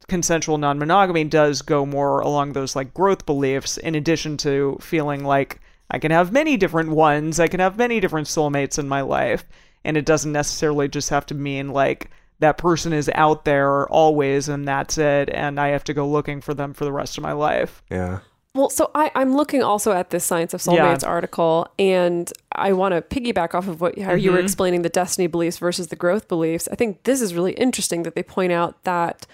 consensual 0.09 0.59
non-monogamy 0.59 1.25
does 1.25 1.63
go 1.63 1.87
more 1.87 2.21
along 2.21 2.53
those 2.53 2.77
like 2.77 2.93
growth 2.93 3.25
beliefs 3.25 3.79
in 3.79 3.95
addition 3.95 4.37
to 4.39 4.77
feeling 4.81 5.25
like 5.25 5.61
I 5.91 5.99
can 5.99 6.11
have 6.11 6.33
many 6.33 6.59
different 6.59 6.91
ones, 6.91 7.41
I 7.41 7.49
can 7.49 7.61
have 7.61 7.79
many 7.79 7.99
different 7.99 8.27
soulmates 8.27 8.79
in 8.79 8.89
my 8.89 9.01
life, 9.01 9.45
and 9.85 9.97
it 9.97 10.05
doesn't 10.05 10.33
necessarily 10.33 10.87
just 10.89 11.09
have 11.09 11.25
to 11.27 11.35
mean 11.35 11.71
like 11.71 12.11
that 12.41 12.59
person 12.59 12.93
is 12.93 13.11
out 13.15 13.45
there 13.45 13.89
always 13.89 14.49
and 14.49 14.67
that's 14.67 14.99
it 14.99 15.29
and 15.33 15.59
I 15.59 15.69
have 15.69 15.85
to 15.85 15.95
go 15.95 16.09
looking 16.09 16.41
for 16.41 16.55
them 16.55 16.73
for 16.73 16.85
the 16.85 16.93
rest 16.93 17.17
of 17.19 17.23
my 17.23 17.33
life. 17.33 17.83
Yeah. 17.91 18.21
Well, 18.55 18.71
so 18.71 18.91
I, 18.95 19.11
I'm 19.15 19.37
looking 19.37 19.63
also 19.63 19.93
at 19.93 20.11
this 20.11 20.25
Science 20.25 20.53
of 20.53 20.61
Yeah. 20.67 20.73
Soulmates 20.73 21.07
article, 21.07 21.69
and 21.79 22.33
I 22.53 22.73
want 22.73 22.93
to 22.93 23.03
piggyback 23.03 23.55
off 23.55 23.69
of 23.69 23.81
what 23.81 23.97
how 23.99 24.15
you 24.15 24.33
were 24.33 24.39
mm-hmm. 24.39 24.47
explaining 24.47 24.83
the 24.83 24.89
destiny 24.89 25.29
beliefs 25.29 25.59
versus 25.59 25.89
the 25.89 25.97
growth 25.97 26.27
beliefs. 26.27 26.69
I 26.73 26.75
think 26.75 27.05
this 27.05 27.21
is 27.21 27.35
really 27.35 27.53
interesting 27.53 28.03
that 28.03 28.17
they 28.17 28.23
point 28.23 28.51
out 28.51 28.83
that 28.83 29.27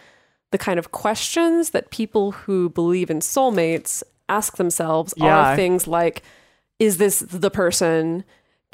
the 0.50 0.58
kind 0.58 0.78
of 0.78 0.92
questions 0.92 1.70
that 1.70 1.90
people 1.90 2.32
who 2.32 2.68
believe 2.68 3.08
in 3.08 3.20
soulmates 3.20 4.02
ask 4.28 4.56
themselves 4.56 5.14
Yeah. 5.16 5.52
are 5.52 5.56
things 5.56 5.86
like, 5.86 6.22
"Is 6.78 6.98
this 6.98 7.20
the 7.20 7.50
person? 7.50 8.24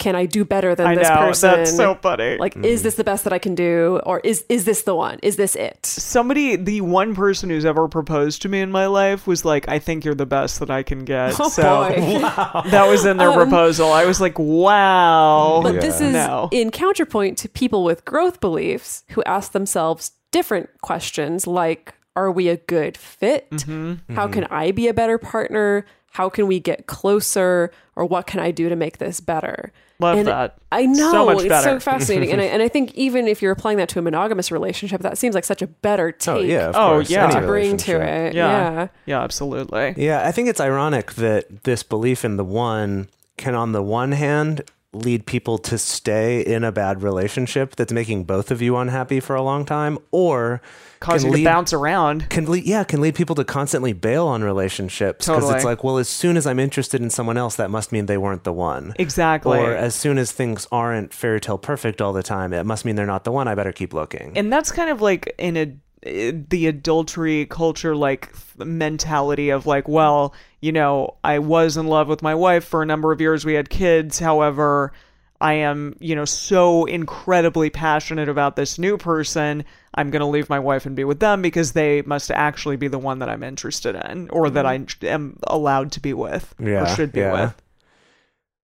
Can 0.01 0.17
I 0.17 0.27
do 0.27 0.45
better 0.45 0.75
than 0.75 0.87
I 0.87 0.95
this 0.97 1.09
know, 1.09 1.15
person? 1.17 1.51
that's 1.51 1.77
so 1.77 1.95
funny. 1.95 2.39
Like, 2.39 2.57
is 2.57 2.83
this 2.83 2.97
the 2.97 3.05
best 3.05 3.23
that 3.25 3.33
I 3.33 3.39
can 3.39 3.55
do, 3.55 4.01
or 4.05 4.19
is 4.21 4.45
is 4.49 4.65
this 4.65 4.83
the 4.83 4.95
one? 4.97 5.19
Is 5.23 5.37
this 5.37 5.55
it?" 5.55 5.87
somebody 5.87 6.57
the 6.57 6.81
one 6.81 7.15
person 7.15 7.51
who's 7.51 7.65
ever 7.65 7.87
proposed 7.87 8.43
to 8.43 8.49
me 8.49 8.61
in 8.61 8.71
my 8.73 8.87
life 8.87 9.27
was 9.27 9.45
like 9.45 9.69
i 9.69 9.79
think 9.79 10.05
you're 10.05 10.15
the 10.15 10.27
best 10.27 10.59
that 10.61 10.71
i 10.71 10.83
can 10.83 11.05
get 11.05 11.35
Oh 11.41 11.49
so 11.49 11.63
boy. 11.63 12.19
that 12.71 12.87
was 12.89 13.05
in 13.05 13.17
their 13.19 13.29
Um, 13.31 13.37
proposal 13.37 13.93
i 13.93 14.05
was 14.07 14.21
like 14.21 14.39
wow 14.39 15.61
But 15.63 15.81
this 15.81 16.01
is 16.01 16.13
No. 16.13 16.49
in 16.51 16.71
counterpoint 16.71 17.39
to 17.39 17.49
people 17.49 17.85
with 17.85 18.05
growth 18.05 18.41
beliefs 18.41 19.05
who 19.11 19.23
ask 19.25 19.53
themselves 19.53 20.13
different 20.33 20.69
questions 20.81 21.47
like 21.47 21.95
Are 22.17 22.31
we 22.31 22.49
a 22.49 22.57
good 22.57 22.97
fit? 22.97 23.49
Mm-hmm. 23.51 24.15
How 24.15 24.27
can 24.29 24.45
I 24.51 24.73
be 24.73 24.89
a 24.89 24.95
better 24.95 25.19
partner? 25.19 25.85
How 26.13 26.29
can 26.29 26.47
we 26.49 26.59
get 26.61 26.87
closer? 26.87 27.71
Or 27.97 28.05
what 28.05 28.27
can 28.27 28.41
I 28.41 28.51
do 28.51 28.69
to 28.69 28.77
make 28.77 28.99
this 28.99 29.21
better? 29.21 29.73
Love 30.01 30.19
And 30.19 30.29
that. 30.29 30.57
I 30.73 30.87
know 30.87 31.11
So 31.11 31.27
much 31.27 31.45
it's 31.45 31.63
so 31.65 31.79
fascinating, 31.81 32.33
and 32.33 32.41
I, 32.41 32.45
and 32.55 32.63
I 32.63 32.69
think 32.69 32.95
even 32.95 33.29
if 33.29 33.43
you're 33.43 33.53
applying 33.53 33.79
that 33.79 33.89
to 33.91 33.99
a 33.99 34.03
monogamous 34.03 34.51
relationship, 34.51 35.03
that 35.03 35.19
seems 35.19 35.35
like 35.35 35.45
such 35.45 35.63
a 35.63 35.67
better 35.67 36.11
take 36.13 36.35
Oh 36.35 36.39
yeah. 36.41 36.69
Of 36.69 36.77
Oh, 36.77 36.89
course. 36.91 37.11
yeah. 37.11 37.25
Any 37.27 37.35
to 37.41 37.47
bring 37.47 37.77
to 37.77 38.01
it. 38.01 38.35
Yeah. 38.35 38.73
yeah. 38.73 38.89
yeah 39.07 39.21
absolutely 39.23 39.95
Yeah, 39.97 40.27
I 40.27 40.33
think 40.33 40.49
it's 40.49 40.61
ironic 40.61 41.13
that 41.15 41.65
this 41.65 41.83
belief 41.83 42.25
in 42.25 42.37
the 42.37 42.45
one 42.45 43.09
can, 43.37 43.55
on 43.55 43.73
the 43.73 43.83
one 43.83 44.13
hand, 44.13 44.63
lead 44.93 45.25
people 45.27 45.57
to 45.59 45.79
stay 45.79 46.41
in 46.41 46.65
a 46.65 46.73
bad 46.73 47.03
relationship 47.03 47.77
that's 47.77 47.93
making 47.93 48.25
both 48.25 48.51
of 48.51 48.61
you 48.61 48.77
unhappy 48.77 49.21
for 49.21 49.37
a 49.37 49.43
long 49.43 49.65
time, 49.65 49.99
or 50.11 50.61
cause 51.01 51.23
can 51.23 51.31
you 51.31 51.37
lead, 51.39 51.45
to 51.45 51.51
bounce 51.51 51.73
around 51.73 52.29
Can 52.31 52.45
lead, 52.45 52.65
yeah, 52.65 52.85
can 52.85 53.01
lead 53.01 53.15
people 53.15 53.35
to 53.37 53.45
constantly 53.45 53.93
bail 53.93 54.27
on 54.27 54.43
relationships 54.45 55.27
because 55.27 55.43
Totally. 55.43 55.57
it's 55.57 55.65
like, 55.65 55.83
well, 55.83 55.99
as 55.99 56.09
soon 56.09 56.37
as 56.37 56.47
I'm 56.47 56.59
interested 56.59 57.01
in 57.01 57.11
someone 57.11 57.37
else, 57.37 57.57
that 57.57 57.71
must 57.71 57.91
mean 57.91 58.07
they 58.07 58.19
weren't 58.19 58.45
the 58.45 58.53
one. 58.53 58.95
exactly 58.99 59.59
Or 59.59 59.73
as 59.75 59.95
soon 59.95 60.19
as 60.19 60.31
things 60.33 60.67
aren't 60.71 61.13
fairy 61.13 61.41
tale 61.41 61.59
perfect 61.59 62.01
all 62.01 62.13
the 62.13 62.23
time, 62.23 62.53
it 62.53 62.65
must 62.65 62.85
mean 62.85 62.97
they're 62.97 63.07
not 63.07 63.25
the 63.25 63.33
one. 63.33 63.49
I 63.49 63.55
better 63.55 63.73
keep 63.73 63.93
looking. 63.95 64.37
and 64.37 64.53
that's 64.53 64.71
kind 64.71 64.91
of 64.91 65.01
like 65.01 65.35
in 65.39 65.57
a 65.57 65.73
the 66.03 66.67
adultery 66.67 67.45
culture 67.45 67.95
like 67.95 68.33
mentality 68.57 69.51
of 69.51 69.67
like 69.67 69.87
well 69.87 70.33
you 70.61 70.73
know 70.73 71.15
i 71.25 71.39
was 71.39 71.77
in 71.77 71.87
love 71.89 72.09
with 72.09 72.23
my 72.23 72.35
wife 72.35 72.65
for 72.65 72.81
a 72.83 72.87
number 72.87 73.13
of 73.13 73.21
years 73.21 73.45
we 73.45 73.53
had 73.53 73.69
kids 73.69 74.19
however 74.19 74.95
i 75.41 75.53
am 75.53 75.97
you 76.01 76.15
know 76.15 76.25
so 76.25 76.85
incredibly 76.85 77.71
passionate 77.71 78.29
about 78.29 78.57
this 78.57 78.79
new 78.79 78.97
person 78.97 79.65
i'm 79.95 80.11
going 80.11 80.21
to 80.21 80.27
leave 80.27 80.49
my 80.49 80.59
wife 80.59 80.87
and 80.87 80.97
be 80.97 81.05
with 81.05 81.21
them 81.21 81.43
because 81.43 81.73
they 81.73 82.03
must 82.03 82.31
actually 82.31 82.77
be 82.77 82.89
the 82.89 82.99
one 82.99 83.19
that 83.19 83.29
i'm 83.29 83.43
interested 83.43 83.95
in 84.09 84.29
or 84.31 84.51
that 84.51 84.67
i 84.67 84.85
am 85.03 85.39
allowed 85.45 85.93
to 85.93 86.01
be 86.01 86.13
with 86.13 86.55
or 86.61 86.87
should 86.87 87.13
be 87.13 87.21
yeah. 87.21 87.33
with 87.33 87.63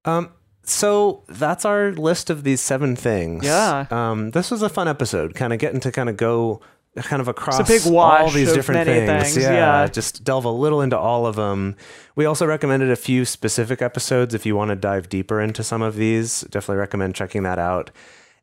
Um, 0.04 0.30
so 0.62 1.22
that's 1.28 1.64
our 1.64 1.92
list 1.92 2.28
of 2.28 2.42
these 2.42 2.60
seven 2.60 2.96
things. 2.96 3.44
Yeah. 3.44 3.86
Um, 3.90 4.30
this 4.32 4.50
was 4.50 4.62
a 4.62 4.68
fun 4.68 4.88
episode, 4.88 5.34
kind 5.34 5.52
of 5.52 5.58
getting 5.58 5.80
to 5.80 5.92
kind 5.92 6.08
of 6.08 6.16
go 6.16 6.60
kind 6.96 7.20
of 7.20 7.28
across 7.28 7.66
big 7.68 7.92
wash 7.92 8.22
all 8.22 8.30
these 8.30 8.52
different 8.52 8.86
things. 8.86 9.34
things, 9.34 9.36
Yeah, 9.36 9.52
yeah. 9.52 9.86
Just 9.86 10.24
delve 10.24 10.44
a 10.44 10.50
little 10.50 10.80
into 10.80 10.98
all 10.98 11.26
of 11.26 11.36
them. 11.36 11.76
We 12.14 12.24
also 12.24 12.46
recommended 12.46 12.90
a 12.90 12.96
few 12.96 13.24
specific 13.24 13.82
episodes 13.82 14.34
if 14.34 14.46
you 14.46 14.56
want 14.56 14.70
to 14.70 14.76
dive 14.76 15.08
deeper 15.08 15.40
into 15.40 15.62
some 15.62 15.82
of 15.82 15.96
these. 15.96 16.42
Definitely 16.42 16.78
recommend 16.78 17.14
checking 17.14 17.42
that 17.44 17.58
out. 17.58 17.90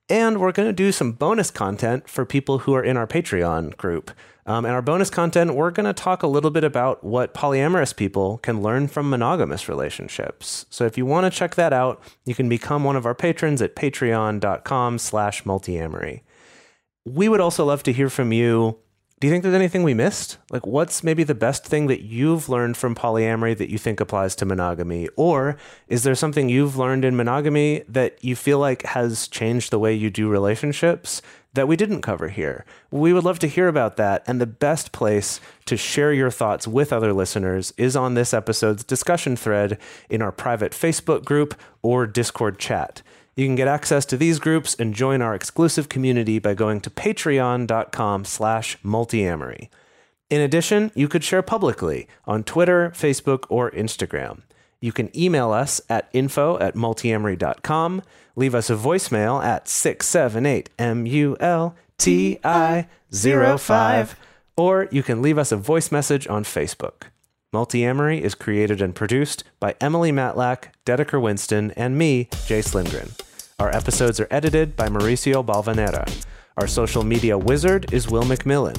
And 0.09 0.39
we're 0.39 0.51
going 0.51 0.67
to 0.67 0.73
do 0.73 0.91
some 0.91 1.13
bonus 1.13 1.49
content 1.49 2.09
for 2.09 2.25
people 2.25 2.59
who 2.59 2.73
are 2.73 2.83
in 2.83 2.97
our 2.97 3.07
Patreon 3.07 3.77
group. 3.77 4.11
Um, 4.45 4.65
and 4.65 4.73
our 4.73 4.81
bonus 4.81 5.09
content, 5.09 5.55
we're 5.55 5.71
going 5.71 5.85
to 5.85 5.93
talk 5.93 6.21
a 6.21 6.27
little 6.27 6.51
bit 6.51 6.65
about 6.65 7.03
what 7.03 7.33
polyamorous 7.33 7.95
people 7.95 8.39
can 8.39 8.61
learn 8.61 8.89
from 8.89 9.09
monogamous 9.09 9.69
relationships. 9.69 10.65
So 10.69 10.85
if 10.85 10.97
you 10.97 11.05
want 11.05 11.31
to 11.31 11.37
check 11.37 11.55
that 11.55 11.71
out, 11.71 12.03
you 12.25 12.35
can 12.35 12.49
become 12.49 12.83
one 12.83 12.97
of 12.97 13.05
our 13.05 13.15
patrons 13.15 13.61
at 13.61 13.75
patreon.com 13.75 14.99
slash 14.99 15.43
multiamory. 15.43 16.21
We 17.05 17.27
would 17.27 17.41
also 17.41 17.65
love 17.65 17.83
to 17.83 17.93
hear 17.93 18.09
from 18.09 18.31
you. 18.31 18.77
Do 19.19 19.27
you 19.27 19.31
think 19.31 19.43
there's 19.43 19.55
anything 19.55 19.83
we 19.83 19.93
missed? 19.93 20.37
Like, 20.51 20.65
what's 20.65 21.03
maybe 21.03 21.23
the 21.23 21.35
best 21.35 21.65
thing 21.65 21.87
that 21.87 22.01
you've 22.01 22.49
learned 22.49 22.77
from 22.77 22.95
polyamory 22.95 23.57
that 23.57 23.69
you 23.69 23.77
think 23.77 23.99
applies 23.99 24.35
to 24.35 24.45
monogamy? 24.45 25.07
Or 25.15 25.57
is 25.87 26.03
there 26.03 26.15
something 26.15 26.49
you've 26.49 26.77
learned 26.77 27.05
in 27.05 27.15
monogamy 27.15 27.83
that 27.87 28.23
you 28.23 28.35
feel 28.35 28.59
like 28.59 28.83
has 28.83 29.27
changed 29.27 29.71
the 29.71 29.79
way 29.79 29.93
you 29.93 30.09
do 30.09 30.29
relationships 30.29 31.21
that 31.53 31.67
we 31.67 31.75
didn't 31.75 32.01
cover 32.01 32.29
here? 32.29 32.65
We 32.91 33.13
would 33.13 33.23
love 33.23 33.39
to 33.39 33.47
hear 33.47 33.67
about 33.67 33.95
that. 33.97 34.23
And 34.27 34.41
the 34.41 34.45
best 34.45 34.91
place 34.91 35.39
to 35.65 35.77
share 35.77 36.13
your 36.13 36.31
thoughts 36.31 36.67
with 36.67 36.91
other 36.91 37.13
listeners 37.13 37.73
is 37.77 37.95
on 37.95 38.13
this 38.13 38.33
episode's 38.33 38.83
discussion 38.83 39.35
thread 39.35 39.77
in 40.09 40.21
our 40.21 40.31
private 40.31 40.71
Facebook 40.71 41.23
group 41.23 41.53
or 41.81 42.07
Discord 42.07 42.59
chat. 42.59 43.01
You 43.35 43.47
can 43.47 43.55
get 43.55 43.67
access 43.67 44.05
to 44.05 44.17
these 44.17 44.39
groups 44.39 44.75
and 44.75 44.93
join 44.93 45.21
our 45.21 45.33
exclusive 45.33 45.89
community 45.89 46.37
by 46.39 46.53
going 46.53 46.81
to 46.81 46.89
patreon.com 46.89 48.25
slash 48.25 48.77
multiamory. 48.83 49.69
In 50.29 50.41
addition, 50.41 50.91
you 50.95 51.07
could 51.07 51.23
share 51.23 51.41
publicly 51.41 52.07
on 52.25 52.43
Twitter, 52.43 52.91
Facebook, 52.91 53.45
or 53.49 53.71
Instagram. 53.71 54.41
You 54.79 54.91
can 54.91 55.15
email 55.17 55.51
us 55.51 55.81
at 55.89 56.09
info 56.11 56.59
at 56.59 56.75
multiamory.com, 56.75 58.01
leave 58.35 58.53
us 58.53 58.69
a 58.69 58.75
voicemail 58.75 59.43
at 59.43 59.67
678 59.67 60.69
MULTI 60.77 62.39
05, 63.59 64.15
or 64.57 64.87
you 64.91 65.03
can 65.03 65.21
leave 65.21 65.37
us 65.37 65.51
a 65.51 65.57
voice 65.57 65.91
message 65.91 66.27
on 66.27 66.43
Facebook. 66.43 67.03
Multiamory 67.53 68.19
is 68.19 68.33
created 68.33 68.81
and 68.81 68.95
produced 68.95 69.43
by 69.59 69.75
Emily 69.79 70.11
Matlack, 70.11 70.69
Dedeker 70.87 71.21
Winston, 71.21 71.69
and 71.77 71.95
me, 71.95 72.27
Jase 72.47 72.73
Lindgren. 72.73 73.11
Our 73.59 73.69
episodes 73.69 74.19
are 74.19 74.27
edited 74.31 74.75
by 74.75 74.87
Mauricio 74.87 75.45
Balvanera. 75.45 76.25
Our 76.57 76.65
social 76.65 77.03
media 77.03 77.37
wizard 77.37 77.93
is 77.93 78.09
Will 78.09 78.23
McMillan. 78.23 78.75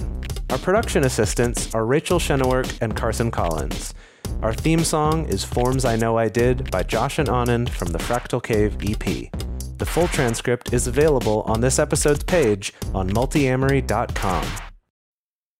Our 0.50 0.58
production 0.58 1.04
assistants 1.04 1.72
are 1.72 1.86
Rachel 1.86 2.18
Shenowork 2.18 2.78
and 2.82 2.96
Carson 2.96 3.30
Collins. 3.30 3.94
Our 4.42 4.52
theme 4.52 4.82
song 4.82 5.26
is 5.26 5.44
Forms 5.44 5.84
I 5.84 5.94
Know 5.94 6.18
I 6.18 6.28
Did 6.28 6.68
by 6.72 6.82
Josh 6.82 7.20
and 7.20 7.28
Anand 7.28 7.68
from 7.68 7.88
the 7.88 7.98
Fractal 7.98 8.42
Cave 8.42 8.76
EP. 8.82 9.30
The 9.78 9.86
full 9.86 10.08
transcript 10.08 10.72
is 10.72 10.88
available 10.88 11.42
on 11.42 11.60
this 11.60 11.78
episode's 11.78 12.24
page 12.24 12.72
on 12.92 13.08
multiamory.com. 13.10 14.73